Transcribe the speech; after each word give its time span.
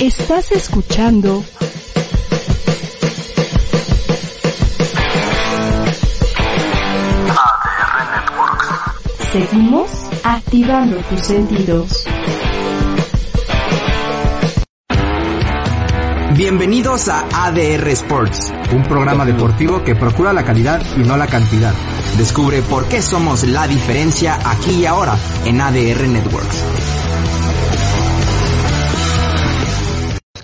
Estás 0.00 0.50
escuchando 0.52 1.44
ADR 7.28 8.06
Networks. 8.08 9.30
Seguimos 9.30 9.90
activando 10.24 10.96
tus 11.02 11.20
sentidos. 11.20 12.06
Bienvenidos 16.34 17.08
a 17.10 17.26
ADR 17.48 17.88
Sports, 17.88 18.54
un 18.72 18.82
programa 18.84 19.26
deportivo 19.26 19.84
que 19.84 19.94
procura 19.94 20.32
la 20.32 20.46
calidad 20.46 20.80
y 20.96 21.00
no 21.00 21.18
la 21.18 21.26
cantidad. 21.26 21.74
Descubre 22.16 22.62
por 22.62 22.88
qué 22.88 23.02
somos 23.02 23.46
la 23.46 23.68
diferencia 23.68 24.38
aquí 24.46 24.76
y 24.76 24.86
ahora 24.86 25.18
en 25.44 25.60
ADR 25.60 26.08
Networks. 26.08 26.89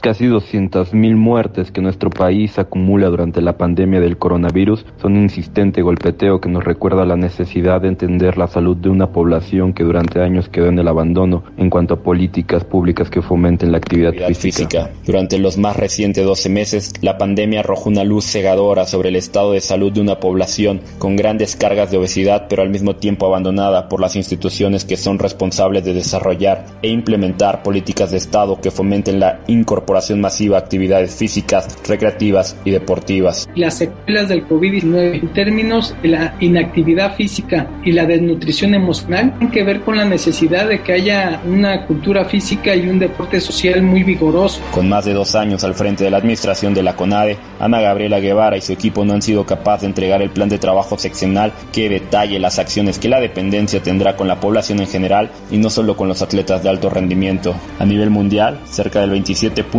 Casi 0.06 0.26
200.000 0.26 1.16
muertes 1.16 1.72
que 1.72 1.80
nuestro 1.80 2.10
país 2.10 2.60
acumula 2.60 3.08
durante 3.08 3.40
la 3.40 3.58
pandemia 3.58 3.98
del 3.98 4.18
coronavirus 4.18 4.86
son 5.02 5.16
un 5.16 5.22
insistente 5.24 5.82
golpeteo 5.82 6.40
que 6.40 6.48
nos 6.48 6.62
recuerda 6.62 7.04
la 7.04 7.16
necesidad 7.16 7.80
de 7.80 7.88
entender 7.88 8.38
la 8.38 8.46
salud 8.46 8.76
de 8.76 8.88
una 8.88 9.10
población 9.10 9.72
que 9.72 9.82
durante 9.82 10.20
años 10.20 10.48
quedó 10.48 10.68
en 10.68 10.78
el 10.78 10.86
abandono 10.86 11.42
en 11.56 11.70
cuanto 11.70 11.94
a 11.94 12.02
políticas 12.04 12.62
públicas 12.62 13.10
que 13.10 13.20
fomenten 13.20 13.72
la 13.72 13.78
actividad, 13.78 14.10
actividad 14.10 14.28
física. 14.28 14.68
física. 14.68 14.90
Durante 15.04 15.40
los 15.40 15.58
más 15.58 15.74
recientes 15.74 16.24
12 16.24 16.50
meses, 16.50 16.92
la 17.00 17.18
pandemia 17.18 17.58
arrojó 17.58 17.90
una 17.90 18.04
luz 18.04 18.26
cegadora 18.26 18.86
sobre 18.86 19.08
el 19.08 19.16
estado 19.16 19.50
de 19.50 19.60
salud 19.60 19.90
de 19.90 20.02
una 20.02 20.20
población 20.20 20.82
con 21.00 21.16
grandes 21.16 21.56
cargas 21.56 21.90
de 21.90 21.98
obesidad, 21.98 22.46
pero 22.48 22.62
al 22.62 22.70
mismo 22.70 22.94
tiempo 22.94 23.26
abandonada 23.26 23.88
por 23.88 24.00
las 24.00 24.14
instituciones 24.14 24.84
que 24.84 24.96
son 24.96 25.18
responsables 25.18 25.84
de 25.84 25.94
desarrollar 25.94 26.64
e 26.80 26.90
implementar 26.90 27.64
políticas 27.64 28.12
de 28.12 28.18
Estado 28.18 28.60
que 28.60 28.70
fomenten 28.70 29.18
la 29.18 29.40
incorporación 29.48 29.95
masiva 30.20 30.58
de 30.58 30.64
actividades 30.64 31.14
físicas, 31.14 31.78
recreativas 31.86 32.56
y 32.64 32.70
deportivas. 32.70 33.48
Las 33.54 33.78
secuelas 33.78 34.28
del 34.28 34.46
COVID-19 34.48 35.20
en 35.20 35.32
términos 35.32 35.94
de 36.02 36.08
la 36.08 36.36
inactividad 36.40 37.14
física 37.16 37.68
y 37.84 37.92
la 37.92 38.06
desnutrición 38.06 38.74
emocional 38.74 39.32
tienen 39.38 39.50
que 39.50 39.64
ver 39.64 39.80
con 39.80 39.96
la 39.96 40.04
necesidad 40.04 40.68
de 40.68 40.82
que 40.82 40.92
haya 40.92 41.40
una 41.46 41.86
cultura 41.86 42.24
física 42.24 42.74
y 42.74 42.88
un 42.88 42.98
deporte 42.98 43.40
social 43.40 43.82
muy 43.82 44.02
vigoroso. 44.02 44.60
Con 44.72 44.88
más 44.88 45.04
de 45.04 45.12
dos 45.12 45.34
años 45.34 45.64
al 45.64 45.74
frente 45.74 46.04
de 46.04 46.10
la 46.10 46.18
administración 46.18 46.74
de 46.74 46.82
la 46.82 46.96
CONADE, 46.96 47.38
Ana 47.58 47.80
Gabriela 47.80 48.20
Guevara 48.20 48.56
y 48.56 48.62
su 48.62 48.72
equipo 48.72 49.04
no 49.04 49.14
han 49.14 49.22
sido 49.22 49.44
capaces 49.44 49.82
de 49.82 49.88
entregar 49.88 50.22
el 50.22 50.30
plan 50.30 50.48
de 50.48 50.58
trabajo 50.58 50.98
seccional 50.98 51.52
que 51.72 51.88
detalle 51.88 52.38
las 52.38 52.58
acciones 52.58 52.98
que 52.98 53.08
la 53.08 53.20
dependencia 53.20 53.82
tendrá 53.82 54.16
con 54.16 54.28
la 54.28 54.40
población 54.40 54.80
en 54.80 54.86
general 54.86 55.30
y 55.50 55.58
no 55.58 55.70
solo 55.70 55.96
con 55.96 56.08
los 56.08 56.22
atletas 56.22 56.62
de 56.62 56.68
alto 56.68 56.90
rendimiento. 56.90 57.54
A 57.78 57.84
nivel 57.84 58.10
mundial, 58.10 58.60
cerca 58.66 59.00
del 59.00 59.10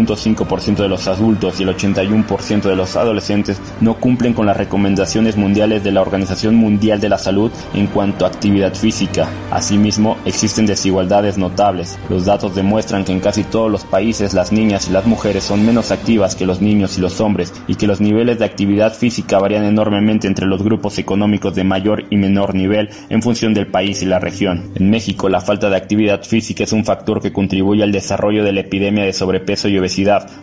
27.5% 0.08 0.78
de 0.78 0.90
los 0.90 1.08
adultos 1.08 1.60
y 1.60 1.64
el 1.64 1.70
81% 1.70 2.62
de 2.62 2.76
los 2.76 2.96
adolescentes 2.96 3.60
no 3.82 3.96
cumplen 3.96 4.34
con 4.34 4.46
las 4.46 4.58
recomendaciones 4.58 5.36
mundiales 5.38 5.84
de 5.84 5.92
la 5.92 6.02
Organización 6.02 6.56
Mundial 6.56 7.00
de 7.00 7.10
la 7.10 7.18
Salud 7.18 7.52
en 7.74 7.88
cuanto 7.88 8.26
a 8.26 8.30
actividad 8.30 8.74
física. 8.74 9.30
Asimismo, 9.52 10.18
existen 10.26 10.66
desigualdades 10.66 11.38
notables. 11.38 11.98
Los 12.10 12.26
datos 12.26 12.56
demuestran 12.56 13.04
que 13.04 13.12
en 13.12 13.20
casi 13.20 13.44
todos 13.44 13.72
los 13.72 13.84
países 13.84 14.34
las 14.34 14.52
niñas 14.52 14.88
y 14.90 14.92
las 14.92 15.06
mujeres 15.06 15.44
son 15.44 15.66
menos 15.66 15.92
activas 15.92 16.36
que 16.36 16.46
los 16.46 16.62
niños 16.62 16.98
y 16.98 17.02
los 17.02 17.20
hombres 17.22 17.54
y 17.68 17.76
que 17.76 17.88
los 17.88 18.02
niveles 18.02 18.40
de 18.40 18.46
actividad 18.46 18.94
física 18.94 19.40
varían 19.40 19.66
enormemente 19.66 20.28
entre 20.28 20.46
los 20.46 20.64
grupos 20.64 20.98
económicos 20.98 21.56
de 21.56 21.64
mayor 21.64 22.06
y 22.10 22.18
menor 22.18 22.56
nivel 22.56 22.90
en 23.10 23.22
función 23.22 23.54
del 23.54 23.68
país 23.68 24.02
y 24.02 24.06
la 24.06 24.20
región. 24.20 24.72
En 24.76 24.90
México, 24.90 25.30
la 25.30 25.42
falta 25.42 25.70
de 25.70 25.76
actividad 25.76 26.24
física 26.24 26.64
es 26.64 26.72
un 26.72 26.86
factor 26.86 27.22
que 27.22 27.34
contribuye 27.34 27.84
al 27.84 27.92
desarrollo 27.92 28.44
de 28.44 28.54
la 28.54 28.62
epidemia 28.62 29.04
de 29.04 29.14
sobrepeso 29.14 29.68
y 29.68 29.78
obesidad, 29.78 29.87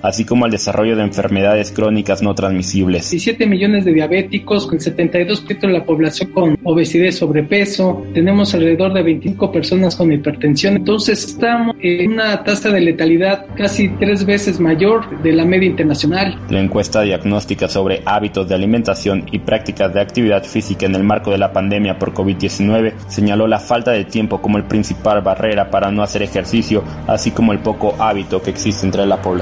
así 0.03 0.25
como 0.25 0.45
al 0.45 0.51
desarrollo 0.51 0.97
de 0.97 1.03
enfermedades 1.03 1.71
crónicas 1.71 2.23
no 2.23 2.35
transmisibles. 2.35 3.11
17 3.11 3.47
millones 3.47 3.85
de 3.85 3.93
diabéticos, 3.93 4.67
con 4.67 4.79
72% 4.79 5.61
de 5.61 5.69
la 5.69 5.85
población 5.85 6.31
con 6.31 6.59
obesidad 6.63 7.07
y 7.07 7.13
sobrepeso, 7.13 8.05
tenemos 8.15 8.55
alrededor 8.55 8.93
de 8.93 9.03
25 9.03 9.53
personas 9.53 9.97
con 9.97 10.13
hipertensión, 10.13 10.77
entonces 10.77 11.25
estamos 11.25 11.77
en 11.81 12.13
una 12.13 12.43
tasa 12.43 12.71
de 12.71 12.81
letalidad 12.81 13.47
casi 13.57 13.89
tres 13.89 14.25
veces 14.25 14.61
mayor 14.61 15.23
de 15.23 15.33
la 15.33 15.45
media 15.45 15.69
internacional. 15.69 16.39
La 16.49 16.61
encuesta 16.61 17.03
diagnóstica 17.03 17.69
sobre 17.69 18.03
hábitos 18.05 18.49
de 18.49 18.55
alimentación 18.55 19.27
y 19.31 19.41
prácticas 19.41 19.93
de 19.93 20.01
actividad 20.01 20.45
física 20.45 20.87
en 20.87 20.95
el 20.95 21.05
marco 21.05 21.31
de 21.31 21.39
la 21.39 21.53
pandemia 21.53 21.99
por 21.99 22.13
COVID-19 22.15 22.95
señaló 23.09 23.47
la 23.47 23.59
falta 23.59 23.93
de 23.93 24.05
tiempo 24.05 24.41
como 24.41 24.59
el 24.59 24.65
principal 24.65 25.21
barrera 25.23 25.71
para 25.71 25.91
no 25.91 26.03
hacer 26.03 26.23
ejercicio, 26.23 26.83
así 27.07 27.31
como 27.31 27.53
el 27.53 27.59
poco 27.59 27.95
hábito 27.99 28.43
que 28.43 28.51
existe 28.51 28.87
entre 28.87 29.07
la 29.07 29.21
población. 29.21 29.34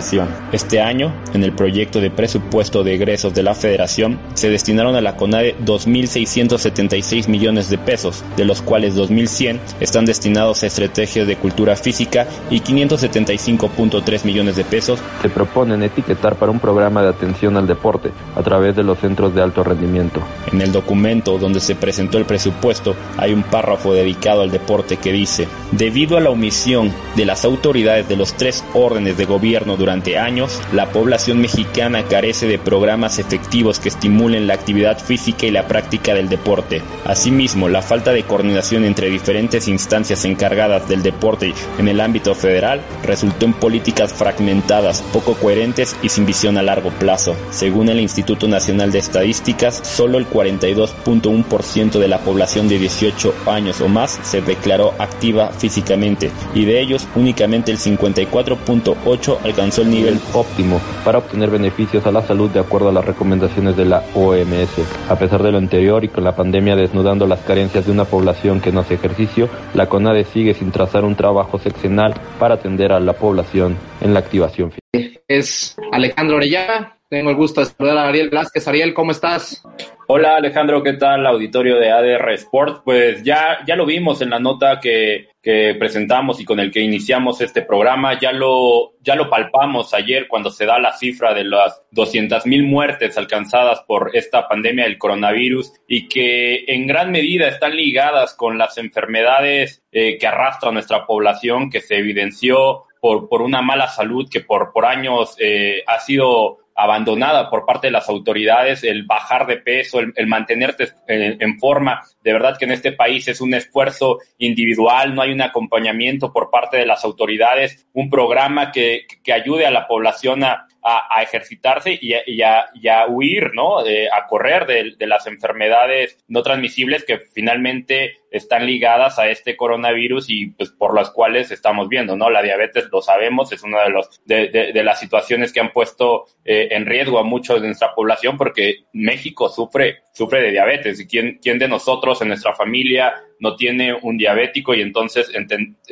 Este 0.53 0.80
año, 0.80 1.12
en 1.34 1.44
el 1.44 1.53
proyecto 1.53 2.00
de 2.00 2.10
presupuesto 2.10 2.82
de 2.82 2.94
egresos 2.94 3.34
de 3.34 3.42
la 3.42 3.54
Federación, 3.54 4.19
se 4.34 4.48
destinaron 4.48 4.97
a 4.97 5.00
la 5.00 5.16
CONADE 5.16 5.56
2.676 5.64 7.28
millones 7.28 7.69
de 7.69 7.78
pesos, 7.78 8.25
de 8.36 8.44
los 8.44 8.62
cuales 8.62 8.97
2.100 8.97 9.58
están 9.81 10.04
destinados 10.04 10.62
a 10.62 10.66
estrategias 10.66 11.26
de 11.26 11.36
cultura 11.36 11.76
física 11.76 12.26
y 12.50 12.60
575.3 12.60 14.25
millones 14.25 14.56
de 14.56 14.64
pesos 14.64 15.00
Se 15.20 15.28
proponen 15.28 15.82
etiquetar 15.82 16.36
para 16.36 16.50
un 16.50 16.58
programa 16.58 17.02
de 17.02 17.08
atención 17.08 17.56
al 17.56 17.66
deporte 17.66 18.10
a 18.34 18.42
través 18.42 18.75
de 18.76 18.82
los 18.82 18.98
centros 18.98 19.34
de 19.34 19.42
alto 19.42 19.62
rendimiento. 19.62 20.20
En 20.50 20.60
el 20.60 20.72
documento 20.72 21.38
donde 21.38 21.60
se 21.60 21.75
presentó 21.75 22.19
el 22.19 22.25
presupuesto 22.25 22.94
hay 23.16 23.32
un 23.32 23.42
párrafo 23.42 23.92
dedicado 23.92 24.42
al 24.42 24.50
deporte 24.50 24.97
que 24.97 25.12
dice, 25.12 25.48
debido 25.72 26.16
a 26.16 26.20
la 26.20 26.31
omisión 26.31 26.92
de 27.16 27.25
las 27.25 27.44
autoridades 27.44 28.08
de 28.08 28.16
los 28.16 28.34
tres 28.34 28.64
órdenes 28.75 29.16
de 29.16 29.25
gobierno 29.25 29.76
durante 29.82 30.16
años, 30.16 30.60
la 30.72 30.91
población 30.91 31.41
mexicana 31.41 32.04
carece 32.04 32.47
de 32.47 32.56
programas 32.56 33.19
efectivos 33.19 33.81
que 33.81 33.88
estimulen 33.88 34.47
la 34.47 34.54
actividad 34.54 34.97
física 34.97 35.44
y 35.44 35.50
la 35.50 35.66
práctica 35.66 36.15
del 36.15 36.28
deporte. 36.28 36.82
Asimismo, 37.04 37.69
la 37.69 37.82
falta 37.82 38.12
de 38.12 38.22
coordinación 38.22 38.84
entre 38.84 39.10
diferentes 39.10 39.66
instancias 39.66 40.25
encargadas 40.25 40.88
del 40.88 41.03
deporte 41.03 41.53
en 41.81 41.88
el 41.88 42.00
ámbito 42.00 42.37
federal 42.37 42.81
resultó 43.03 43.44
en 43.47 43.54
políticas 43.54 44.12
fragmentadas, 44.12 45.03
poco 45.12 45.34
coherentes 45.34 45.97
y 46.00 46.10
sin 46.10 46.26
visión 46.26 46.59
a 46.59 46.62
largo 46.62 46.91
plazo. 46.91 47.34
Según 47.50 47.88
el 47.88 47.99
Instituto 47.99 48.47
Nacional 48.47 48.93
de 48.93 49.00
Estadísticas, 49.00 49.81
solo 49.82 50.16
el 50.16 50.31
42.1% 50.31 51.99
de 51.99 52.06
la 52.06 52.20
población 52.20 52.69
de 52.69 52.78
18 52.78 53.34
años 53.47 53.81
o 53.81 53.88
más 53.88 54.20
se 54.22 54.43
declaró 54.43 54.94
activa 55.00 55.49
físicamente 55.49 56.31
y 56.54 56.66
de 56.66 56.81
ellos 56.81 57.04
únicamente 57.16 57.72
el 57.72 57.78
54.8 57.78 59.38
alcanzó 59.43 59.71
el 59.78 59.90
nivel 59.90 60.18
óptimo 60.32 60.80
para 61.04 61.18
obtener 61.18 61.50
beneficios 61.50 62.06
a 62.06 62.12
la 62.12 62.22
salud 62.22 62.50
de 62.50 62.60
acuerdo 62.60 62.88
a 62.88 62.92
las 62.92 63.04
recomendaciones 63.04 63.76
de 63.76 63.84
la 63.84 64.02
OMS. 64.14 65.08
A 65.08 65.16
pesar 65.16 65.42
de 65.42 65.52
lo 65.52 65.58
anterior 65.58 66.04
y 66.04 66.08
con 66.08 66.24
la 66.24 66.36
pandemia 66.36 66.76
desnudando 66.76 67.26
las 67.26 67.40
carencias 67.40 67.86
de 67.86 67.92
una 67.92 68.04
población 68.04 68.60
que 68.60 68.72
no 68.72 68.80
hace 68.80 68.94
ejercicio, 68.94 69.48
la 69.74 69.88
CONADE 69.88 70.24
sigue 70.24 70.54
sin 70.54 70.72
trazar 70.72 71.04
un 71.04 71.16
trabajo 71.16 71.58
seccional 71.58 72.14
para 72.38 72.54
atender 72.54 72.92
a 72.92 73.00
la 73.00 73.14
población 73.14 73.76
en 74.00 74.14
la 74.14 74.20
activación 74.20 74.72
física. 74.72 75.20
Es 75.28 75.76
Alejandro 75.92 76.36
Orellana. 76.36 76.98
Tengo 77.08 77.30
el 77.30 77.36
gusto 77.36 77.60
de 77.60 77.66
saludar 77.66 77.98
a 77.98 78.08
Ariel 78.08 78.30
Velázquez. 78.30 78.66
Ariel, 78.68 78.94
¿cómo 78.94 79.12
estás? 79.12 79.62
Hola 80.08 80.37
Alejandro, 80.37 80.82
¿qué 80.82 80.94
tal? 80.94 81.25
Auditorio 81.26 81.78
de 81.78 81.93
ADR 81.93 82.32
Sport. 82.32 82.82
Pues 82.84 83.22
ya, 83.22 83.58
ya 83.66 83.76
lo 83.76 83.87
vimos 83.87 84.20
en 84.20 84.31
la 84.31 84.40
nota 84.40 84.81
que, 84.81 85.28
que 85.40 85.76
presentamos 85.78 86.40
y 86.40 86.44
con 86.44 86.58
el 86.58 86.72
que 86.72 86.81
iniciamos 86.81 87.40
este 87.40 87.62
programa. 87.62 88.19
Ya 88.19 88.32
lo, 88.32 88.94
ya 89.00 89.14
lo 89.14 89.31
palpamos 89.31 89.94
ayer 89.94 90.26
cuando 90.26 90.50
se 90.50 90.66
da 90.66 90.81
la 90.81 90.93
cifra 90.93 91.32
de 91.34 91.44
las 91.44 91.82
200 91.93 92.46
mil 92.46 92.64
muertes 92.64 93.16
alcanzadas 93.16 93.82
por 93.87 94.10
esta 94.14 94.49
pandemia 94.49 94.84
del 94.84 94.99
coronavirus 94.99 95.72
y 95.87 96.08
que 96.08 96.64
en 96.66 96.88
gran 96.88 97.12
medida 97.12 97.46
están 97.46 97.76
ligadas 97.76 98.34
con 98.34 98.58
las 98.58 98.78
enfermedades 98.78 99.84
eh, 99.93 100.19
que 100.19 100.26
arrastra 100.26 100.72
nuestra 100.72 101.06
población, 101.06 101.70
que 101.70 101.81
se 101.81 101.96
evidenció 101.96 102.87
por, 103.00 103.28
por 103.28 103.43
una 103.43 103.62
mala 103.62 103.88
salud 103.88 104.28
que 104.31 104.40
por, 104.40 104.72
por 104.72 104.84
años 104.84 105.37
eh, 105.38 105.82
ha 105.87 106.00
sido 106.00 106.58
abandonada 106.74 107.50
por 107.50 107.66
parte 107.66 107.88
de 107.88 107.92
las 107.92 108.08
autoridades, 108.08 108.84
el 108.84 109.04
bajar 109.04 109.46
de 109.46 109.58
peso, 109.58 110.00
el, 110.00 110.26
mantenerte 110.26 110.88
en, 111.06 111.58
forma. 111.58 112.02
De 112.22 112.32
verdad 112.32 112.56
que 112.58 112.64
en 112.64 112.72
este 112.72 112.92
país 112.92 113.28
es 113.28 113.40
un 113.40 113.54
esfuerzo 113.54 114.19
individual, 114.38 115.14
no 115.14 115.22
hay 115.22 115.32
un 115.32 115.42
acompañamiento 115.42 116.32
por 116.32 116.50
parte 116.50 116.76
de 116.76 116.86
las 116.86 117.04
autoridades, 117.04 117.86
un 117.92 118.10
programa 118.10 118.72
que, 118.72 119.06
que 119.22 119.32
ayude 119.32 119.66
a 119.66 119.70
la 119.70 119.86
población 119.86 120.44
a, 120.44 120.66
a, 120.82 121.23
ejercitarse 121.23 121.99
y 122.00 122.12
a, 122.14 122.67
y, 122.75 122.88
a, 122.88 123.06
huir, 123.06 123.52
¿no? 123.55 123.79
a 123.79 124.26
correr 124.29 124.67
de, 124.67 124.94
de, 124.99 125.06
las 125.06 125.26
enfermedades 125.26 126.19
no 126.29 126.43
transmisibles 126.43 127.05
que 127.05 127.19
finalmente 127.19 128.23
están 128.32 128.67
ligadas 128.67 129.19
a 129.19 129.29
este 129.29 129.56
coronavirus 129.56 130.31
y 130.31 130.46
pues 130.46 130.70
por 130.70 130.94
las 130.94 131.11
cuales 131.11 131.50
estamos 131.50 131.88
viendo, 131.88 132.17
¿no? 132.17 132.31
La 132.31 132.43
diabetes, 132.43 132.88
lo 132.90 133.02
sabemos, 133.02 133.52
es 133.52 133.62
una 133.62 133.82
de, 133.84 133.90
los, 133.90 134.20
de, 134.25 134.49
de, 134.49 134.82
las 134.82 134.99
situaciones 134.99 135.52
que 135.52 135.61
han 135.61 135.73
puesto 135.73 136.25
eh, 136.44 136.69
en 136.70 136.87
riesgo 136.87 137.19
a 137.19 137.25
muchos 137.25 137.61
de 137.61 137.69
nuestra 137.69 137.94
población 137.94 138.38
porque 138.38 138.87
México 138.94 139.49
sufre, 139.49 139.99
sufre 140.12 140.40
de 140.40 140.50
diabetes 140.50 140.99
y 140.99 141.06
quién, 141.06 141.38
quién 141.43 141.58
de 141.58 141.69
nosotros 141.69 142.20
en 142.23 142.28
nuestra 142.28 142.55
familia 142.55 143.14
no 143.38 143.55
tiene 143.56 143.93
un 143.93 144.17
diabético 144.17 144.75
y 144.75 144.81
entonces 144.81 145.31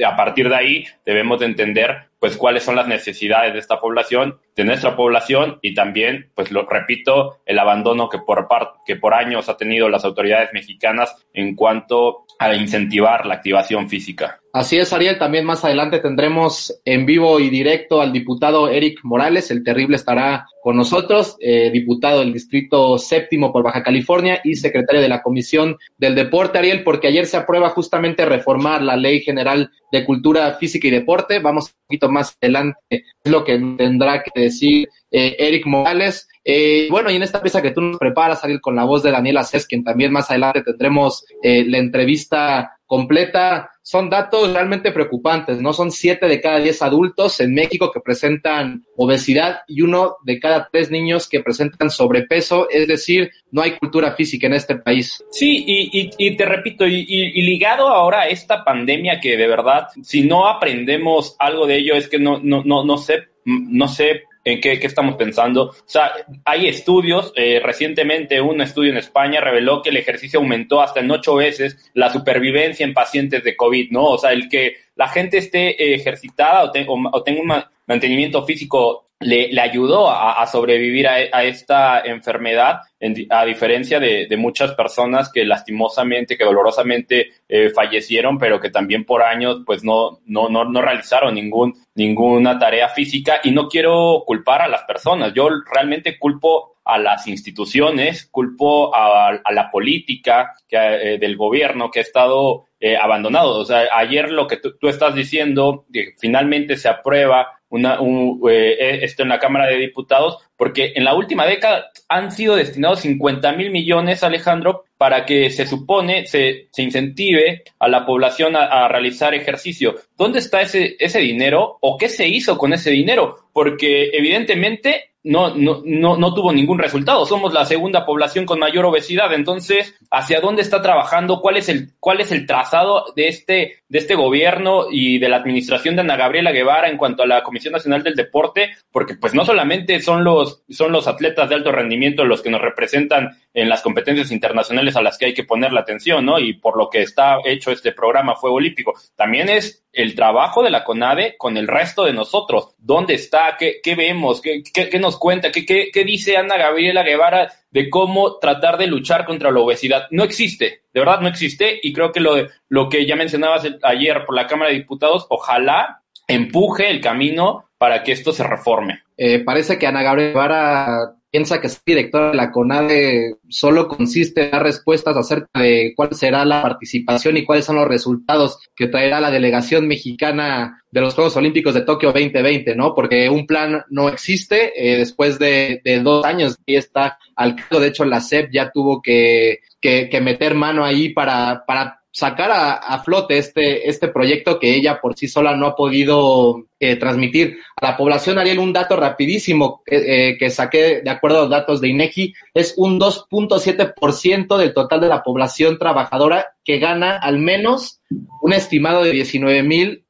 a 0.04 0.16
partir 0.16 0.48
de 0.48 0.56
ahí 0.56 0.84
debemos 1.04 1.40
de 1.40 1.46
entender 1.46 2.10
pues 2.18 2.36
cuáles 2.36 2.62
son 2.62 2.76
las 2.76 2.86
necesidades 2.86 3.52
de 3.52 3.58
esta 3.58 3.80
población, 3.80 4.38
de 4.56 4.64
nuestra 4.64 4.96
población 4.96 5.58
y 5.62 5.74
también, 5.74 6.30
pues 6.34 6.50
lo 6.50 6.66
repito, 6.66 7.38
el 7.46 7.58
abandono 7.58 8.08
que 8.08 8.18
por, 8.18 8.48
que 8.84 8.96
por 8.96 9.14
años 9.14 9.48
ha 9.48 9.56
tenido 9.56 9.88
las 9.88 10.04
autoridades 10.04 10.50
mexicanas 10.52 11.16
en 11.32 11.54
cuanto 11.54 12.26
a 12.38 12.54
incentivar 12.54 13.26
la 13.26 13.34
activación 13.34 13.88
física. 13.88 14.40
Así 14.52 14.78
es, 14.78 14.92
Ariel. 14.92 15.18
También 15.18 15.44
más 15.44 15.64
adelante 15.64 16.00
tendremos 16.00 16.80
en 16.84 17.06
vivo 17.06 17.38
y 17.38 17.50
directo 17.50 18.00
al 18.00 18.12
diputado 18.12 18.68
Eric 18.68 18.98
Morales. 19.04 19.50
El 19.50 19.62
terrible 19.62 19.94
estará 19.96 20.46
con 20.60 20.76
nosotros, 20.76 21.36
eh, 21.40 21.70
diputado 21.70 22.20
del 22.20 22.32
Distrito 22.32 22.98
Séptimo 22.98 23.52
por 23.52 23.62
Baja 23.62 23.82
California 23.82 24.40
y 24.42 24.56
secretario 24.56 25.00
de 25.00 25.08
la 25.08 25.22
Comisión 25.22 25.76
del 25.98 26.16
Deporte, 26.16 26.58
Ariel, 26.58 26.82
porque 26.82 27.06
ayer 27.06 27.26
se 27.26 27.36
aprueba 27.36 27.68
justamente 27.68 28.24
reformar 28.24 28.82
la 28.82 28.96
Ley 28.96 29.20
General 29.20 29.70
de 29.92 30.04
Cultura 30.04 30.52
Física 30.54 30.88
y 30.88 30.90
Deporte. 30.90 31.38
Vamos 31.38 31.66
un 31.66 31.86
poquito 31.86 32.10
más 32.10 32.36
adelante, 32.40 33.04
lo 33.24 33.44
que 33.44 33.56
tendrá 33.76 34.22
que 34.22 34.39
decir 34.40 34.88
eh, 35.10 35.36
Eric 35.38 35.66
Morales. 35.66 36.28
Eh, 36.44 36.88
bueno, 36.90 37.10
y 37.10 37.16
en 37.16 37.22
esta 37.22 37.42
pieza 37.42 37.62
que 37.62 37.70
tú 37.70 37.80
nos 37.80 37.98
preparas, 37.98 38.42
Ariel, 38.42 38.60
con 38.60 38.76
la 38.76 38.84
voz 38.84 39.02
de 39.02 39.10
Daniela 39.10 39.44
Seskin, 39.44 39.84
también 39.84 40.12
más 40.12 40.30
adelante 40.30 40.62
tendremos 40.62 41.24
la 41.42 41.78
entrevista 41.78 42.80
completa. 42.90 43.70
Son 43.82 44.10
datos 44.10 44.52
realmente 44.52 44.90
preocupantes, 44.90 45.60
¿no? 45.60 45.72
Son 45.72 45.92
siete 45.92 46.26
de 46.26 46.40
cada 46.40 46.58
diez 46.58 46.82
adultos 46.82 47.38
en 47.38 47.54
México 47.54 47.92
que 47.92 48.00
presentan 48.00 48.84
obesidad 48.96 49.60
y 49.68 49.82
uno 49.82 50.16
de 50.24 50.40
cada 50.40 50.68
tres 50.72 50.90
niños 50.90 51.28
que 51.28 51.38
presentan 51.38 51.88
sobrepeso, 51.88 52.68
es 52.68 52.88
decir, 52.88 53.30
no 53.52 53.62
hay 53.62 53.76
cultura 53.78 54.10
física 54.16 54.48
en 54.48 54.54
este 54.54 54.74
país. 54.74 55.24
Sí, 55.30 55.64
y, 55.64 56.10
y, 56.18 56.36
te 56.36 56.44
repito, 56.44 56.84
y, 56.84 57.06
y, 57.08 57.42
ligado 57.42 57.90
ahora 57.90 58.22
a 58.22 58.28
esta 58.28 58.64
pandemia 58.64 59.20
que 59.20 59.36
de 59.36 59.46
verdad, 59.46 59.86
si 60.02 60.22
no 60.22 60.48
aprendemos 60.48 61.36
algo 61.38 61.68
de 61.68 61.76
ello, 61.76 61.94
es 61.94 62.08
que 62.08 62.18
no, 62.18 62.40
no, 62.42 62.64
no, 62.64 62.84
no 62.84 62.98
sé, 62.98 63.28
no 63.44 63.86
sé 63.86 64.24
en 64.50 64.60
qué, 64.60 64.72
estamos 64.72 65.16
pensando. 65.16 65.66
O 65.66 65.74
sea, 65.86 66.12
hay 66.44 66.68
estudios, 66.68 67.32
eh, 67.36 67.60
recientemente 67.62 68.40
un 68.40 68.60
estudio 68.60 68.90
en 68.90 68.98
España 68.98 69.40
reveló 69.40 69.82
que 69.82 69.90
el 69.90 69.96
ejercicio 69.96 70.40
aumentó 70.40 70.80
hasta 70.80 71.00
en 71.00 71.10
ocho 71.10 71.36
veces 71.36 71.90
la 71.94 72.10
supervivencia 72.10 72.84
en 72.84 72.94
pacientes 72.94 73.44
de 73.44 73.56
COVID, 73.56 73.90
¿no? 73.90 74.04
O 74.04 74.18
sea, 74.18 74.32
el 74.32 74.48
que 74.48 74.76
la 74.96 75.08
gente 75.08 75.38
esté 75.38 75.94
ejercitada 75.94 76.64
o, 76.64 76.70
o 77.12 77.22
tenga 77.22 77.40
un 77.40 77.64
mantenimiento 77.90 78.46
físico 78.46 79.06
le, 79.18 79.48
le 79.52 79.60
ayudó 79.60 80.08
a, 80.08 80.46
sobrevivir 80.46 81.06
a, 81.06 81.44
esta 81.44 82.00
enfermedad, 82.00 82.80
a 83.28 83.44
diferencia 83.44 84.00
de, 84.00 84.26
de, 84.26 84.36
muchas 84.38 84.72
personas 84.72 85.30
que 85.30 85.44
lastimosamente, 85.44 86.38
que 86.38 86.44
dolorosamente 86.44 87.32
eh, 87.46 87.68
fallecieron, 87.68 88.38
pero 88.38 88.58
que 88.58 88.70
también 88.70 89.04
por 89.04 89.22
años 89.22 89.58
pues 89.66 89.84
no, 89.84 90.20
no, 90.24 90.48
no, 90.48 90.64
no 90.64 90.80
realizaron 90.80 91.34
ningún, 91.34 91.74
ninguna 91.96 92.58
tarea 92.58 92.88
física. 92.88 93.40
Y 93.44 93.50
no 93.50 93.68
quiero 93.68 94.22
culpar 94.26 94.62
a 94.62 94.68
las 94.68 94.84
personas, 94.84 95.34
yo 95.34 95.50
realmente 95.70 96.18
culpo 96.18 96.76
a 96.82 96.96
las 96.96 97.26
instituciones, 97.26 98.26
culpo 98.30 98.94
a, 98.94 99.38
la 99.50 99.70
política 99.70 100.54
que, 100.66 100.78
eh, 100.78 101.18
del 101.18 101.36
gobierno 101.36 101.90
que 101.90 101.98
ha 101.98 102.02
estado 102.02 102.64
eh, 102.80 102.96
abandonado. 102.96 103.58
O 103.58 103.64
sea, 103.66 103.86
ayer 103.94 104.30
lo 104.30 104.46
que 104.46 104.56
tú 104.56 104.88
estás 104.88 105.14
diciendo, 105.14 105.84
que 105.92 106.14
finalmente 106.18 106.78
se 106.78 106.88
aprueba 106.88 107.59
una, 107.70 108.00
un, 108.00 108.40
eh, 108.50 108.76
eh, 108.78 108.98
esto 109.02 109.22
en 109.22 109.30
la 109.30 109.38
Cámara 109.38 109.66
de 109.66 109.78
Diputados, 109.78 110.38
porque 110.56 110.92
en 110.94 111.04
la 111.04 111.14
última 111.14 111.46
década 111.46 111.90
han 112.08 112.30
sido 112.30 112.56
destinados 112.56 113.00
50 113.00 113.52
mil 113.52 113.70
millones, 113.70 114.22
Alejandro, 114.22 114.84
para 114.98 115.24
que 115.24 115.50
se 115.50 115.66
supone 115.66 116.26
se, 116.26 116.68
se 116.70 116.82
incentive 116.82 117.62
a 117.78 117.88
la 117.88 118.04
población 118.04 118.56
a, 118.56 118.64
a, 118.64 118.88
realizar 118.88 119.34
ejercicio. 119.34 119.94
¿Dónde 120.18 120.40
está 120.40 120.60
ese, 120.60 120.96
ese 120.98 121.20
dinero 121.20 121.78
o 121.80 121.96
qué 121.96 122.08
se 122.08 122.28
hizo 122.28 122.58
con 122.58 122.72
ese 122.72 122.90
dinero? 122.90 123.36
Porque 123.52 124.10
evidentemente 124.12 125.09
no, 125.22 125.54
no, 125.54 125.82
no, 125.84 126.16
no 126.16 126.34
tuvo 126.34 126.52
ningún 126.52 126.78
resultado. 126.78 127.26
Somos 127.26 127.52
la 127.52 127.64
segunda 127.64 128.06
población 128.06 128.46
con 128.46 128.58
mayor 128.58 128.86
obesidad. 128.86 129.32
Entonces, 129.32 129.94
¿hacia 130.10 130.40
dónde 130.40 130.62
está 130.62 130.80
trabajando? 130.80 131.40
¿Cuál 131.40 131.58
es 131.58 131.68
el, 131.68 131.90
cuál 132.00 132.20
es 132.20 132.32
el 132.32 132.46
trazado 132.46 133.12
de 133.14 133.28
este, 133.28 133.82
de 133.88 133.98
este 133.98 134.14
gobierno 134.14 134.86
y 134.90 135.18
de 135.18 135.28
la 135.28 135.36
administración 135.36 135.94
de 135.94 136.02
Ana 136.02 136.16
Gabriela 136.16 136.52
Guevara 136.52 136.88
en 136.88 136.96
cuanto 136.96 137.22
a 137.22 137.26
la 137.26 137.42
Comisión 137.42 137.72
Nacional 137.72 138.02
del 138.02 138.14
Deporte? 138.14 138.70
Porque 138.90 139.14
pues 139.14 139.34
no 139.34 139.44
solamente 139.44 140.00
son 140.00 140.24
los, 140.24 140.62
son 140.70 140.92
los 140.92 141.06
atletas 141.06 141.48
de 141.48 141.54
alto 141.54 141.72
rendimiento 141.72 142.24
los 142.24 142.40
que 142.40 142.50
nos 142.50 142.62
representan 142.62 143.38
en 143.52 143.68
las 143.68 143.82
competencias 143.82 144.30
internacionales 144.30 144.96
a 144.96 145.02
las 145.02 145.18
que 145.18 145.26
hay 145.26 145.34
que 145.34 145.44
poner 145.44 145.72
la 145.72 145.80
atención, 145.80 146.24
¿no? 146.24 146.38
Y 146.38 146.54
por 146.54 146.78
lo 146.78 146.88
que 146.88 147.02
está 147.02 147.38
hecho 147.44 147.72
este 147.72 147.92
programa 147.92 148.36
Fuego 148.36 148.56
Olímpico. 148.56 148.94
También 149.16 149.48
es 149.48 149.84
el 149.92 150.14
trabajo 150.14 150.62
de 150.62 150.70
la 150.70 150.84
CONADE 150.84 151.36
con 151.36 151.56
el 151.56 151.66
resto 151.66 152.04
de 152.04 152.12
nosotros. 152.12 152.74
¿Dónde 152.78 153.14
está? 153.14 153.56
¿Qué, 153.58 153.80
qué 153.82 153.94
vemos? 153.96 154.40
¿Qué, 154.40 154.62
qué, 154.72 154.88
qué 154.88 154.98
nos 154.98 155.09
cuenta? 155.16 155.50
¿Qué, 155.50 155.64
¿Qué, 155.64 155.90
qué, 155.92 156.04
dice 156.04 156.36
Ana 156.36 156.56
Gabriela 156.56 157.02
Guevara 157.02 157.52
de 157.70 157.88
cómo 157.90 158.38
tratar 158.38 158.78
de 158.78 158.86
luchar 158.86 159.24
contra 159.24 159.50
la 159.50 159.60
obesidad? 159.60 160.06
No 160.10 160.24
existe, 160.24 160.82
de 160.92 161.00
verdad 161.00 161.20
no 161.20 161.28
existe. 161.28 161.78
Y 161.82 161.92
creo 161.92 162.12
que 162.12 162.20
lo, 162.20 162.34
lo 162.68 162.88
que 162.88 163.06
ya 163.06 163.16
mencionabas 163.16 163.66
ayer 163.82 164.24
por 164.24 164.34
la 164.34 164.46
Cámara 164.46 164.70
de 164.70 164.78
Diputados, 164.78 165.26
ojalá 165.28 166.02
empuje 166.26 166.90
el 166.90 167.00
camino 167.00 167.64
para 167.78 168.02
que 168.02 168.12
esto 168.12 168.32
se 168.32 168.44
reforme. 168.44 169.02
Eh, 169.16 169.40
parece 169.40 169.78
que 169.78 169.86
Ana 169.86 170.02
Gabriela 170.02 170.32
Guevara 170.32 171.14
piensa 171.30 171.60
que 171.60 171.68
ser 171.68 171.80
directora 171.86 172.30
de 172.30 172.36
la 172.36 172.50
CONADE 172.50 173.36
solo 173.48 173.88
consiste 173.88 174.44
en 174.44 174.50
dar 174.50 174.62
respuestas 174.62 175.16
acerca 175.16 175.60
de 175.60 175.92
cuál 175.94 176.14
será 176.14 176.44
la 176.44 176.62
participación 176.62 177.36
y 177.36 177.44
cuáles 177.44 177.64
son 177.64 177.76
los 177.76 177.86
resultados 177.88 178.58
que 178.74 178.88
traerá 178.88 179.20
la 179.20 179.30
delegación 179.30 179.86
mexicana 179.86 180.82
de 180.90 181.00
los 181.00 181.14
Juegos 181.14 181.36
Olímpicos 181.36 181.74
de 181.74 181.82
Tokio 181.82 182.12
2020, 182.12 182.74
¿no? 182.74 182.94
Porque 182.94 183.28
un 183.28 183.46
plan 183.46 183.84
no 183.90 184.08
existe 184.08 184.72
eh, 184.76 184.98
después 184.98 185.38
de, 185.38 185.80
de, 185.84 186.00
dos 186.00 186.24
años 186.24 186.58
y 186.66 186.74
está 186.74 187.18
al 187.36 187.54
cargo. 187.54 187.80
De 187.80 187.88
hecho, 187.88 188.04
la 188.04 188.20
SEP 188.20 188.50
ya 188.52 188.70
tuvo 188.70 189.00
que, 189.00 189.60
que, 189.80 190.08
que 190.08 190.20
meter 190.20 190.54
mano 190.54 190.84
ahí 190.84 191.10
para, 191.10 191.64
para 191.64 191.99
sacar 192.12 192.50
a, 192.50 192.72
a, 192.74 193.02
flote 193.02 193.38
este, 193.38 193.88
este 193.88 194.08
proyecto 194.08 194.58
que 194.58 194.74
ella 194.74 195.00
por 195.00 195.16
sí 195.16 195.28
sola 195.28 195.56
no 195.56 195.66
ha 195.66 195.76
podido 195.76 196.64
eh, 196.80 196.96
transmitir 196.96 197.58
a 197.76 197.90
la 197.90 197.96
población. 197.96 198.38
Ariel, 198.38 198.58
un 198.58 198.72
dato 198.72 198.96
rapidísimo 198.96 199.82
eh, 199.86 200.36
que 200.38 200.50
saqué 200.50 201.02
de 201.02 201.10
acuerdo 201.10 201.38
a 201.38 201.40
los 201.42 201.50
datos 201.50 201.80
de 201.80 201.88
INEGI, 201.88 202.34
es 202.54 202.74
un 202.76 202.98
2.7% 202.98 204.56
del 204.56 204.74
total 204.74 205.00
de 205.00 205.08
la 205.08 205.22
población 205.22 205.78
trabajadora 205.78 206.54
que 206.64 206.78
gana 206.78 207.16
al 207.18 207.38
menos 207.38 208.00
un 208.42 208.52
estimado 208.52 209.04
de 209.04 209.12
19 209.12 209.62
mil 209.62 210.04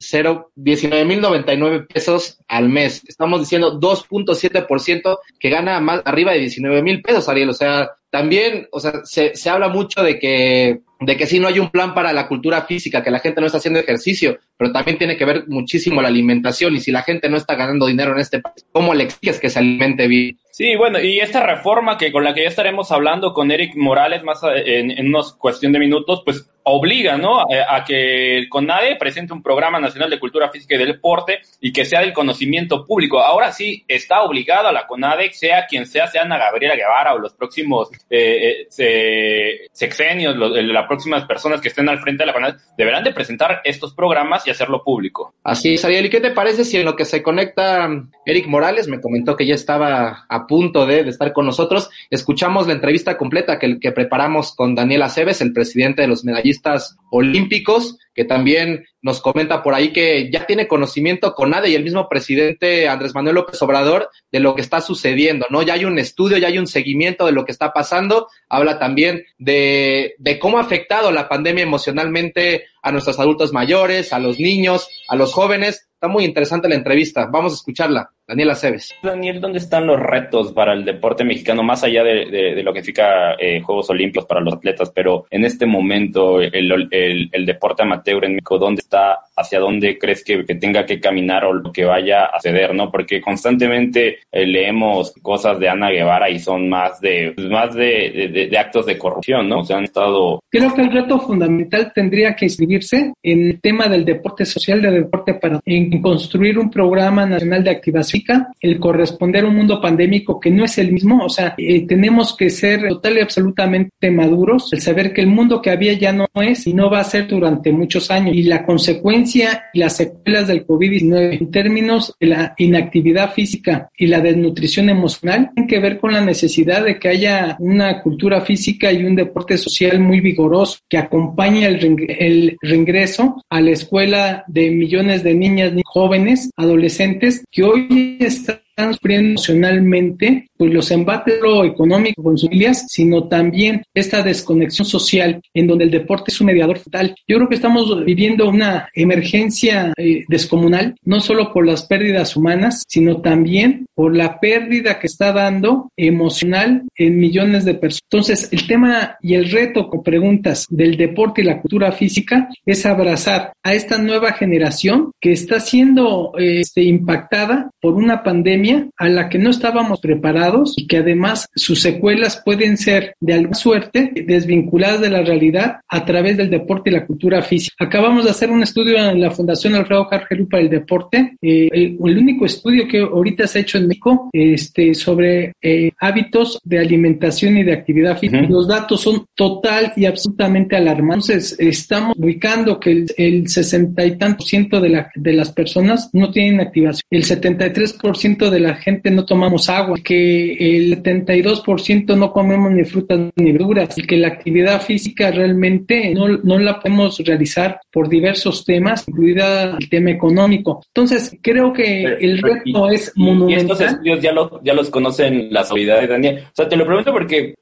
19 0.55 1.05
mil 1.05 1.21
99 1.21 1.87
pesos 1.93 2.39
al 2.49 2.69
mes. 2.69 3.03
Estamos 3.07 3.41
diciendo 3.41 3.79
2.7% 3.79 5.19
que 5.39 5.51
gana 5.51 5.81
más 5.81 6.03
arriba 6.05 6.33
de 6.33 6.39
19 6.39 6.83
mil 6.83 7.03
pesos, 7.03 7.29
Ariel. 7.29 7.51
O 7.51 7.55
sea, 7.55 7.91
también, 8.11 8.69
o 8.73 8.81
sea, 8.81 9.05
se, 9.05 9.35
se 9.35 9.51
habla 9.51 9.69
mucho 9.69 10.03
de 10.03 10.19
que 10.19 10.81
de 11.01 11.17
que 11.17 11.27
si 11.27 11.41
no 11.41 11.49
hay 11.49 11.59
un 11.59 11.71
plan 11.71 11.95
para 11.95 12.13
la 12.13 12.29
cultura 12.29 12.63
física, 12.63 13.03
que 13.03 13.11
la 13.11 13.21
gente 13.21 13.41
no 13.41 13.47
está 13.47 13.59
haciendo 13.59 13.81
ejercicio, 13.81 14.39
pero 14.61 14.73
también 14.73 14.99
tiene 14.99 15.17
que 15.17 15.25
ver 15.25 15.45
muchísimo 15.49 16.03
la 16.03 16.09
alimentación 16.09 16.77
y 16.77 16.81
si 16.81 16.93
la 16.93 17.01
gente 17.01 17.31
no 17.31 17.39
está 17.39 17.55
ganando 17.55 17.87
dinero 17.87 18.13
en 18.13 18.19
este 18.19 18.41
país, 18.41 18.67
¿cómo 18.71 18.93
le 18.93 19.05
exiges 19.05 19.41
que 19.41 19.49
se 19.49 19.59
alimente 19.59 20.07
bien? 20.07 20.37
Sí, 20.51 20.77
bueno, 20.77 21.01
y 21.01 21.21
esta 21.21 21.47
reforma 21.47 21.97
que 21.97 22.13
con 22.13 22.25
la 22.25 22.35
que 22.35 22.43
ya 22.43 22.51
estaremos 22.51 22.93
hablando 22.93 23.33
con 23.33 23.51
Eric 23.51 23.75
Morales 23.77 24.23
más 24.23 24.43
en, 24.43 24.91
en 24.91 25.07
unos 25.07 25.33
cuestión 25.33 25.73
de 25.73 25.79
minutos, 25.79 26.21
pues 26.23 26.47
obliga, 26.65 27.17
¿no? 27.17 27.41
A, 27.41 27.77
a, 27.77 27.85
que 27.85 28.37
el 28.37 28.49
CONADE 28.49 28.97
presente 28.97 29.33
un 29.33 29.43
programa 29.43 29.81
nacional 29.81 30.11
de 30.11 30.21
cultura 30.21 30.51
física 30.51 30.75
y 30.75 30.79
de 30.79 30.87
deporte 30.87 31.41
y 31.61 31.73
que 31.73 31.85
sea 31.85 32.01
del 32.01 32.13
conocimiento 32.13 32.85
público. 32.85 33.21
Ahora 33.21 33.53
sí 33.53 33.85
está 33.89 34.23
obligada 34.23 34.73
la 34.73 34.87
CONADE, 34.87 35.33
sea 35.33 35.67
quien 35.67 35.87
sea, 35.87 36.07
sea 36.09 36.23
Ana 36.23 36.39
Gabriela 36.39 36.77
Guevara 36.77 37.15
o 37.15 37.19
los 37.19 37.33
próximos 37.35 37.91
eh, 38.11 38.67
eh, 38.79 39.69
sexenios, 39.73 40.37
los, 40.37 40.53
la 40.53 40.87
próximas 40.87 41.25
personas 41.25 41.61
que 41.61 41.69
estén 41.69 41.89
al 41.89 42.01
frente 42.01 42.23
de 42.23 42.27
la 42.27 42.33
CONADE 42.33 42.59
deberán 42.77 43.05
de 43.05 43.15
presentar 43.15 43.63
estos 43.65 43.95
programas 43.95 44.47
hacerlo 44.53 44.83
público. 44.83 45.35
Así 45.45 45.75
es, 45.75 45.85
Ariel. 45.85 46.07
¿Y 46.07 46.11
qué 46.11 46.21
te 46.21 46.31
parece 46.31 46.65
si 46.65 46.77
en 46.77 46.85
lo 46.85 46.97
que 46.97 47.05
se 47.05 47.23
conecta 47.23 47.89
Eric 48.25 48.47
Morales 48.47 48.89
me 48.89 49.01
comentó 49.01 49.37
que 49.37 49.47
ya 49.47 49.55
estaba 49.55 50.27
a 50.29 50.47
punto 50.47 50.87
de, 50.87 51.01
estar 51.01 51.33
con 51.33 51.47
nosotros? 51.47 51.91
Escuchamos 52.11 52.67
la 52.67 52.73
entrevista 52.73 53.17
completa 53.17 53.59
que, 53.59 53.79
que 53.79 53.93
preparamos 53.93 54.55
con 54.55 54.75
Daniel 54.75 55.03
Aceves, 55.03 55.41
el 55.41 55.53
presidente 55.53 56.03
de 56.03 56.09
los 56.09 56.25
medallistas 56.25 56.97
olímpicos, 57.11 57.97
que 58.15 58.25
también 58.25 58.85
nos 59.01 59.21
comenta 59.21 59.63
por 59.63 59.75
ahí 59.75 59.93
que 59.93 60.31
ya 60.31 60.45
tiene 60.45 60.69
conocimiento 60.69 61.35
con 61.35 61.55
ADE 61.55 61.71
y 61.71 61.75
el 61.75 61.85
mismo 61.85 62.09
presidente 62.09 62.89
Andrés 62.89 63.15
Manuel 63.15 63.37
López 63.37 63.63
Obrador 63.63 64.11
de 64.31 64.41
lo 64.41 64.55
que 64.55 64.61
está 64.61 64.81
sucediendo, 64.81 65.47
¿no? 65.51 65.63
Ya 65.63 65.75
hay 65.75 65.85
un 65.85 65.99
estudio, 65.99 66.37
ya 66.37 66.49
hay 66.49 66.59
un 66.59 66.67
seguimiento 66.67 67.27
de 67.27 67.33
lo 67.33 67.45
que 67.45 67.53
está 67.53 67.73
pasando. 67.73 68.29
Habla 68.49 68.79
también 68.79 69.25
de, 69.39 70.17
de 70.19 70.39
cómo 70.39 70.59
ha 70.59 70.63
afectado 70.63 71.13
la 71.13 71.29
pandemia 71.29 71.63
emocionalmente 71.63 72.65
a 72.83 72.93
nuestros 72.93 73.19
adultos 73.19 73.53
mayores, 73.53 74.13
a 74.13 74.19
los 74.19 74.39
niños, 74.39 74.89
a 75.09 75.17
los 75.17 75.33
jóvenes. 75.33 75.89
Está 75.95 76.09
muy 76.09 76.25
interesante 76.25 76.69
la 76.69 76.75
entrevista. 76.75 77.27
Vamos 77.27 77.53
a 77.53 77.57
escucharla. 77.57 78.11
Daniela 78.31 78.53
Aceves. 78.53 78.95
Daniel, 79.03 79.41
¿dónde 79.41 79.59
están 79.59 79.89
los 79.89 79.99
retos 79.99 80.53
para 80.53 80.73
el 80.73 80.85
deporte 80.85 81.25
mexicano, 81.25 81.65
más 81.65 81.83
allá 81.83 82.05
de, 82.05 82.63
lo 82.63 82.73
que 82.73 82.79
significa 82.79 83.35
eh, 83.37 83.61
Juegos 83.61 83.91
Olímpicos 83.91 84.25
para 84.25 84.41
los 84.41 84.55
atletas? 84.55 84.93
Pero 84.95 85.27
en 85.31 85.45
este 85.45 85.67
momento, 85.67 86.41
el, 86.41 86.89
el, 86.93 87.45
deporte 87.45 87.83
amateur 87.83 88.25
en 88.25 88.35
México, 88.35 88.57
¿dónde 88.57 88.83
está? 88.83 89.19
¿Hacia 89.37 89.59
dónde 89.59 89.99
crees 89.99 90.23
que, 90.23 90.45
tenga 90.45 90.87
que 90.87 91.01
caminar 91.01 91.45
o 91.45 91.55
lo 91.55 91.73
que 91.73 91.85
vaya 91.85 92.27
a 92.27 92.39
ceder? 92.41 92.73
¿no? 92.73 92.89
Porque 92.89 93.21
constantemente 93.21 94.21
eh, 94.31 94.47
leemos 94.47 95.13
cosas 95.23 95.59
de 95.59 95.69
Ana 95.69 95.91
Guevara 95.91 96.31
y 96.31 96.39
son 96.39 96.69
más 96.69 97.01
de 97.01 97.35
más 97.51 97.75
de, 97.75 98.49
de, 98.49 98.59
actos 98.59 98.87
de 98.87 98.97
corrupción, 98.97 99.49
¿no? 99.49 99.65
Se 99.65 99.75
han 99.75 99.83
estado... 99.83 100.41
Creo 100.49 100.73
que 100.73 100.83
el 100.83 100.93
reto 100.93 101.19
fundamental 101.19 101.91
tendría 101.93 102.37
que 102.37 102.45
inscribirse 102.45 103.13
en 103.25 103.51
el 103.51 103.61
tema 103.61 103.89
del 103.89 104.05
deporte 104.05 104.45
social, 104.45 104.81
de 104.81 104.93
deporte 104.93 105.35
para 105.35 105.59
en 105.65 106.01
construir 106.01 106.61
un 106.61 106.71
programa 106.71 107.27
nacional 107.27 107.65
de 107.65 107.71
activación 107.71 108.20
el 108.61 108.79
corresponder 108.79 109.45
a 109.45 109.49
un 109.49 109.57
mundo 109.57 109.81
pandémico 109.81 110.39
que 110.41 110.51
no 110.51 110.65
es 110.65 110.79
el 110.79 110.93
mismo, 110.93 111.25
o 111.25 111.29
sea, 111.29 111.55
eh, 111.57 111.87
tenemos 111.87 112.37
que 112.37 112.51
ser 112.51 112.89
total 112.89 113.19
y 113.19 113.21
absolutamente 113.21 114.11
maduros, 114.11 114.73
el 114.73 114.81
saber 114.81 115.13
que 115.13 115.21
el 115.21 115.27
mundo 115.29 115.61
que 115.63 115.71
había 115.71 115.93
ya 115.95 116.13
no 116.13 116.27
es 116.35 116.67
y 116.67 116.75
no 116.75 116.91
va 116.91 117.01
a 117.01 117.05
ser 117.05 117.27
durante 117.29 117.73
muchos 117.73 118.11
años. 118.11 118.37
Y 118.37 118.43
la 118.45 118.65
consecuencia 118.65 119.65
y 119.73 119.81
las 119.81 119.97
secuelas 119.97 120.49
del 120.49 120.67
COVID-19 120.67 121.39
en 121.41 121.51
términos 121.51 122.15
de 122.21 122.27
la 122.27 122.55
inactividad 122.59 123.33
física 123.33 123.91
y 123.97 124.07
la 124.07 124.21
desnutrición 124.21 124.89
emocional 124.89 125.51
tienen 125.55 125.69
que 125.69 125.81
ver 125.81 125.99
con 125.99 126.13
la 126.13 126.21
necesidad 126.21 126.85
de 126.85 126.99
que 126.99 127.09
haya 127.09 127.57
una 127.59 128.03
cultura 128.03 128.41
física 128.41 128.93
y 128.93 129.05
un 129.05 129.17
deporte 129.17 129.57
social 129.59 130.01
muy 130.01 130.21
vigoroso 130.21 130.79
que 130.89 130.99
acompañe 130.99 131.67
el, 131.67 132.07
el 132.19 132.57
reingreso 132.61 133.43
a 133.49 133.61
la 133.61 133.71
escuela 133.71 134.45
de 134.47 134.71
millones 134.71 135.23
de 135.23 135.35
niñas, 135.35 135.73
jóvenes, 135.85 136.51
adolescentes 136.57 137.45
que 137.51 137.63
hoy 137.63 137.87
están 138.21 138.61
sufriendo 138.95 139.31
emocionalmente 139.31 140.50
pues 140.61 140.75
los 140.75 140.91
embates 140.91 141.41
lo 141.41 141.65
económico 141.65 142.23
con 142.23 142.37
sus 142.37 142.51
familias, 142.51 142.85
sino 142.87 143.29
también 143.29 143.83
esta 143.95 144.23
desconexión 144.23 144.87
social 144.87 145.41
en 145.55 145.67
donde 145.67 145.85
el 145.85 145.91
deporte 145.91 146.31
es 146.31 146.39
un 146.39 146.49
mediador 146.49 146.79
total. 146.81 147.15
Yo 147.27 147.39
creo 147.39 147.49
que 147.49 147.55
estamos 147.55 148.05
viviendo 148.05 148.47
una 148.47 148.87
emergencia 148.95 149.95
eh, 149.97 150.25
descomunal, 150.29 150.97
no 151.03 151.21
solo 151.21 151.55
por 151.55 151.67
las 151.67 151.87
pérdidas 151.87 152.37
humanas, 152.37 152.83
sino 152.87 153.23
también 153.23 153.87
por 153.95 154.15
la 154.15 154.39
pérdida 154.39 154.99
que 154.99 155.07
está 155.07 155.33
dando 155.33 155.89
emocional 155.97 156.83
en 156.95 157.19
millones 157.19 157.65
de 157.65 157.77
personas. 157.77 158.03
Entonces, 158.11 158.49
el 158.53 158.67
tema 158.67 159.17
y 159.23 159.37
el 159.37 159.51
reto 159.51 159.89
con 159.89 160.03
preguntas 160.03 160.67
del 160.69 160.99
deporte 160.99 161.41
y 161.41 161.45
la 161.45 161.63
cultura 161.63 161.91
física 161.93 162.51
es 162.67 162.85
abrazar 162.85 163.55
a 163.63 163.73
esta 163.73 163.97
nueva 163.97 164.33
generación 164.33 165.13
que 165.23 165.33
está 165.33 165.59
siendo 165.59 166.33
este, 166.37 166.83
impactada 166.83 167.71
por 167.81 167.95
una 167.95 168.23
pandemia 168.23 168.89
a 168.99 169.09
la 169.09 169.31
que 169.31 169.39
no 169.39 169.49
estábamos 169.49 170.01
preparados 170.01 170.50
y 170.77 170.87
que 170.87 170.99
además 170.99 171.49
sus 171.55 171.81
secuelas 171.81 172.43
pueden 172.45 172.77
ser 172.77 173.15
de 173.21 173.35
alguna 173.35 173.55
suerte 173.55 174.13
desvinculadas 174.27 175.01
de 175.01 175.11
la 175.11 175.23
realidad 175.23 175.81
a 175.89 176.05
través 176.05 176.37
del 176.37 176.51
deporte 176.51 176.91
y 176.91 176.93
la 176.93 177.07
cultura 177.07 177.43
física. 177.43 177.75
Acabamos 177.79 178.25
de 178.25 178.31
hacer 178.31 178.51
un 178.51 178.63
estudio 178.63 178.97
en 178.99 179.21
la 179.21 179.31
Fundación 179.31 179.75
Alfredo 179.75 180.05
Jargelú 180.07 180.49
para 180.49 180.63
el 180.63 180.71
deporte, 180.71 181.37
eh, 181.41 181.69
el, 181.73 181.99
único 182.01 182.45
estudio 182.45 182.87
que 182.87 183.01
ahorita 183.01 183.47
se 183.47 183.59
ha 183.59 183.63
hecho 183.63 183.79
en 183.79 183.89
México 183.89 184.29
este, 184.33 184.95
sobre 184.95 185.53
eh, 185.63 185.91
hábitos 185.99 186.61
de 186.65 186.79
alimentación 186.79 187.57
y 187.57 187.65
de 187.65 187.73
actividad 187.73 188.19
física. 188.19 188.43
Los 188.43 188.69
datos 188.69 189.01
son 189.01 189.27
total 189.35 189.93
y 189.97 190.05
absolutamente 190.05 190.77
alarmantes. 190.77 191.57
estamos 191.59 192.17
ubicando 192.19 192.79
que 192.79 193.07
el, 193.17 193.49
sesenta 193.49 194.05
y 194.05 194.17
tanto 194.17 194.39
por 194.39 194.47
ciento 194.47 194.81
de, 194.81 194.89
la, 194.89 195.11
de 195.15 195.33
las 195.33 195.53
personas 195.53 196.11
no 196.13 196.31
tienen 196.31 196.61
activación. 196.61 197.03
El 197.11 197.25
73% 197.25 198.51
de 198.51 198.61
la 198.61 198.75
gente 198.77 199.11
no 199.11 199.25
tomamos 199.25 199.69
agua, 199.69 199.99
que 200.03 200.40
el 200.59 201.03
72% 201.03 202.17
no 202.17 202.33
comemos 202.33 202.71
ni 202.73 202.85
frutas 202.85 203.21
ni 203.37 203.53
verduras 203.53 203.97
y 203.99 204.03
que 204.03 204.17
la 204.17 204.29
actividad 204.29 204.81
física 204.83 205.31
realmente 205.31 206.15
no, 206.15 206.29
no 206.29 206.59
la 206.59 206.81
podemos 206.81 207.19
realizar 207.19 207.81
por 207.93 208.09
diversos 208.09 208.65
temas, 208.65 209.07
incluida 209.09 209.77
el 209.79 209.89
tema 209.89 210.11
económico. 210.11 210.83
Entonces, 210.89 211.37
creo 211.43 211.73
que 211.73 212.03
el 212.03 212.39
reto 212.39 212.89
es 212.89 213.13
monumental. 213.17 213.51
Y 213.51 213.63
estos 213.63 213.81
estudios 213.81 214.21
ya, 214.21 214.33
lo, 214.33 214.63
ya 214.63 214.75
los 214.75 214.91
conocen 214.91 215.53
las 215.53 215.71
autoridades, 215.71 216.09
Daniel. 216.09 216.45
O 216.47 216.55
sea, 216.55 216.69
te 216.69 216.77
lo 216.77 216.87
pregunto 216.87 217.13
porque 217.13 217.55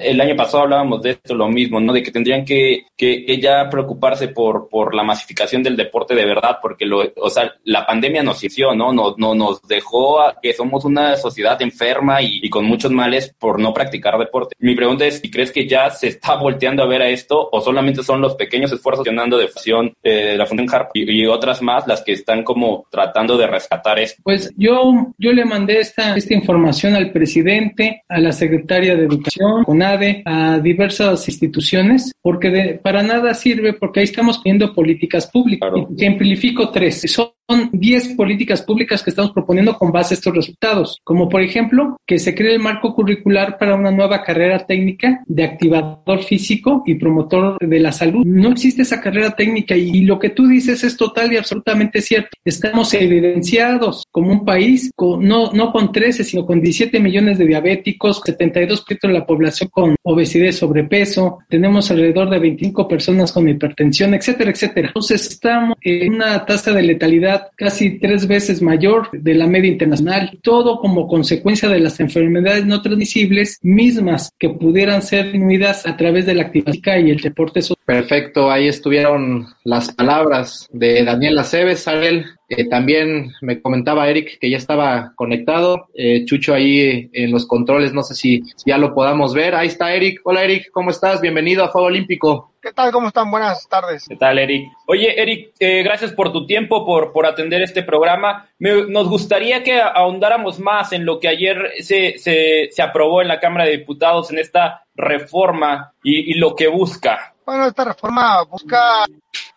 el 0.00 0.20
año 0.20 0.36
pasado 0.36 0.64
hablábamos 0.64 1.02
de 1.02 1.10
esto, 1.10 1.34
lo 1.34 1.48
mismo, 1.48 1.80
¿no? 1.80 1.92
De 1.92 2.02
que 2.02 2.10
tendrían 2.10 2.44
que, 2.44 2.84
que, 2.96 3.24
que 3.24 3.40
ya 3.40 3.68
preocuparse 3.70 4.28
por, 4.28 4.68
por 4.68 4.94
la 4.94 5.02
masificación 5.02 5.62
del 5.62 5.76
deporte 5.76 6.14
de 6.14 6.24
verdad, 6.24 6.58
porque 6.60 6.86
lo, 6.86 7.02
o 7.16 7.30
sea, 7.30 7.52
la 7.64 7.86
pandemia 7.86 8.22
nos 8.22 8.42
hizo, 8.42 8.74
¿no? 8.74 8.92
Nos, 8.92 9.18
no, 9.18 9.34
nos 9.34 9.62
dejó 9.62 10.18
que 10.42 10.52
somos 10.52 10.84
una 10.84 11.16
sociedad 11.16 11.60
enferma 11.62 12.07
y, 12.20 12.48
con 12.48 12.64
muchos 12.64 12.90
males 12.90 13.34
por 13.38 13.60
no 13.60 13.72
practicar 13.72 14.18
deporte. 14.18 14.54
Mi 14.58 14.74
pregunta 14.74 15.04
es 15.04 15.18
si 15.18 15.30
crees 15.30 15.52
que 15.52 15.66
ya 15.66 15.90
se 15.90 16.08
está 16.08 16.36
volteando 16.36 16.82
a 16.82 16.86
ver 16.86 17.02
a 17.02 17.08
esto 17.08 17.48
o 17.50 17.60
solamente 17.60 18.02
son 18.02 18.20
los 18.20 18.34
pequeños 18.34 18.72
esfuerzos 18.72 19.04
de 19.04 19.48
fusión 19.48 19.92
eh, 20.02 20.34
la 20.36 20.46
Fundación 20.46 20.74
Harp 20.74 20.90
y, 20.94 21.26
otras 21.26 21.60
más 21.62 21.86
las 21.86 22.02
que 22.02 22.12
están 22.12 22.42
como 22.42 22.86
tratando 22.90 23.36
de 23.36 23.46
rescatar 23.46 23.98
esto. 23.98 24.22
Pues 24.24 24.50
yo, 24.56 25.12
yo 25.18 25.32
le 25.32 25.44
mandé 25.44 25.80
esta, 25.80 26.16
esta 26.16 26.34
información 26.34 26.94
al 26.94 27.12
presidente, 27.12 28.02
a 28.08 28.18
la 28.18 28.32
secretaria 28.32 28.96
de 28.96 29.04
Educación, 29.04 29.64
CONADE, 29.64 30.22
a 30.24 30.58
diversas 30.58 31.28
instituciones, 31.28 32.12
porque 32.22 32.80
para 32.82 33.02
nada 33.02 33.34
sirve 33.34 33.74
porque 33.74 34.00
ahí 34.00 34.04
estamos 34.04 34.42
viendo 34.42 34.72
políticas 34.72 35.26
públicas. 35.26 35.70
Ejemplifico 35.96 36.70
tres. 36.70 37.02
Son 37.06 37.28
son 37.28 37.37
10 37.72 38.14
políticas 38.14 38.62
públicas 38.62 39.02
que 39.02 39.10
estamos 39.10 39.32
proponiendo 39.32 39.76
con 39.76 39.90
base 39.90 40.14
a 40.14 40.16
estos 40.16 40.34
resultados, 40.34 41.00
como 41.02 41.28
por 41.28 41.42
ejemplo 41.42 41.96
que 42.06 42.18
se 42.18 42.34
cree 42.34 42.54
el 42.54 42.60
marco 42.60 42.94
curricular 42.94 43.56
para 43.58 43.74
una 43.74 43.90
nueva 43.90 44.22
carrera 44.22 44.66
técnica 44.66 45.22
de 45.26 45.44
activador 45.44 46.22
físico 46.22 46.82
y 46.84 46.96
promotor 46.96 47.58
de 47.58 47.80
la 47.80 47.92
salud. 47.92 48.24
No 48.26 48.50
existe 48.50 48.82
esa 48.82 49.00
carrera 49.00 49.30
técnica 49.30 49.76
y, 49.76 50.08
lo 50.08 50.18
que 50.18 50.30
tú 50.30 50.46
dices 50.46 50.84
es 50.84 50.96
total 50.96 51.32
y 51.32 51.36
absolutamente 51.36 52.00
cierto. 52.00 52.30
Estamos 52.44 52.94
evidenciados 52.94 54.04
como 54.10 54.32
un 54.32 54.44
país 54.44 54.90
con, 54.94 55.26
no, 55.26 55.52
no 55.52 55.72
con 55.72 55.92
13, 55.92 56.24
sino 56.24 56.46
con 56.46 56.60
17 56.60 57.00
millones 57.00 57.38
de 57.38 57.46
diabéticos, 57.46 58.22
72% 58.22 59.00
de 59.02 59.12
la 59.12 59.26
población 59.26 59.70
con 59.70 59.96
obesidad 60.02 60.46
y 60.46 60.52
sobrepeso, 60.52 61.38
tenemos 61.48 61.90
alrededor 61.90 62.30
de 62.30 62.38
25 62.38 62.88
personas 62.88 63.32
con 63.32 63.48
hipertensión, 63.48 64.14
etcétera, 64.14 64.50
etcétera. 64.50 64.88
Entonces 64.88 65.28
estamos 65.28 65.76
en 65.82 66.14
una 66.14 66.44
tasa 66.46 66.72
de 66.72 66.82
letalidad 66.82 67.37
casi 67.56 67.98
tres 67.98 68.26
veces 68.26 68.62
mayor 68.62 69.08
de 69.12 69.34
la 69.34 69.46
media 69.46 69.70
internacional, 69.70 70.38
todo 70.42 70.78
como 70.80 71.08
consecuencia 71.08 71.68
de 71.68 71.80
las 71.80 72.00
enfermedades 72.00 72.66
no 72.66 72.82
transmisibles 72.82 73.58
mismas 73.62 74.30
que 74.38 74.50
pudieran 74.50 75.02
ser 75.02 75.26
disminuidas 75.26 75.86
a 75.86 75.96
través 75.96 76.26
de 76.26 76.34
la 76.34 76.44
actividad 76.44 76.98
y 76.98 77.10
el 77.10 77.20
deporte 77.20 77.62
social. 77.62 77.82
Perfecto, 77.84 78.50
ahí 78.50 78.68
estuvieron 78.68 79.46
las 79.64 79.92
palabras 79.92 80.68
de 80.72 81.04
Daniel 81.04 81.38
Aceves, 81.38 81.86
Ariel. 81.88 82.26
Eh, 82.48 82.66
también 82.66 83.32
me 83.42 83.60
comentaba 83.60 84.08
Eric 84.08 84.38
que 84.40 84.50
ya 84.50 84.56
estaba 84.56 85.12
conectado. 85.14 85.88
Eh, 85.94 86.24
Chucho 86.24 86.54
ahí 86.54 87.10
en 87.12 87.30
los 87.30 87.46
controles, 87.46 87.92
no 87.92 88.02
sé 88.02 88.14
si, 88.14 88.42
ya 88.64 88.78
lo 88.78 88.94
podamos 88.94 89.34
ver. 89.34 89.54
Ahí 89.54 89.68
está 89.68 89.92
Eric. 89.92 90.20
Hola 90.24 90.44
Eric, 90.44 90.70
¿cómo 90.72 90.90
estás? 90.90 91.20
Bienvenido 91.20 91.62
a 91.62 91.68
Fuego 91.68 91.88
Olímpico. 91.88 92.54
¿Qué 92.62 92.72
tal? 92.72 92.90
¿Cómo 92.90 93.08
están? 93.08 93.30
Buenas 93.30 93.68
tardes. 93.68 94.06
¿Qué 94.08 94.16
tal, 94.16 94.38
Eric? 94.38 94.66
Oye, 94.86 95.20
Eric, 95.20 95.52
eh, 95.60 95.82
gracias 95.82 96.12
por 96.12 96.32
tu 96.32 96.46
tiempo, 96.46 96.84
por, 96.84 97.12
por 97.12 97.26
atender 97.26 97.62
este 97.62 97.82
programa. 97.82 98.48
nos 98.58 99.08
gustaría 99.08 99.62
que 99.62 99.80
ahondáramos 99.80 100.58
más 100.58 100.92
en 100.92 101.04
lo 101.04 101.20
que 101.20 101.28
ayer 101.28 101.72
se, 101.80 102.18
se, 102.18 102.68
se 102.70 102.82
aprobó 102.82 103.20
en 103.20 103.28
la 103.28 103.40
Cámara 103.40 103.66
de 103.66 103.76
Diputados 103.76 104.30
en 104.30 104.38
esta 104.38 104.84
reforma 104.94 105.92
y, 106.02 106.32
y 106.32 106.34
lo 106.34 106.56
que 106.56 106.66
busca. 106.66 107.34
Bueno, 107.48 107.64
esta 107.64 107.82
reforma 107.82 108.42
busca... 108.42 109.06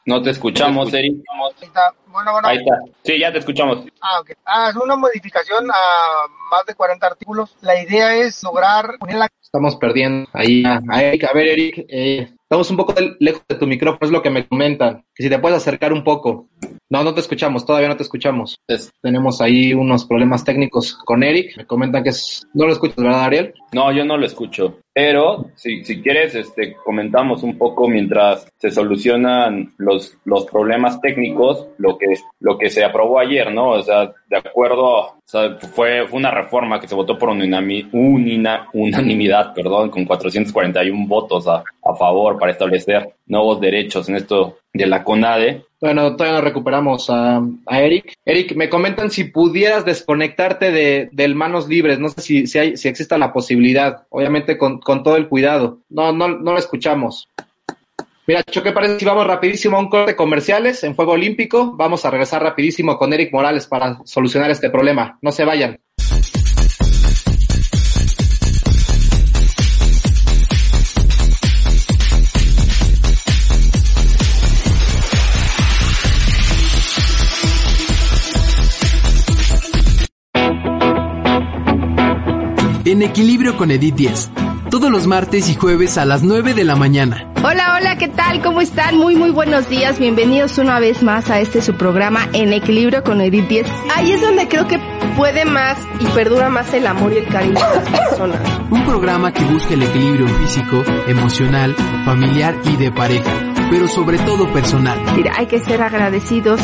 No 0.05 0.21
te 0.21 0.29
escuchamos, 0.29 0.93
Eric. 0.93 1.21
Bueno, 2.07 2.31
bueno. 2.31 2.47
Ahí 2.47 2.55
está. 2.59 2.77
Sí, 3.03 3.19
ya 3.19 3.33
te 3.33 3.39
escuchamos. 3.39 3.83
Ah, 3.99 4.21
ok. 4.21 4.31
Ah, 4.45 4.69
es 4.69 4.75
una 4.77 4.95
modificación 4.95 5.69
a 5.69 6.27
más 6.49 6.65
de 6.65 6.73
40 6.73 7.05
artículos. 7.05 7.57
La 7.59 7.83
idea 7.83 8.15
es 8.15 8.41
lograr 8.43 8.95
la 9.09 9.27
estamos 9.43 9.75
perdiendo 9.75 10.29
ahí 10.31 10.63
a, 10.65 10.81
a 10.89 11.03
Eric. 11.03 11.25
A 11.25 11.33
ver, 11.33 11.47
Eric, 11.49 11.85
eh, 11.89 12.33
estamos 12.41 12.71
un 12.71 12.77
poco 12.77 12.93
de- 12.93 13.17
lejos 13.19 13.43
de 13.49 13.55
tu 13.55 13.67
micrófono, 13.67 14.05
es 14.05 14.11
lo 14.11 14.21
que 14.21 14.29
me 14.29 14.47
comentan. 14.47 15.03
Que 15.13 15.23
si 15.23 15.29
te 15.29 15.39
puedes 15.39 15.57
acercar 15.57 15.91
un 15.91 16.05
poco. 16.05 16.47
No, 16.89 17.03
no 17.03 17.13
te 17.13 17.19
escuchamos, 17.19 17.65
todavía 17.65 17.89
no 17.89 17.97
te 17.97 18.03
escuchamos. 18.03 18.57
Es- 18.69 18.89
Tenemos 19.01 19.41
ahí 19.41 19.73
unos 19.73 20.05
problemas 20.05 20.45
técnicos 20.45 20.93
con 20.95 21.23
Eric. 21.23 21.57
Me 21.57 21.67
comentan 21.67 22.03
que 22.03 22.11
es... 22.11 22.47
no 22.53 22.65
lo 22.65 22.71
escuchas, 22.71 22.95
¿verdad, 22.95 23.25
Ariel? 23.25 23.53
No, 23.73 23.91
yo 23.91 24.05
no 24.05 24.15
lo 24.17 24.25
escucho. 24.25 24.79
Pero 24.93 25.51
si, 25.55 25.85
si 25.85 26.01
quieres, 26.01 26.35
este, 26.35 26.75
comentamos 26.75 27.43
un 27.43 27.57
poco 27.57 27.87
mientras 27.87 28.51
se 28.57 28.71
solucionan 28.71 29.73
los, 29.77 30.17
los 30.25 30.45
problemas 30.45 30.99
técnicos, 30.99 31.67
lo 31.77 31.97
que, 31.97 32.07
lo 32.39 32.57
que 32.57 32.69
se 32.69 32.83
aprobó 32.83 33.19
ayer, 33.19 33.53
¿no? 33.53 33.69
O 33.69 33.81
sea, 33.81 34.11
de 34.29 34.37
acuerdo, 34.37 35.15
fue, 35.73 36.07
fue 36.07 36.19
una 36.19 36.31
reforma 36.31 36.79
que 36.79 36.87
se 36.89 36.95
votó 36.95 37.17
por 37.17 37.29
unanimidad, 37.29 38.67
perdón, 39.53 39.89
con 39.89 40.03
441 40.05 41.07
votos 41.07 41.47
a, 41.47 41.63
a 41.83 41.95
favor 41.95 42.37
para 42.37 42.51
establecer 42.51 43.13
nuevos 43.27 43.61
derechos 43.61 44.09
en 44.09 44.17
esto 44.17 44.57
de 44.73 44.85
la 44.85 45.03
CONADE. 45.03 45.65
Bueno, 45.79 46.15
todavía 46.15 46.37
no 46.37 46.45
recuperamos 46.45 47.09
a, 47.09 47.41
a 47.65 47.81
Eric. 47.81 48.13
Eric, 48.23 48.55
me 48.55 48.69
comentan 48.69 49.09
si 49.09 49.23
pudieras 49.23 49.83
desconectarte 49.83 50.71
de, 50.71 51.09
del 51.11 51.33
manos 51.33 51.67
libres. 51.67 51.97
No 51.97 52.09
sé 52.09 52.21
si, 52.21 52.45
si, 52.45 52.59
hay, 52.59 52.77
si 52.77 52.87
exista 52.87 53.17
la 53.17 53.33
posibilidad. 53.33 54.03
Obviamente 54.09 54.59
con, 54.59 54.79
con 54.83 55.03
todo 55.03 55.15
el 55.15 55.27
cuidado. 55.27 55.79
No, 55.89 56.11
no, 56.11 56.27
no 56.27 56.51
lo 56.51 56.57
escuchamos. 56.57 57.27
Mira, 58.27 58.43
Cho, 58.43 58.61
¿qué 58.61 58.71
parece 58.71 58.99
si 58.99 59.05
vamos 59.05 59.25
rapidísimo 59.25 59.77
a 59.77 59.79
un 59.79 59.89
corte 59.89 60.15
comerciales 60.15 60.83
en 60.83 60.95
Fuego 60.95 61.13
Olímpico? 61.13 61.73
Vamos 61.75 62.05
a 62.05 62.11
regresar 62.11 62.43
rapidísimo 62.43 62.97
con 62.97 63.11
Eric 63.13 63.33
Morales 63.33 63.67
para 63.67 63.99
solucionar 64.05 64.51
este 64.51 64.69
problema. 64.69 65.17
No 65.21 65.31
se 65.31 65.43
vayan. 65.43 65.79
En 82.85 83.01
equilibrio 83.01 83.57
con 83.57 83.71
Edith 83.71 83.95
10. 83.95 84.31
Todos 84.71 84.89
los 84.89 85.05
martes 85.05 85.49
y 85.49 85.55
jueves 85.55 85.97
a 85.97 86.05
las 86.05 86.23
9 86.23 86.53
de 86.53 86.63
la 86.63 86.77
mañana. 86.77 87.29
Hola, 87.43 87.75
hola, 87.77 87.97
¿qué 87.97 88.07
tal? 88.07 88.41
¿Cómo 88.41 88.61
están? 88.61 88.97
Muy, 88.97 89.17
muy 89.17 89.29
buenos 89.29 89.67
días. 89.67 89.99
Bienvenidos 89.99 90.57
una 90.59 90.79
vez 90.79 91.03
más 91.03 91.29
a 91.29 91.41
este 91.41 91.61
su 91.61 91.73
programa 91.73 92.29
En 92.31 92.53
Equilibrio 92.53 93.03
con 93.03 93.19
Edith 93.19 93.49
10. 93.49 93.67
Ahí 93.93 94.13
es 94.13 94.21
donde 94.21 94.47
creo 94.47 94.69
que 94.69 94.79
puede 95.17 95.43
más 95.43 95.77
y 95.99 96.05
perdura 96.15 96.47
más 96.47 96.73
el 96.73 96.87
amor 96.87 97.11
y 97.11 97.17
el 97.17 97.27
cariño 97.27 97.59
de 97.59 97.75
las 97.75 97.89
personas. 97.89 98.39
Un 98.69 98.85
programa 98.85 99.33
que 99.33 99.43
busca 99.43 99.73
el 99.73 99.83
equilibrio 99.83 100.29
físico, 100.29 100.81
emocional, 101.05 101.75
familiar 102.05 102.55
y 102.63 102.77
de 102.77 102.93
pareja, 102.93 103.31
pero 103.69 103.89
sobre 103.89 104.19
todo 104.19 104.53
personal. 104.53 104.97
Mira, 105.17 105.33
hay 105.35 105.47
que 105.47 105.59
ser 105.59 105.81
agradecidos, 105.81 106.61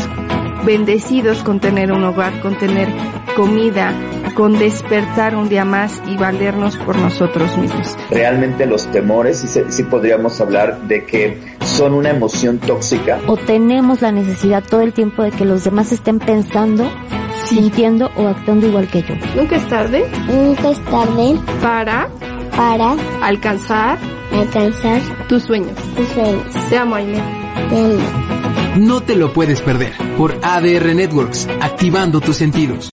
bendecidos 0.64 1.42
con 1.42 1.60
tener 1.60 1.92
un 1.92 2.04
hogar, 2.04 2.40
con 2.40 2.56
tener 2.56 2.88
comida, 3.36 3.92
con 4.38 4.56
despertar 4.56 5.34
un 5.34 5.48
día 5.48 5.64
más 5.64 6.00
y 6.06 6.16
valernos 6.16 6.76
por 6.76 6.96
nosotros 6.96 7.58
mismos. 7.58 7.96
Realmente 8.08 8.66
los 8.66 8.86
temores, 8.92 9.44
sí, 9.68 9.82
podríamos 9.82 10.40
hablar 10.40 10.82
de 10.82 11.04
que 11.04 11.36
son 11.64 11.92
una 11.92 12.10
emoción 12.10 12.58
tóxica. 12.58 13.18
o 13.26 13.36
tenemos 13.36 14.00
la 14.00 14.12
necesidad 14.12 14.62
todo 14.62 14.82
el 14.82 14.92
tiempo 14.92 15.24
de 15.24 15.32
que 15.32 15.44
los 15.44 15.64
demás 15.64 15.90
estén 15.90 16.20
pensando, 16.20 16.88
sintiendo 17.46 18.12
o 18.16 18.28
actuando 18.28 18.68
igual 18.68 18.86
que 18.86 19.02
yo. 19.02 19.16
Nunca 19.34 19.56
es 19.56 19.68
tarde 19.68 20.08
Nunca 20.28 20.70
es 20.70 20.84
tarde 20.84 21.36
para 21.60 22.08
para 22.56 22.94
alcanzar 23.20 23.98
alcanzar 24.32 25.00
tus 25.28 25.42
sueños. 25.42 25.74
tus 25.96 26.06
sueños. 26.10 26.68
Te 26.70 26.78
amo, 26.78 26.94
Aile. 26.94 27.20
Te 27.70 27.76
amo. 27.76 27.98
No 28.76 29.00
te 29.00 29.16
lo 29.16 29.32
puedes 29.32 29.62
perder 29.62 29.94
por 30.16 30.36
ADR 30.44 30.94
Networks, 30.94 31.48
activando 31.60 32.20
tus 32.20 32.36
sentidos. 32.36 32.90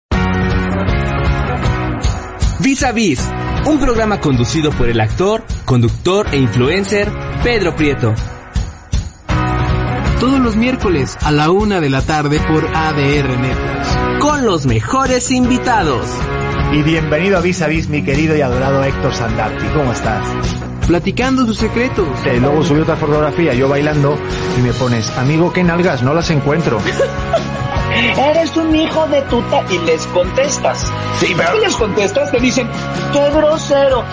Vis 2.59 2.83
a 2.83 2.91
Vis, 2.93 3.19
un 3.65 3.79
programa 3.79 4.19
conducido 4.19 4.71
por 4.71 4.87
el 4.87 5.01
actor, 5.01 5.43
conductor 5.65 6.27
e 6.31 6.37
influencer 6.37 7.11
Pedro 7.43 7.75
Prieto. 7.75 8.13
Todos 10.19 10.39
los 10.39 10.55
miércoles 10.55 11.17
a 11.21 11.31
la 11.31 11.51
una 11.51 11.81
de 11.81 11.89
la 11.89 12.01
tarde 12.01 12.39
por 12.39 12.65
ADR 12.65 13.39
Networks. 13.39 14.19
Con 14.19 14.45
los 14.45 14.65
mejores 14.65 15.31
invitados. 15.31 16.07
Y 16.71 16.81
bienvenido 16.81 17.37
a 17.37 17.41
Vis 17.41 17.61
a 17.61 17.67
Vis, 17.67 17.89
mi 17.89 18.03
querido 18.03 18.35
y 18.35 18.41
adorado 18.41 18.83
Héctor 18.83 19.13
Sandarti. 19.13 19.65
¿Cómo 19.75 19.91
estás? 19.91 20.25
Platicando 20.87 21.45
sus 21.45 21.57
secretos. 21.57 22.07
Eh, 22.25 22.39
luego 22.39 22.63
subí 22.63 22.79
otra 22.79 22.95
fotografía, 22.95 23.53
yo 23.53 23.67
bailando, 23.67 24.17
y 24.57 24.61
me 24.61 24.71
pones, 24.73 25.09
amigo, 25.17 25.51
¿qué 25.51 25.63
nalgas? 25.63 26.01
No 26.03 26.13
las 26.13 26.29
encuentro. 26.29 26.79
Eres 27.95 28.55
un 28.57 28.75
hijo 28.75 29.07
de 29.07 29.21
tuta 29.23 29.63
y 29.69 29.77
les 29.79 30.05
contestas. 30.07 30.91
Sí, 31.19 31.33
pero... 31.35 31.57
Y 31.57 31.61
les 31.61 31.75
contestas, 31.75 32.31
te 32.31 32.39
dicen, 32.39 32.67
qué 33.13 33.29
grosero. 33.31 34.03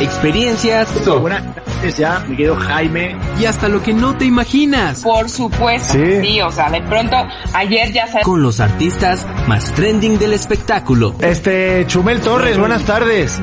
Experiencias. 0.00 0.88
Buenas 1.20 1.42
tardes 1.54 1.96
ya, 1.96 2.20
mi 2.28 2.36
querido 2.36 2.56
Jaime. 2.56 3.16
Y 3.40 3.46
hasta 3.46 3.68
lo 3.68 3.82
que 3.82 3.92
no 3.92 4.14
te 4.16 4.24
imaginas. 4.24 5.00
Por 5.02 5.28
supuesto, 5.28 5.94
Sí. 5.94 6.20
sí, 6.22 6.40
o 6.40 6.50
sea, 6.52 6.70
de 6.70 6.80
pronto 6.82 7.16
ayer 7.54 7.92
ya 7.92 8.06
sabes. 8.06 8.24
Con 8.24 8.42
los 8.42 8.60
artistas 8.60 9.26
más 9.48 9.72
trending 9.74 10.18
del 10.18 10.32
espectáculo. 10.34 11.14
Este, 11.20 11.84
Chumel 11.88 12.20
Torres, 12.20 12.56
buenas 12.58 12.84
tardes. 12.84 13.40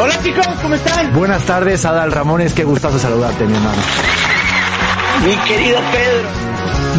Hola 0.00 0.14
chicos, 0.22 0.46
¿cómo 0.62 0.74
están? 0.74 1.12
Buenas 1.12 1.42
tardes, 1.42 1.84
Adal 1.84 2.12
Ramones, 2.12 2.54
qué 2.54 2.64
gustazo 2.64 2.98
saludarte, 2.98 3.44
mi 3.44 3.54
hermano. 3.54 3.82
Mi 5.26 5.36
querido 5.48 5.78
Pedro. 5.92 6.47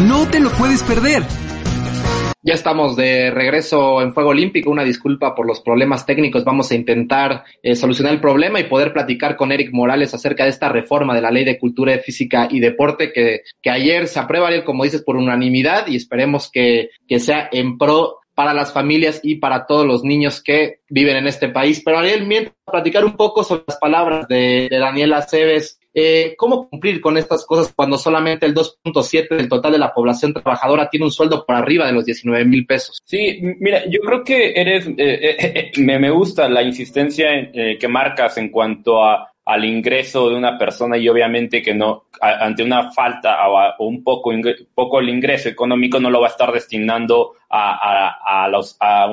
No 0.06 0.26
te 0.28 0.40
lo 0.40 0.50
puedes 0.50 0.82
perder. 0.82 1.22
Ya 2.42 2.54
estamos 2.54 2.96
de 2.96 3.30
regreso 3.30 4.00
en 4.00 4.14
Fuego 4.14 4.30
Olímpico. 4.30 4.70
Una 4.70 4.82
disculpa 4.82 5.34
por 5.34 5.46
los 5.46 5.60
problemas 5.60 6.06
técnicos. 6.06 6.42
Vamos 6.42 6.70
a 6.70 6.74
intentar 6.74 7.44
eh, 7.62 7.74
solucionar 7.76 8.14
el 8.14 8.20
problema 8.20 8.58
y 8.60 8.64
poder 8.64 8.94
platicar 8.94 9.36
con 9.36 9.52
Eric 9.52 9.72
Morales 9.72 10.14
acerca 10.14 10.44
de 10.44 10.50
esta 10.50 10.70
reforma 10.70 11.14
de 11.14 11.20
la 11.20 11.30
Ley 11.30 11.44
de 11.44 11.58
Cultura 11.58 11.98
Física 11.98 12.48
y 12.50 12.60
Deporte 12.60 13.12
que, 13.12 13.42
que 13.60 13.70
ayer 13.70 14.06
se 14.06 14.20
aprueba, 14.20 14.48
como 14.64 14.84
dices, 14.84 15.02
por 15.02 15.16
unanimidad 15.16 15.86
y 15.86 15.96
esperemos 15.96 16.50
que, 16.50 16.90
que 17.06 17.20
sea 17.20 17.50
en 17.52 17.76
pro 17.76 18.20
para 18.34 18.54
las 18.54 18.72
familias 18.72 19.20
y 19.22 19.34
para 19.34 19.66
todos 19.66 19.84
los 19.84 20.02
niños 20.02 20.42
que 20.42 20.80
viven 20.88 21.16
en 21.16 21.26
este 21.26 21.48
país. 21.48 21.82
Pero 21.84 21.98
Ariel, 21.98 22.26
mientras 22.26 22.54
platicar 22.64 23.04
un 23.04 23.16
poco 23.16 23.44
sobre 23.44 23.64
las 23.66 23.76
palabras 23.76 24.28
de, 24.28 24.68
Daniela 24.70 25.22
Cebes, 25.22 25.79
eh, 25.94 26.34
¿cómo 26.36 26.68
cumplir 26.68 27.00
con 27.00 27.16
estas 27.16 27.44
cosas 27.46 27.72
cuando 27.74 27.98
solamente 27.98 28.46
el 28.46 28.54
2.7 28.54 29.28
del 29.36 29.48
total 29.48 29.72
de 29.72 29.78
la 29.78 29.92
población 29.92 30.32
trabajadora 30.32 30.88
tiene 30.88 31.06
un 31.06 31.12
sueldo 31.12 31.44
por 31.44 31.56
arriba 31.56 31.86
de 31.86 31.92
los 31.92 32.04
19 32.04 32.44
mil 32.44 32.66
pesos? 32.66 32.98
Sí, 33.04 33.40
mira, 33.58 33.82
yo 33.88 34.00
creo 34.00 34.22
que 34.24 34.52
eres, 34.54 34.86
eh, 34.86 34.94
eh, 34.98 35.36
eh, 35.40 35.72
me, 35.78 35.98
me 35.98 36.10
gusta 36.10 36.48
la 36.48 36.62
insistencia 36.62 37.32
en, 37.34 37.50
eh, 37.54 37.78
que 37.78 37.88
marcas 37.88 38.36
en 38.38 38.50
cuanto 38.50 39.02
a, 39.04 39.32
al 39.44 39.64
ingreso 39.64 40.28
de 40.30 40.36
una 40.36 40.56
persona 40.56 40.96
y 40.96 41.08
obviamente 41.08 41.60
que 41.62 41.74
no, 41.74 42.04
a- 42.20 42.44
ante 42.44 42.62
una 42.62 42.92
falta 42.92 43.48
o, 43.48 43.58
a- 43.58 43.74
o 43.78 43.86
un 43.86 44.04
poco, 44.04 44.30
ingre- 44.32 44.66
poco 44.74 45.00
el 45.00 45.08
ingreso 45.08 45.48
económico 45.48 45.98
no 45.98 46.08
lo 46.10 46.20
va 46.20 46.28
a 46.28 46.30
estar 46.30 46.52
destinando 46.52 47.32
a, 47.48 48.44
a, 48.44 48.48
los, 48.48 48.76
a 48.78 49.08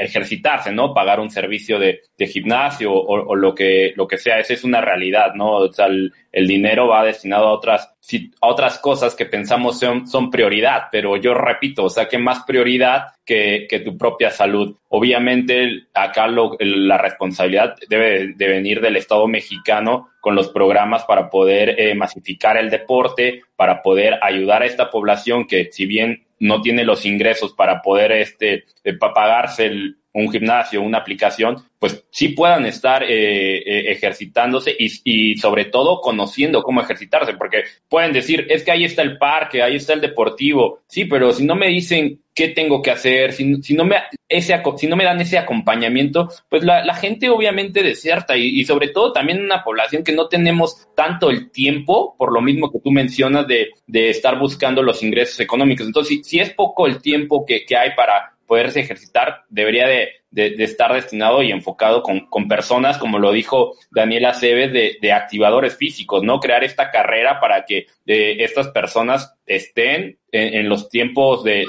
ejercitarse, 0.00 0.72
¿no? 0.72 0.94
Pagar 0.94 1.20
un 1.20 1.30
servicio 1.30 1.78
de, 1.78 2.00
gimnasio 2.18 2.92
o, 2.92 3.34
lo 3.34 3.54
que, 3.54 3.92
lo 3.96 4.06
que 4.06 4.18
sea, 4.18 4.38
esa 4.38 4.52
es 4.54 4.64
una 4.64 4.80
realidad, 4.80 5.34
¿no? 5.34 5.52
O 5.52 5.72
sea, 5.72 5.86
el, 5.86 6.12
dinero 6.32 6.88
va 6.88 7.04
destinado 7.04 7.46
a 7.46 7.52
otras, 7.52 7.94
a 8.40 8.46
otras 8.46 8.78
cosas 8.78 9.14
que 9.14 9.26
pensamos 9.26 9.78
son, 9.78 10.06
son 10.06 10.30
prioridad, 10.30 10.84
pero 10.92 11.16
yo 11.16 11.34
repito, 11.34 11.84
o 11.84 11.90
sea, 11.90 12.08
que 12.08 12.18
más 12.18 12.44
prioridad 12.44 13.06
que, 13.24 13.66
que 13.68 13.80
tu 13.80 13.96
propia 13.96 14.30
salud. 14.30 14.76
Obviamente, 14.88 15.86
acá 15.94 16.26
lo- 16.26 16.56
la 16.58 16.98
responsabilidad 16.98 17.76
debe 17.88 18.34
de 18.34 18.48
venir 18.48 18.80
del 18.80 18.96
Estado 18.96 19.26
mexicano 19.28 20.10
con 20.20 20.34
los 20.34 20.48
programas 20.48 21.04
para 21.04 21.30
poder 21.30 21.80
eh, 21.80 21.94
masificar 21.94 22.56
el 22.56 22.70
deporte, 22.70 23.42
para 23.56 23.82
poder 23.82 24.18
ayudar 24.22 24.62
a 24.62 24.66
esta 24.66 24.90
población 24.90 25.46
que 25.46 25.70
si 25.72 25.86
bien 25.86 26.24
no 26.40 26.60
tiene 26.60 26.84
los 26.84 27.06
ingresos 27.06 27.52
para 27.52 27.80
poder 27.80 28.12
este 28.12 28.64
eh, 28.84 28.94
pa- 28.98 29.14
pagarse 29.14 29.66
el- 29.66 29.96
un 30.12 30.28
gimnasio, 30.32 30.82
una 30.82 30.98
aplicación, 30.98 31.54
pues 31.78 32.04
sí 32.10 32.30
puedan 32.30 32.66
estar 32.66 33.04
eh, 33.04 33.58
eh, 33.58 33.92
ejercitándose 33.92 34.74
y, 34.76 34.90
y 35.04 35.36
sobre 35.36 35.66
todo 35.66 36.00
conociendo 36.00 36.64
cómo 36.64 36.80
ejercitarse, 36.80 37.34
porque 37.34 37.62
pueden 37.88 38.12
decir, 38.12 38.44
es 38.50 38.64
que 38.64 38.72
ahí 38.72 38.84
está 38.84 39.02
el 39.02 39.18
parque, 39.18 39.62
ahí 39.62 39.76
está 39.76 39.92
el 39.92 40.00
deportivo, 40.00 40.80
sí, 40.88 41.04
pero 41.04 41.32
si 41.32 41.44
no 41.44 41.54
me 41.54 41.68
dicen 41.68 42.20
qué 42.40 42.48
tengo 42.48 42.80
que 42.80 42.90
hacer, 42.90 43.34
si, 43.34 43.62
si 43.62 43.74
no 43.74 43.84
me 43.84 43.96
ese 44.26 44.58
si 44.78 44.86
no 44.86 44.96
me 44.96 45.04
dan 45.04 45.20
ese 45.20 45.36
acompañamiento, 45.36 46.30
pues 46.48 46.64
la, 46.64 46.82
la 46.82 46.94
gente 46.94 47.28
obviamente 47.28 47.82
desierta 47.82 48.34
y, 48.34 48.60
y 48.60 48.64
sobre 48.64 48.88
todo 48.88 49.12
también 49.12 49.44
una 49.44 49.62
población 49.62 50.02
que 50.02 50.12
no 50.12 50.26
tenemos 50.26 50.88
tanto 50.96 51.28
el 51.28 51.50
tiempo, 51.50 52.14
por 52.16 52.32
lo 52.32 52.40
mismo 52.40 52.72
que 52.72 52.78
tú 52.82 52.92
mencionas 52.92 53.46
de, 53.46 53.72
de 53.86 54.08
estar 54.08 54.38
buscando 54.38 54.82
los 54.82 55.02
ingresos 55.02 55.38
económicos. 55.40 55.86
Entonces, 55.86 56.16
si, 56.16 56.24
si 56.24 56.40
es 56.40 56.48
poco 56.48 56.86
el 56.86 57.02
tiempo 57.02 57.44
que, 57.44 57.66
que 57.66 57.76
hay 57.76 57.90
para 57.94 58.29
poderse 58.50 58.80
ejercitar 58.80 59.44
debería 59.48 59.86
de, 59.86 60.24
estar 60.32 60.92
destinado 60.92 61.40
y 61.40 61.52
enfocado 61.52 62.02
con, 62.02 62.48
personas, 62.48 62.98
como 62.98 63.20
lo 63.20 63.30
dijo 63.30 63.76
Daniela 63.92 64.30
Aceves, 64.30 64.72
de, 64.72 65.12
activadores 65.12 65.76
físicos, 65.76 66.24
¿no? 66.24 66.40
Crear 66.40 66.64
esta 66.64 66.90
carrera 66.90 67.38
para 67.38 67.64
que 67.64 67.86
eh, 68.06 68.36
estas 68.40 68.66
personas 68.70 69.36
estén 69.46 70.18
en, 70.32 70.54
en 70.54 70.68
los 70.68 70.88
tiempos 70.88 71.44
de, 71.44 71.64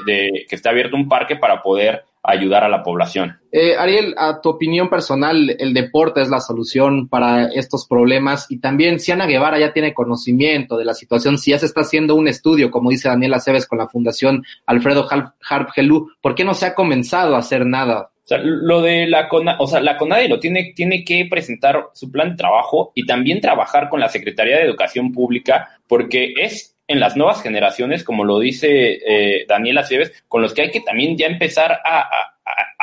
que 0.48 0.56
esté 0.56 0.68
abierto 0.68 0.96
un 0.96 1.08
parque 1.08 1.36
para 1.36 1.62
poder 1.62 2.02
ayudar 2.22 2.64
a 2.64 2.68
la 2.68 2.82
población. 2.82 3.38
Eh, 3.50 3.74
Ariel, 3.76 4.14
a 4.16 4.40
tu 4.40 4.50
opinión 4.50 4.88
personal, 4.88 5.56
el 5.58 5.74
deporte 5.74 6.22
es 6.22 6.28
la 6.28 6.40
solución 6.40 7.08
para 7.08 7.46
estos 7.46 7.86
problemas 7.86 8.46
y 8.48 8.60
también 8.60 9.00
si 9.00 9.12
Ana 9.12 9.26
Guevara 9.26 9.58
ya 9.58 9.72
tiene 9.72 9.92
conocimiento 9.92 10.76
de 10.76 10.84
la 10.84 10.94
situación, 10.94 11.36
si 11.38 11.50
ya 11.50 11.58
se 11.58 11.66
está 11.66 11.80
haciendo 11.80 12.14
un 12.14 12.28
estudio, 12.28 12.70
como 12.70 12.90
dice 12.90 13.08
Daniela 13.08 13.38
Aceves 13.38 13.66
con 13.66 13.78
la 13.78 13.88
Fundación 13.88 14.44
Alfredo 14.66 15.06
Harp 15.10 15.70
Gelú, 15.74 16.10
¿por 16.20 16.34
qué 16.34 16.44
no 16.44 16.54
se 16.54 16.66
ha 16.66 16.74
comenzado 16.74 17.34
a 17.34 17.40
hacer 17.40 17.66
nada? 17.66 18.12
O 18.24 18.26
sea, 18.26 18.38
lo 18.38 18.82
de 18.82 19.08
la 19.08 19.28
CONADE, 19.28 19.56
o 19.58 19.66
sea, 19.66 19.80
la 19.80 19.98
CONADE 19.98 20.28
lo 20.28 20.38
tiene, 20.38 20.72
tiene 20.76 21.04
que 21.04 21.26
presentar 21.28 21.88
su 21.92 22.10
plan 22.10 22.30
de 22.30 22.36
trabajo 22.36 22.92
y 22.94 23.04
también 23.04 23.40
trabajar 23.40 23.88
con 23.88 23.98
la 23.98 24.08
Secretaría 24.08 24.58
de 24.58 24.64
Educación 24.64 25.10
Pública 25.10 25.76
porque 25.88 26.32
es 26.36 26.71
en 26.86 27.00
las 27.00 27.16
nuevas 27.16 27.42
generaciones, 27.42 28.04
como 28.04 28.24
lo 28.24 28.38
dice 28.38 29.00
eh, 29.06 29.46
Daniela 29.48 29.82
Aceves, 29.82 30.12
con 30.28 30.42
los 30.42 30.52
que 30.52 30.62
hay 30.62 30.70
que 30.70 30.80
también 30.80 31.16
ya 31.16 31.26
empezar 31.26 31.80
a, 31.84 32.00
a, 32.00 32.32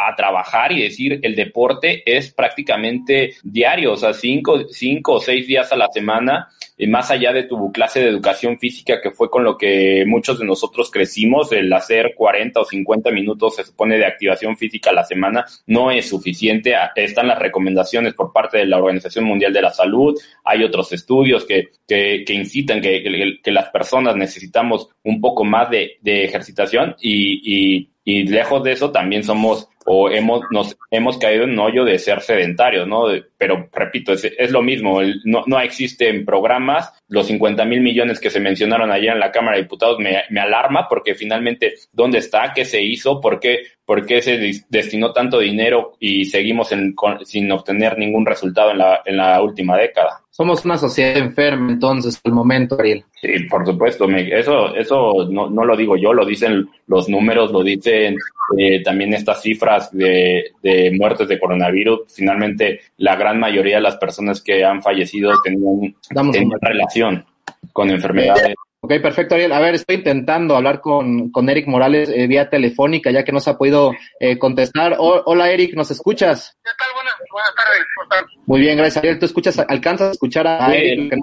a, 0.07 0.15
trabajar 0.15 0.71
y 0.71 0.81
decir 0.81 1.19
el 1.21 1.35
deporte 1.35 2.03
es 2.05 2.33
prácticamente 2.33 3.35
diario, 3.43 3.93
o 3.93 3.97
sea, 3.97 4.13
cinco, 4.13 4.67
cinco 4.69 5.13
o 5.13 5.19
seis 5.19 5.45
días 5.47 5.71
a 5.71 5.75
la 5.75 5.87
semana, 5.93 6.49
más 6.87 7.11
allá 7.11 7.33
de 7.33 7.43
tu 7.43 7.71
clase 7.71 7.99
de 7.99 8.09
educación 8.09 8.57
física, 8.57 9.01
que 9.01 9.11
fue 9.11 9.29
con 9.29 9.43
lo 9.43 9.57
que 9.57 10.05
muchos 10.07 10.39
de 10.39 10.45
nosotros 10.45 10.89
crecimos, 10.89 11.51
el 11.51 11.71
hacer 11.73 12.13
40 12.15 12.59
o 12.59 12.65
50 12.65 13.11
minutos 13.11 13.55
se 13.55 13.63
supone 13.63 13.97
de 13.97 14.05
activación 14.05 14.55
física 14.55 14.91
a 14.91 14.93
la 14.93 15.03
semana 15.03 15.45
no 15.67 15.91
es 15.91 16.07
suficiente. 16.07 16.75
Están 16.95 17.27
las 17.27 17.39
recomendaciones 17.39 18.13
por 18.13 18.31
parte 18.31 18.59
de 18.59 18.65
la 18.65 18.77
Organización 18.77 19.25
Mundial 19.25 19.51
de 19.51 19.61
la 19.61 19.71
Salud, 19.71 20.17
hay 20.43 20.63
otros 20.63 20.91
estudios 20.93 21.45
que, 21.45 21.69
que, 21.87 22.23
que 22.25 22.33
incitan 22.33 22.81
que, 22.81 23.03
que, 23.03 23.39
que, 23.43 23.51
las 23.51 23.69
personas 23.69 24.15
necesitamos 24.15 24.89
un 25.03 25.19
poco 25.19 25.43
más 25.43 25.69
de, 25.69 25.97
de 26.01 26.23
ejercitación 26.23 26.95
y, 27.01 27.77
y 27.77 27.89
y 28.09 28.23
lejos 28.23 28.63
de 28.63 28.71
eso 28.71 28.89
también 28.89 29.23
somos 29.23 29.69
o 29.91 30.07
hemos 30.07 30.43
nos 30.51 30.77
hemos 30.91 31.17
caído 31.17 31.45
en 31.45 31.51
un 31.51 31.59
hoyo 31.59 31.83
de 31.83 31.97
ser 31.97 32.21
sedentarios, 32.21 32.87
¿no? 32.87 33.05
Pero 33.39 33.69
repito, 33.73 34.13
es, 34.13 34.23
es 34.23 34.51
lo 34.51 34.61
mismo, 34.61 35.01
el, 35.01 35.19
no, 35.23 35.43
no 35.47 35.59
existen 35.59 36.25
programas, 36.25 36.93
los 37.07 37.25
50 37.25 37.65
mil 37.65 37.81
millones 37.81 38.19
que 38.19 38.29
se 38.29 38.39
mencionaron 38.39 38.91
ayer 38.91 39.13
en 39.13 39.19
la 39.19 39.31
Cámara 39.31 39.57
de 39.57 39.63
Diputados 39.63 39.97
me, 39.97 40.25
me 40.29 40.41
alarma 40.41 40.87
porque 40.87 41.15
finalmente, 41.15 41.73
¿dónde 41.91 42.19
está? 42.19 42.53
¿Qué 42.53 42.65
se 42.65 42.83
hizo? 42.83 43.19
¿Por 43.19 43.39
qué, 43.39 43.63
por 43.83 44.05
qué 44.05 44.21
se 44.21 44.63
destinó 44.69 45.11
tanto 45.11 45.39
dinero 45.39 45.93
y 45.99 46.25
seguimos 46.25 46.71
en, 46.71 46.93
con, 46.93 47.25
sin 47.25 47.51
obtener 47.51 47.97
ningún 47.97 48.27
resultado 48.27 48.69
en 48.69 48.77
la, 48.77 49.01
en 49.03 49.17
la 49.17 49.41
última 49.41 49.75
década? 49.75 50.21
Somos 50.39 50.63
una 50.63 50.77
sociedad 50.77 51.17
enferma 51.17 51.69
entonces, 51.69 52.17
al 52.23 52.31
momento, 52.31 52.79
Ariel. 52.79 53.03
Sí, 53.19 53.27
por 53.49 53.65
supuesto. 53.65 54.07
Me, 54.07 54.21
eso 54.39 54.73
eso 54.73 55.27
no, 55.29 55.49
no 55.49 55.65
lo 55.65 55.75
digo 55.75 55.97
yo, 55.97 56.13
lo 56.13 56.25
dicen 56.25 56.69
los 56.87 57.09
números, 57.09 57.51
lo 57.51 57.61
dicen 57.61 58.15
eh, 58.57 58.81
también 58.81 59.13
estas 59.13 59.41
cifras 59.41 59.91
de, 59.91 60.53
de 60.63 60.93
muertes 60.97 61.27
de 61.27 61.37
coronavirus. 61.37 62.03
Finalmente, 62.07 62.79
la 62.99 63.17
gran 63.17 63.37
mayoría 63.37 63.75
de 63.75 63.81
las 63.81 63.97
personas 63.97 64.41
que 64.41 64.63
han 64.63 64.81
fallecido 64.81 65.33
tenían, 65.43 65.93
tenían 66.31 66.57
relación 66.61 67.25
con 67.73 67.89
enfermedades. 67.89 68.55
Ok, 68.81 68.93
perfecto, 69.01 69.35
Ariel. 69.35 69.51
A 69.51 69.59
ver, 69.59 69.75
estoy 69.75 69.97
intentando 69.97 70.55
hablar 70.55 70.79
con, 70.79 71.31
con 71.31 71.49
Eric 71.49 71.67
Morales 71.67 72.09
eh, 72.09 72.27
vía 72.27 72.49
telefónica, 72.49 73.11
ya 73.11 73.25
que 73.25 73.33
no 73.33 73.41
se 73.41 73.49
ha 73.49 73.57
podido 73.57 73.91
eh, 74.21 74.37
contestar. 74.39 74.95
O, 74.97 75.21
hola, 75.25 75.51
Eric, 75.51 75.73
¿nos 75.75 75.91
escuchas? 75.91 76.57
¿Qué 76.63 76.71
tal? 76.77 76.87
Buenas, 76.95 77.13
buenas 77.29 77.55
tardes. 77.55 77.85
¿Cómo 77.95 78.03
están? 78.03 78.25
Muy 78.45 78.61
bien, 78.61 78.77
gracias, 78.77 78.97
Ariel. 78.97 79.19
¿Tú 79.19 79.25
escuchas, 79.25 79.59
alcanzas 79.59 80.09
a 80.09 80.11
escuchar 80.11 80.47
a 80.47 80.73
Eric? 80.73 81.13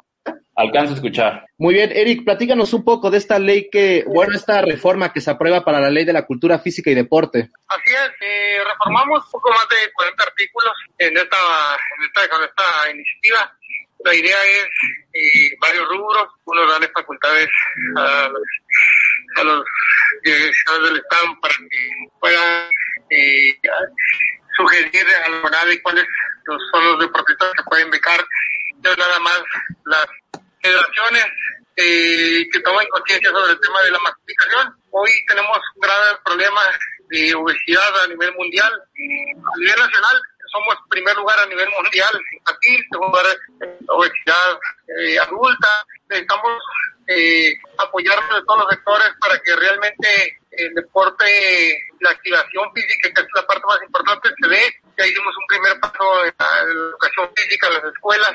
Alcanzo 0.59 0.93
a 0.93 0.97
escuchar. 0.97 1.47
Muy 1.59 1.75
bien, 1.75 1.93
Eric, 1.93 2.25
platícanos 2.25 2.73
un 2.73 2.83
poco 2.83 3.11
de 3.11 3.19
esta 3.19 3.39
ley 3.39 3.69
que, 3.71 4.05
bueno, 4.07 4.35
esta 4.35 4.63
reforma 4.63 5.13
que 5.13 5.21
se 5.21 5.31
aprueba 5.31 5.63
para 5.63 5.81
la 5.81 5.91
ley 5.91 6.07
de 6.07 6.15
la 6.15 6.25
cultura 6.25 6.59
física 6.59 6.91
y 6.91 6.95
deporte. 6.95 7.51
Así 7.69 7.91
es, 7.91 8.11
eh, 8.23 8.59
reformamos 8.67 9.23
un 9.27 9.31
poco 9.33 9.51
más 9.51 9.69
de 9.69 9.93
40 9.93 10.25
artículos 10.25 10.73
en 10.97 11.15
esta, 11.15 11.37
en 11.37 12.05
esta, 12.07 12.29
con 12.35 12.43
esta 12.43 12.91
iniciativa. 12.91 13.56
La 14.07 14.15
idea 14.15 14.37
es 14.45 14.69
eh, 15.15 15.57
varios 15.61 15.85
rubros, 15.89 16.29
uno 16.45 16.65
darle 16.69 16.89
facultades 16.95 17.49
a 17.97 18.29
los, 18.29 18.43
a 19.35 19.43
los 19.43 19.65
direcciones 20.23 20.83
del 20.85 20.99
Estado 20.99 21.41
para 21.43 21.55
que 21.57 21.89
puedan 22.21 22.71
eh, 23.11 23.59
sugerir 24.57 25.07
a 25.25 25.29
la 25.29 25.41
monada 25.41 25.73
cuáles 25.83 26.07
son 26.71 26.85
los 26.85 27.01
deportistas 27.01 27.51
que 27.57 27.65
pueden 27.65 27.91
becar. 27.91 28.25
Entonces 28.77 28.97
nada 28.97 29.19
más 29.19 29.43
las 29.87 30.07
federaciones 30.63 31.25
eh, 31.75 32.47
que 32.53 32.61
tomen 32.61 32.87
conciencia 32.89 33.31
sobre 33.31 33.55
el 33.55 33.61
tema 33.61 33.83
de 33.83 33.91
la 33.91 33.99
masificación. 33.99 34.73
Hoy 34.93 35.11
tenemos 35.27 35.59
un 35.75 35.81
grave 35.81 36.19
problema 36.25 36.61
de 37.11 37.35
obesidad 37.35 38.05
a 38.05 38.07
nivel 38.07 38.33
mundial. 38.35 38.73
A 38.73 39.59
nivel 39.59 39.79
nacional 39.81 40.23
somos 40.57 40.77
primer 40.89 41.17
lugar 41.17 41.39
a 41.39 41.47
nivel 41.47 41.69
mundial 41.71 42.21
aquí, 42.47 42.79
lugar 42.91 43.27
en 43.61 43.79
obesidad 43.89 44.59
eh, 44.99 45.19
adulta. 45.19 45.69
Necesitamos 46.09 46.63
eh, 47.09 47.53
apoyarnos 47.79 48.41
de 48.41 48.47
todos 48.47 48.61
los 48.61 48.71
sectores 48.71 49.09
para 49.21 49.39
que 49.41 49.57
realmente 49.57 50.39
el 50.53 50.75
deporte, 50.75 51.79
la 52.01 52.11
activación 52.11 52.65
física, 52.75 53.11
que 53.15 53.21
es 53.21 53.29
la 53.35 53.47
parte 53.47 53.65
más 53.67 53.83
importante, 53.83 54.29
se 54.41 54.49
dé. 54.49 54.63
Ya 54.99 55.07
hicimos 55.07 55.35
un 55.37 55.47
primer 55.47 55.81
paso 55.81 56.25
en 56.25 56.33
la 56.39 56.49
educación 56.73 57.31
física 57.37 57.69
en 57.69 57.75
las 57.75 57.85
escuelas. 57.85 58.33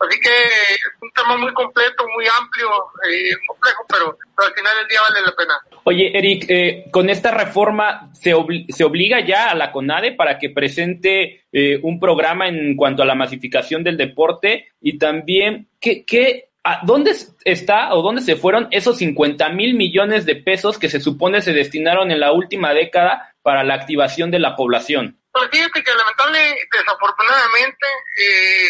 Así 0.00 0.20
que 0.20 0.30
es 0.30 0.92
un 1.02 1.10
tema 1.10 1.36
muy 1.36 1.52
completo, 1.54 2.06
muy 2.14 2.24
amplio, 2.26 2.68
eh, 3.10 3.34
complejo, 3.48 3.84
pero, 3.88 4.18
al 4.36 4.54
final 4.54 4.76
del 4.78 4.88
día 4.88 5.00
vale 5.08 5.26
la 5.26 5.32
pena. 5.32 5.60
Oye, 5.84 6.16
Eric, 6.16 6.44
eh, 6.48 6.84
con 6.92 7.10
esta 7.10 7.32
reforma 7.32 8.10
se, 8.12 8.32
obli 8.32 8.66
se 8.68 8.84
obliga 8.84 9.20
ya 9.20 9.50
a 9.50 9.54
la 9.56 9.72
CONADE 9.72 10.12
para 10.12 10.38
que 10.38 10.50
presente 10.50 11.44
eh, 11.52 11.80
un 11.82 11.98
programa 11.98 12.46
en 12.46 12.76
cuanto 12.76 13.02
a 13.02 13.06
la 13.06 13.16
masificación 13.16 13.82
del 13.82 13.96
deporte 13.96 14.68
y 14.80 14.98
también, 14.98 15.68
¿qué, 15.80 16.04
qué 16.04 16.47
¿Dónde 16.82 17.14
está 17.44 17.94
o 17.94 18.02
dónde 18.02 18.22
se 18.22 18.36
fueron 18.36 18.68
esos 18.70 18.98
50 18.98 19.48
mil 19.50 19.74
millones 19.74 20.26
de 20.26 20.36
pesos 20.36 20.78
que 20.78 20.88
se 20.88 21.00
supone 21.00 21.40
se 21.40 21.52
destinaron 21.52 22.10
en 22.10 22.20
la 22.20 22.32
última 22.32 22.72
década 22.72 23.34
para 23.42 23.64
la 23.64 23.74
activación 23.74 24.30
de 24.30 24.38
la 24.38 24.56
población? 24.56 25.18
Pues 25.32 25.48
fíjate 25.50 25.82
que 25.82 25.94
lamentable, 25.94 26.38
desafortunadamente, 26.72 27.86
eh, 28.20 28.68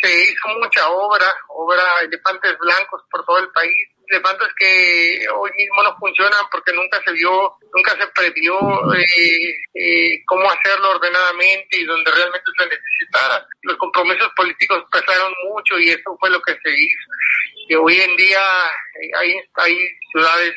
se 0.00 0.24
hizo 0.24 0.48
mucha 0.60 0.88
obra, 0.88 1.26
obra 1.48 1.82
elefantes 2.02 2.56
blancos 2.58 3.02
por 3.10 3.24
todo 3.24 3.38
el 3.38 3.48
país, 3.50 3.88
elefantes 4.08 4.48
que 4.58 5.26
hoy 5.34 5.50
mismo 5.56 5.82
no 5.82 5.96
funcionan 5.98 6.40
porque 6.50 6.72
nunca 6.72 7.00
se 7.04 7.12
vio, 7.12 7.56
nunca 7.74 7.92
se 7.98 8.06
previó 8.08 8.58
eh, 8.94 9.54
eh, 9.74 10.22
cómo 10.26 10.50
hacerlo 10.50 10.90
ordenadamente 10.90 11.78
y 11.78 11.84
donde 11.84 12.10
realmente 12.10 12.50
se 12.58 12.64
necesitara. 12.64 13.46
Los 13.62 13.76
compromisos 13.78 14.28
políticos 14.36 14.84
pesaron 14.90 15.32
mucho 15.48 15.78
y 15.78 15.90
eso 15.90 16.16
fue 16.20 16.30
lo 16.30 16.40
que 16.42 16.52
se 16.62 16.70
hizo. 16.70 17.10
Y 17.68 17.74
hoy 17.74 18.00
en 18.00 18.16
día 18.16 18.42
hay, 19.18 19.34
hay 19.54 19.76
ciudades 20.12 20.54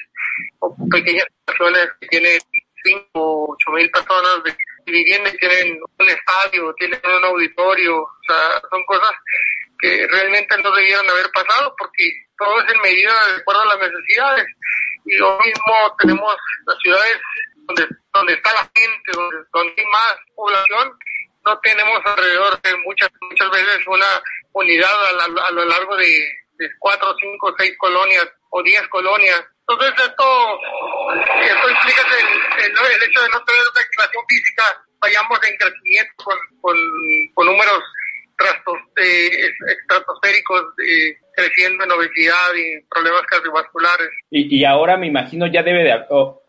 o 0.59 0.75
pequeñas 0.91 1.27
naciones 1.47 1.87
que 2.01 2.07
tienen 2.07 2.39
5 2.83 3.07
o 3.13 3.53
8 3.53 3.71
mil 3.71 3.89
personas 3.91 4.43
de 4.43 4.55
vivienda 4.85 5.29
y 5.29 5.37
tienen 5.37 5.79
un 5.97 6.09
estadio, 6.09 6.73
tienen 6.75 6.99
un 7.03 7.25
auditorio, 7.25 8.01
o 8.01 8.19
sea, 8.27 8.61
son 8.69 8.83
cosas 8.85 9.11
que 9.79 10.07
realmente 10.07 10.57
no 10.63 10.71
debieron 10.71 11.09
haber 11.09 11.29
pasado 11.31 11.75
porque 11.77 12.26
todo 12.37 12.61
es 12.61 12.73
en 12.73 12.81
medida 12.81 13.11
de 13.27 13.41
acuerdo 13.41 13.61
a 13.61 13.75
las 13.75 13.79
necesidades. 13.79 14.45
Y 15.05 15.15
lo 15.17 15.37
mismo 15.39 15.95
tenemos 15.99 16.35
las 16.65 16.77
ciudades 16.79 17.19
donde, 17.65 17.87
donde 18.13 18.33
está 18.33 18.53
la 18.53 18.69
gente, 18.75 19.11
donde, 19.13 19.37
donde 19.53 19.73
hay 19.77 19.85
más 19.85 20.15
población, 20.35 20.97
no 21.45 21.59
tenemos 21.59 21.99
alrededor 22.05 22.61
de 22.61 22.77
muchas, 22.77 23.09
muchas 23.21 23.49
veces 23.51 23.87
una 23.87 24.21
unidad 24.53 25.05
a, 25.07 25.11
la, 25.13 25.43
a 25.47 25.51
lo 25.51 25.65
largo 25.65 25.95
de, 25.95 26.29
cuatro, 26.79 27.15
cinco, 27.19 27.53
seis 27.57 27.73
colonias 27.77 28.27
o 28.49 28.61
diez 28.63 28.85
colonias. 28.89 29.43
Entonces 29.67 29.93
esto, 30.05 30.59
esto 31.41 31.69
implica 31.69 32.01
el, 32.01 32.65
el, 32.65 32.71
el 32.71 33.03
hecho 33.03 33.21
de 33.21 33.29
no 33.29 33.43
tener 33.43 33.61
una 33.61 33.81
activación 33.81 34.23
física 34.27 34.63
vayamos 34.99 35.39
en 35.43 35.57
crecimiento 35.57 36.23
con, 36.23 36.37
con, 36.61 36.77
con 37.33 37.45
números 37.45 37.83
eh, 38.97 39.51
estratosféricos 39.67 40.63
eh, 40.85 41.17
creciendo 41.37 41.83
en 41.83 41.91
obesidad 41.91 42.49
y 42.55 42.81
problemas 42.89 43.21
cardiovasculares. 43.27 44.09
Y, 44.31 44.57
y 44.57 44.65
ahora 44.65 44.97
me 44.97 45.05
imagino 45.05 45.45
ya 45.45 45.61
debe 45.61 45.83
de, 45.83 45.93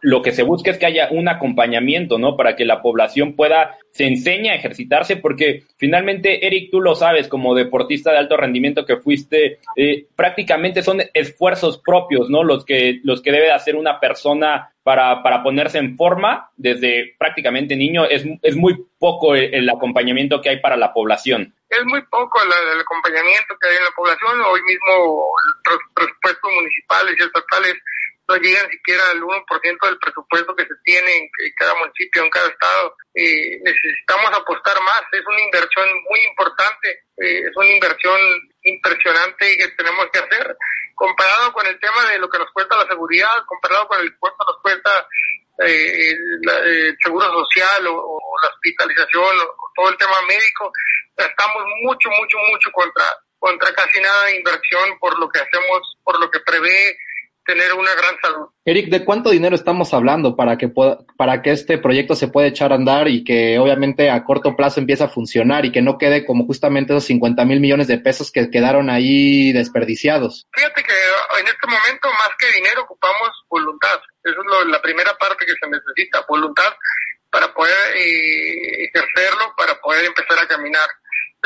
lo 0.01 0.23
que 0.23 0.33
se 0.33 0.43
busca 0.43 0.71
es 0.71 0.79
que 0.79 0.87
haya 0.87 1.09
un 1.11 1.29
acompañamiento, 1.29 2.19
¿no? 2.19 2.37
Para 2.37 2.55
que 2.57 2.65
la 2.65 2.83
población 2.83 3.35
pueda, 3.35 3.77
se 3.91 4.07
enseñe 4.07 4.51
a 4.51 4.55
ejercitarse, 4.55 5.17
porque 5.17 5.65
finalmente, 5.77 6.47
Eric, 6.47 6.71
tú 6.71 6.81
lo 6.81 6.95
sabes, 6.95 7.29
como 7.29 7.55
deportista 7.55 8.13
de 8.13 8.19
alto 8.19 8.37
rendimiento 8.37 8.85
que 8.85 8.97
fuiste, 8.97 9.59
eh, 9.77 10.07
prácticamente 10.15 10.83
son 10.83 11.03
esfuerzos 11.13 11.79
propios, 11.85 12.31
¿no? 12.31 12.45
Los 12.45 12.65
que, 12.65 13.01
los 13.03 13.23
que 13.23 13.33
debe 13.33 13.51
hacer 13.51 13.77
una 13.77 13.99
persona 13.99 14.71
para, 14.89 15.23
para 15.23 15.43
ponerse 15.43 15.77
en 15.77 15.97
forma 15.97 16.51
desde 16.57 17.15
prácticamente 17.19 17.77
niño. 17.77 18.07
Es, 18.07 18.25
es 18.41 18.57
muy 18.57 18.87
poco 18.99 19.35
el, 19.35 19.69
acompañamiento 19.69 20.41
que 20.41 20.49
hay 20.49 20.61
para 20.61 20.79
la 20.79 20.95
población. 20.95 21.55
Es 21.69 21.85
muy 21.85 22.01
poco 22.07 22.41
el, 22.43 22.49
el 22.73 22.81
acompañamiento 22.81 23.55
que 23.61 23.69
hay 23.69 23.77
en 23.77 23.85
la 23.85 23.91
población. 23.91 24.41
Hoy 24.41 24.61
mismo 24.63 25.29
los 25.69 25.79
presupuestos 25.95 26.51
municipales 26.55 27.15
y 27.19 27.23
estatales 27.23 27.75
no 28.29 28.37
llegan 28.37 28.71
siquiera 28.71 29.03
al 29.11 29.23
1% 29.23 29.87
del 29.87 29.99
presupuesto 29.99 30.55
que 30.55 30.65
se 30.65 30.75
tiene 30.85 31.17
en 31.17 31.29
cada 31.57 31.75
municipio, 31.77 32.23
en 32.23 32.31
cada 32.31 32.49
estado. 32.49 32.95
Necesitamos 33.15 34.31
apostar 34.35 34.81
más, 34.83 35.03
es 35.13 35.25
una 35.27 35.41
inversión 35.41 35.89
muy 36.11 36.21
importante, 36.27 36.91
eh, 37.17 37.41
es 37.41 37.57
una 37.57 37.73
inversión 37.73 38.21
impresionante 38.63 39.57
que 39.57 39.69
tenemos 39.69 40.07
que 40.13 40.19
hacer. 40.19 40.57
Comparado 40.95 41.53
con 41.53 41.67
el 41.67 41.81
tema 41.81 42.11
de 42.11 42.19
lo 42.19 42.29
que 42.29 42.39
nos 42.39 42.51
cuesta 42.53 42.77
la 42.77 42.87
seguridad, 42.87 43.45
comparado 43.47 43.89
con 43.89 44.01
el 44.01 44.15
cuesta 44.19 44.45
nos 44.47 44.63
cuesta 44.63 45.07
eh, 45.65 46.11
el, 46.13 46.97
seguro 47.03 47.25
social 47.25 47.87
o, 47.89 48.19
la 48.43 48.49
hospitalización 48.51 49.41
o, 49.41 49.73
todo 49.75 49.89
el 49.89 49.97
tema 49.97 50.21
médico, 50.29 50.71
estamos 51.17 51.63
mucho, 51.83 52.11
mucho, 52.11 52.37
mucho 52.51 52.71
contra, 52.73 53.05
contra 53.39 53.73
casi 53.73 54.01
nada 54.01 54.27
de 54.27 54.37
inversión 54.37 54.99
por 54.99 55.19
lo 55.19 55.29
que 55.29 55.41
hacemos, 55.41 55.97
por 56.05 56.21
lo 56.21 56.31
que 56.31 56.41
prevé 56.41 56.99
tener 57.49 57.73
una 57.73 57.95
gran 57.95 58.15
salud. 58.21 58.49
Eric, 58.67 58.91
¿de 58.91 59.07
cuánto 59.07 59.31
dinero 59.31 59.57
estamos 59.57 59.95
hablando 59.95 60.37
para 60.37 60.59
que 60.59 60.69
pueda, 60.69 60.99
para 61.17 61.41
que 61.41 61.53
este 61.53 61.79
proyecto 61.79 62.15
se 62.15 62.29
pueda 62.29 62.47
echar 62.47 62.73
a 62.73 62.75
andar 62.75 63.09
y 63.09 63.25
que 63.25 63.59
obviamente 63.59 64.11
a 64.11 64.23
corto 64.23 64.55
plazo 64.55 64.81
empiece 64.81 65.03
a 65.03 65.09
funcionar 65.09 65.65
y 65.65 65.73
que 65.73 65.81
no 65.81 65.97
quede 65.97 66.27
como 66.27 66.45
justamente 66.45 66.93
esos 66.93 67.07
50 67.07 67.47
mil 67.47 67.61
millones 67.61 67.89
de 67.89 67.97
pesos 67.97 68.31
que 68.31 68.51
quedaron 68.51 68.91
ahí 68.91 69.51
desperdiciados? 69.53 70.47
Fíjate 70.53 70.83
que 70.83 70.93
en 71.41 71.47
este 71.47 71.67
momento 71.67 72.11
más 72.11 72.31
que 72.39 72.53
dinero 72.53 72.83
ocupamos 72.83 73.31
voluntad. 73.49 73.99
Esa 74.23 74.39
es 74.39 74.47
lo, 74.47 74.65
la 74.67 74.83
primera 74.83 75.17
parte 75.17 75.47
que 75.47 75.55
se 75.59 75.71
necesita, 75.71 76.27
voluntad 76.29 76.75
para 77.31 77.53
poder 77.55 77.97
eh, 77.97 78.85
ejercerlo, 78.85 79.55
para 79.57 79.75
poder 79.81 80.05
empezar 80.05 80.39
a 80.39 80.47
caminar. 80.47 80.89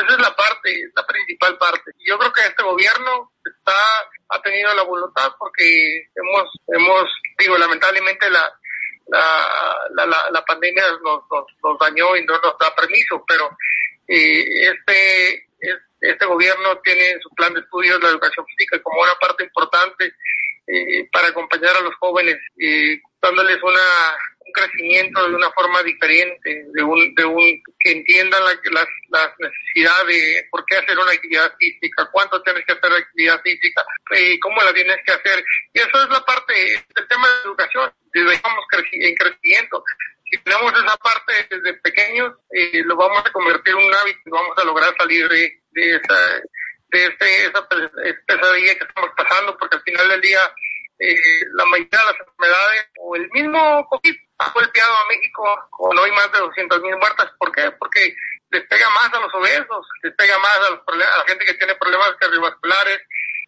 Esa 0.03 0.15
es 0.15 0.19
la 0.19 0.35
parte, 0.35 0.91
la 0.95 1.05
principal 1.05 1.57
parte. 1.57 1.91
Yo 2.05 2.17
creo 2.17 2.33
que 2.33 2.41
este 2.41 2.63
gobierno 2.63 3.31
está 3.43 3.75
ha 4.29 4.41
tenido 4.41 4.73
la 4.73 4.83
voluntad 4.83 5.31
porque 5.37 6.07
hemos, 6.15 6.49
hemos 6.67 7.05
digo, 7.37 7.57
lamentablemente 7.57 8.29
la, 8.29 8.51
la, 9.07 10.05
la, 10.05 10.29
la, 10.31 10.45
pandemia 10.45 10.83
nos, 11.03 11.21
nos, 11.29 11.45
nos, 11.63 11.79
dañó 11.79 12.15
y 12.15 12.25
no 12.25 12.33
nos 12.39 12.57
da 12.57 12.73
permiso, 12.75 13.23
pero 13.27 13.49
eh, 14.07 14.69
este, 14.69 15.47
este 16.01 16.25
gobierno 16.25 16.77
tiene 16.83 17.11
en 17.11 17.21
su 17.21 17.29
plan 17.29 17.53
de 17.53 17.59
estudios 17.59 18.01
la 18.01 18.09
educación 18.09 18.45
física 18.45 18.81
como 18.81 19.01
una 19.01 19.15
parte 19.15 19.43
importante 19.43 20.13
eh, 20.67 21.07
para 21.11 21.27
acompañar 21.27 21.75
a 21.75 21.81
los 21.81 21.95
jóvenes, 21.95 22.37
eh, 22.57 23.01
dándoles 23.21 23.61
una, 23.61 23.81
un 24.45 24.51
crecimiento 24.51 25.27
de 25.27 25.35
una 25.35 25.51
forma 25.51 25.81
diferente, 25.83 26.65
de 26.73 26.83
un, 26.83 27.15
de 27.15 27.25
un 27.25 27.61
que 27.79 27.91
entiendan 27.91 28.43
la, 28.43 28.53
las, 28.71 28.87
las 29.09 29.29
necesidades 29.39 30.07
de 30.07 30.47
por 30.51 30.65
qué 30.65 30.77
hacer 30.77 30.97
una 30.97 31.11
actividad 31.11 31.53
física, 31.57 32.09
cuánto 32.11 32.41
tienes 32.43 32.65
que 32.65 32.73
hacer 32.73 32.91
actividad 32.91 33.41
física, 33.41 33.83
eh, 34.11 34.39
cómo 34.39 34.61
la 34.61 34.73
tienes 34.73 34.97
que 35.05 35.13
hacer. 35.13 35.43
Y 35.73 35.79
eso 35.79 36.03
es 36.03 36.09
la 36.09 36.23
parte 36.25 36.53
del 36.53 37.07
tema 37.07 37.27
de 37.27 37.33
educación, 37.45 37.91
vamos 38.43 38.65
creci 38.69 39.05
en 39.05 39.15
crecimiento. 39.15 39.83
Si 40.29 40.37
tenemos 40.39 40.73
esa 40.73 40.97
parte 40.97 41.33
desde 41.49 41.73
pequeños, 41.75 42.33
eh, 42.51 42.81
lo 42.85 42.95
vamos 42.95 43.23
a 43.25 43.31
convertir 43.31 43.73
en 43.73 43.85
un 43.85 43.93
hábito 43.93 44.19
vamos 44.31 44.57
a 44.57 44.63
lograr 44.63 44.93
salir 44.97 45.29
de, 45.29 45.61
de 45.71 45.95
esa 45.95 46.41
de 46.89 47.05
este, 47.07 47.45
esa 47.47 47.67
pesadilla 47.67 48.75
que 48.75 48.85
estamos 48.85 49.09
pasando, 49.17 49.57
porque 49.57 49.77
al 49.77 49.83
final 49.83 50.09
del 50.09 50.21
día 50.21 50.39
eh, 51.03 51.45
la 51.53 51.65
mayoría 51.65 51.99
de 51.99 52.05
las 52.05 52.19
enfermedades 52.19 52.85
o 52.99 53.15
el 53.15 53.29
mismo 53.31 53.87
COVID 53.89 54.15
ha 54.39 54.49
golpeado 54.51 54.93
a 54.93 55.07
México 55.07 55.43
con 55.69 55.97
hoy 55.97 56.11
más 56.11 56.31
de 56.31 56.39
200 56.39 56.81
mil 56.81 56.95
muertas. 56.97 57.29
¿Por 57.37 57.51
qué? 57.51 57.71
Porque 57.77 58.15
les 58.51 58.63
pega 58.67 58.89
más 58.91 59.13
a 59.13 59.19
los 59.19 59.33
obesos, 59.33 59.87
les 60.03 60.13
pega 60.15 60.37
más 60.39 60.57
a, 60.57 60.69
los 60.71 60.79
a 60.87 61.17
la 61.17 61.25
gente 61.27 61.45
que 61.45 61.55
tiene 61.55 61.75
problemas 61.75 62.15
cardiovasculares, 62.19 62.99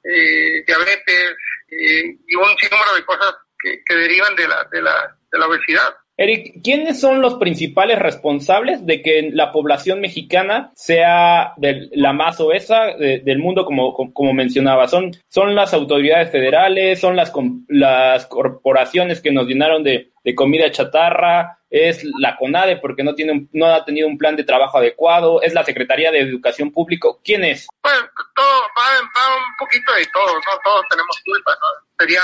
eh, 0.03 0.63
diabetes 0.65 1.35
eh, 1.69 2.17
y 2.27 2.35
un 2.35 2.57
sinnúmero 2.57 2.93
de 2.95 3.05
cosas 3.05 3.35
que, 3.57 3.83
que 3.85 3.95
derivan 3.95 4.35
de 4.35 4.47
la, 4.47 4.63
de, 4.65 4.81
la, 4.81 5.17
de 5.31 5.39
la 5.39 5.47
obesidad. 5.47 5.95
Eric, 6.17 6.61
¿quiénes 6.63 7.01
son 7.01 7.21
los 7.21 7.35
principales 7.35 7.99
responsables 7.99 8.85
de 8.85 9.01
que 9.01 9.31
la 9.33 9.51
población 9.51 9.99
mexicana 9.99 10.71
sea 10.73 11.53
de 11.57 11.89
la 11.91 12.13
más 12.13 12.39
obesa 12.39 12.85
de, 12.97 13.19
del 13.19 13.39
mundo, 13.39 13.65
como, 13.65 13.93
como 13.93 14.33
mencionaba? 14.33 14.87
¿Son, 14.87 15.11
¿Son 15.27 15.55
las 15.55 15.73
autoridades 15.73 16.31
federales? 16.31 17.01
¿Son 17.01 17.17
las, 17.17 17.33
las 17.67 18.27
corporaciones 18.27 19.19
que 19.19 19.33
nos 19.33 19.45
llenaron 19.45 19.83
de, 19.83 20.13
comida 20.35 20.71
chatarra? 20.71 21.59
¿Es 21.69 22.01
la 22.17 22.37
CONADE 22.37 22.77
porque 22.77 23.03
no, 23.03 23.13
tiene 23.13 23.47
no 23.51 23.65
ha 23.65 23.83
tenido 23.83 24.07
un 24.07 24.17
plan 24.17 24.37
de 24.37 24.45
trabajo 24.45 24.77
adecuado? 24.77 25.41
¿Es 25.41 25.53
la 25.53 25.65
Secretaría 25.65 26.11
de 26.11 26.21
Educación 26.21 26.71
Pública? 26.71 27.09
¿Quién 27.25 27.43
es? 27.43 27.67
Pues 27.81 27.95
todo, 28.33 28.61
va, 28.77 29.01
va 29.01 29.35
un 29.35 29.55
poquito 29.59 29.93
de 29.93 30.05
todo, 30.13 30.33
¿no? 30.33 30.59
Todos 30.63 30.85
tenemos 30.89 31.21
culpa. 31.25 31.51
Sería, 31.97 32.23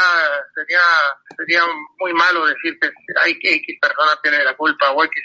sería, 0.54 0.82
sería 1.38 1.64
muy 1.98 2.14
malo 2.14 2.46
decir 2.46 2.78
que 2.80 2.92
hay 3.22 3.40
que 3.40 3.56
X 3.56 3.78
persona 3.82 4.20
tiene 4.22 4.44
la 4.44 4.56
culpa 4.56 4.92
o 4.92 5.04
X 5.04 5.24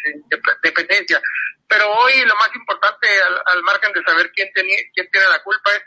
dependencia. 0.62 1.20
Pero 1.68 1.90
hoy 1.90 2.24
lo 2.24 2.34
más 2.36 2.50
importante, 2.54 3.08
al, 3.22 3.42
al 3.46 3.62
margen 3.64 3.92
de 3.92 4.02
saber 4.04 4.30
quién, 4.32 4.48
tenía, 4.54 4.76
quién 4.94 5.08
tiene 5.10 5.28
la 5.28 5.42
culpa, 5.42 5.72
es 5.72 5.82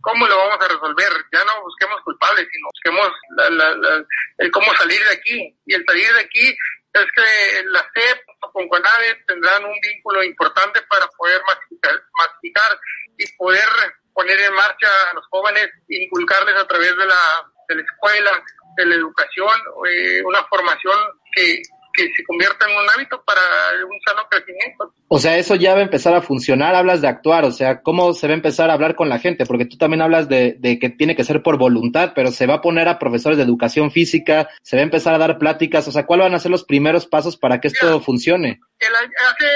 cómo 0.00 0.26
lo 0.26 0.36
vamos 0.38 0.58
a 0.60 0.68
resolver. 0.68 1.12
Ya 1.32 1.44
no 1.44 1.62
busquemos 1.62 2.00
culpables, 2.02 2.48
sino 2.50 2.68
busquemos 2.72 3.12
la, 3.36 3.50
la, 3.50 3.74
la, 3.74 4.04
el 4.38 4.50
cómo 4.50 4.74
salir 4.76 5.00
de 5.04 5.12
aquí. 5.12 5.56
Y 5.66 5.74
el 5.74 5.84
salir 5.86 6.10
de 6.14 6.20
aquí 6.20 6.56
es 6.94 7.06
que 7.14 7.62
la 7.66 7.84
CEP 7.94 8.22
con 8.52 8.68
CONADE 8.68 9.24
tendrán 9.26 9.64
un 9.64 9.78
vínculo 9.80 10.24
importante 10.24 10.80
para 10.88 11.06
poder 11.08 11.42
masificar 11.46 12.80
y 13.18 13.26
poder 13.36 13.68
poner 14.14 14.40
en 14.40 14.54
marcha 14.54 14.88
a 15.10 15.14
los 15.14 15.26
jóvenes, 15.28 15.68
inculcarles 15.88 16.56
a 16.56 16.66
través 16.66 16.96
de 16.96 17.06
la, 17.06 17.44
de 17.68 17.76
la 17.76 17.82
escuela, 17.82 18.30
de 18.76 18.86
la 18.86 18.94
educación, 18.94 19.50
eh, 19.90 20.22
una 20.24 20.42
formación 20.44 20.96
que, 21.32 21.60
que 21.92 22.08
se 22.16 22.24
convierta 22.24 22.66
en 22.68 22.76
un 22.76 22.88
hábito 22.94 23.22
para 23.24 23.40
un 23.84 24.00
sano 24.06 24.26
crecimiento. 24.30 24.94
O 25.08 25.18
sea, 25.18 25.36
eso 25.36 25.56
ya 25.56 25.74
va 25.74 25.80
a 25.80 25.82
empezar 25.82 26.14
a 26.14 26.22
funcionar, 26.22 26.74
hablas 26.74 27.00
de 27.00 27.08
actuar, 27.08 27.44
o 27.44 27.50
sea, 27.50 27.82
¿cómo 27.82 28.12
se 28.12 28.28
va 28.28 28.34
a 28.34 28.36
empezar 28.36 28.70
a 28.70 28.74
hablar 28.74 28.94
con 28.94 29.08
la 29.08 29.18
gente? 29.18 29.46
Porque 29.46 29.64
tú 29.64 29.76
también 29.76 30.02
hablas 30.02 30.28
de, 30.28 30.56
de 30.58 30.78
que 30.78 30.90
tiene 30.90 31.16
que 31.16 31.24
ser 31.24 31.42
por 31.42 31.58
voluntad, 31.58 32.12
pero 32.14 32.30
se 32.30 32.46
va 32.46 32.54
a 32.54 32.60
poner 32.60 32.88
a 32.88 32.98
profesores 32.98 33.36
de 33.36 33.44
educación 33.44 33.90
física, 33.90 34.48
se 34.62 34.76
va 34.76 34.80
a 34.80 34.84
empezar 34.84 35.14
a 35.14 35.18
dar 35.18 35.38
pláticas, 35.38 35.88
o 35.88 35.92
sea, 35.92 36.06
¿cuáles 36.06 36.26
van 36.26 36.34
a 36.34 36.38
ser 36.38 36.50
los 36.50 36.64
primeros 36.64 37.06
pasos 37.06 37.36
para 37.36 37.60
que 37.60 37.68
esto 37.68 38.00
funcione? 38.00 38.60
El, 38.78 38.94
hace 38.94 39.46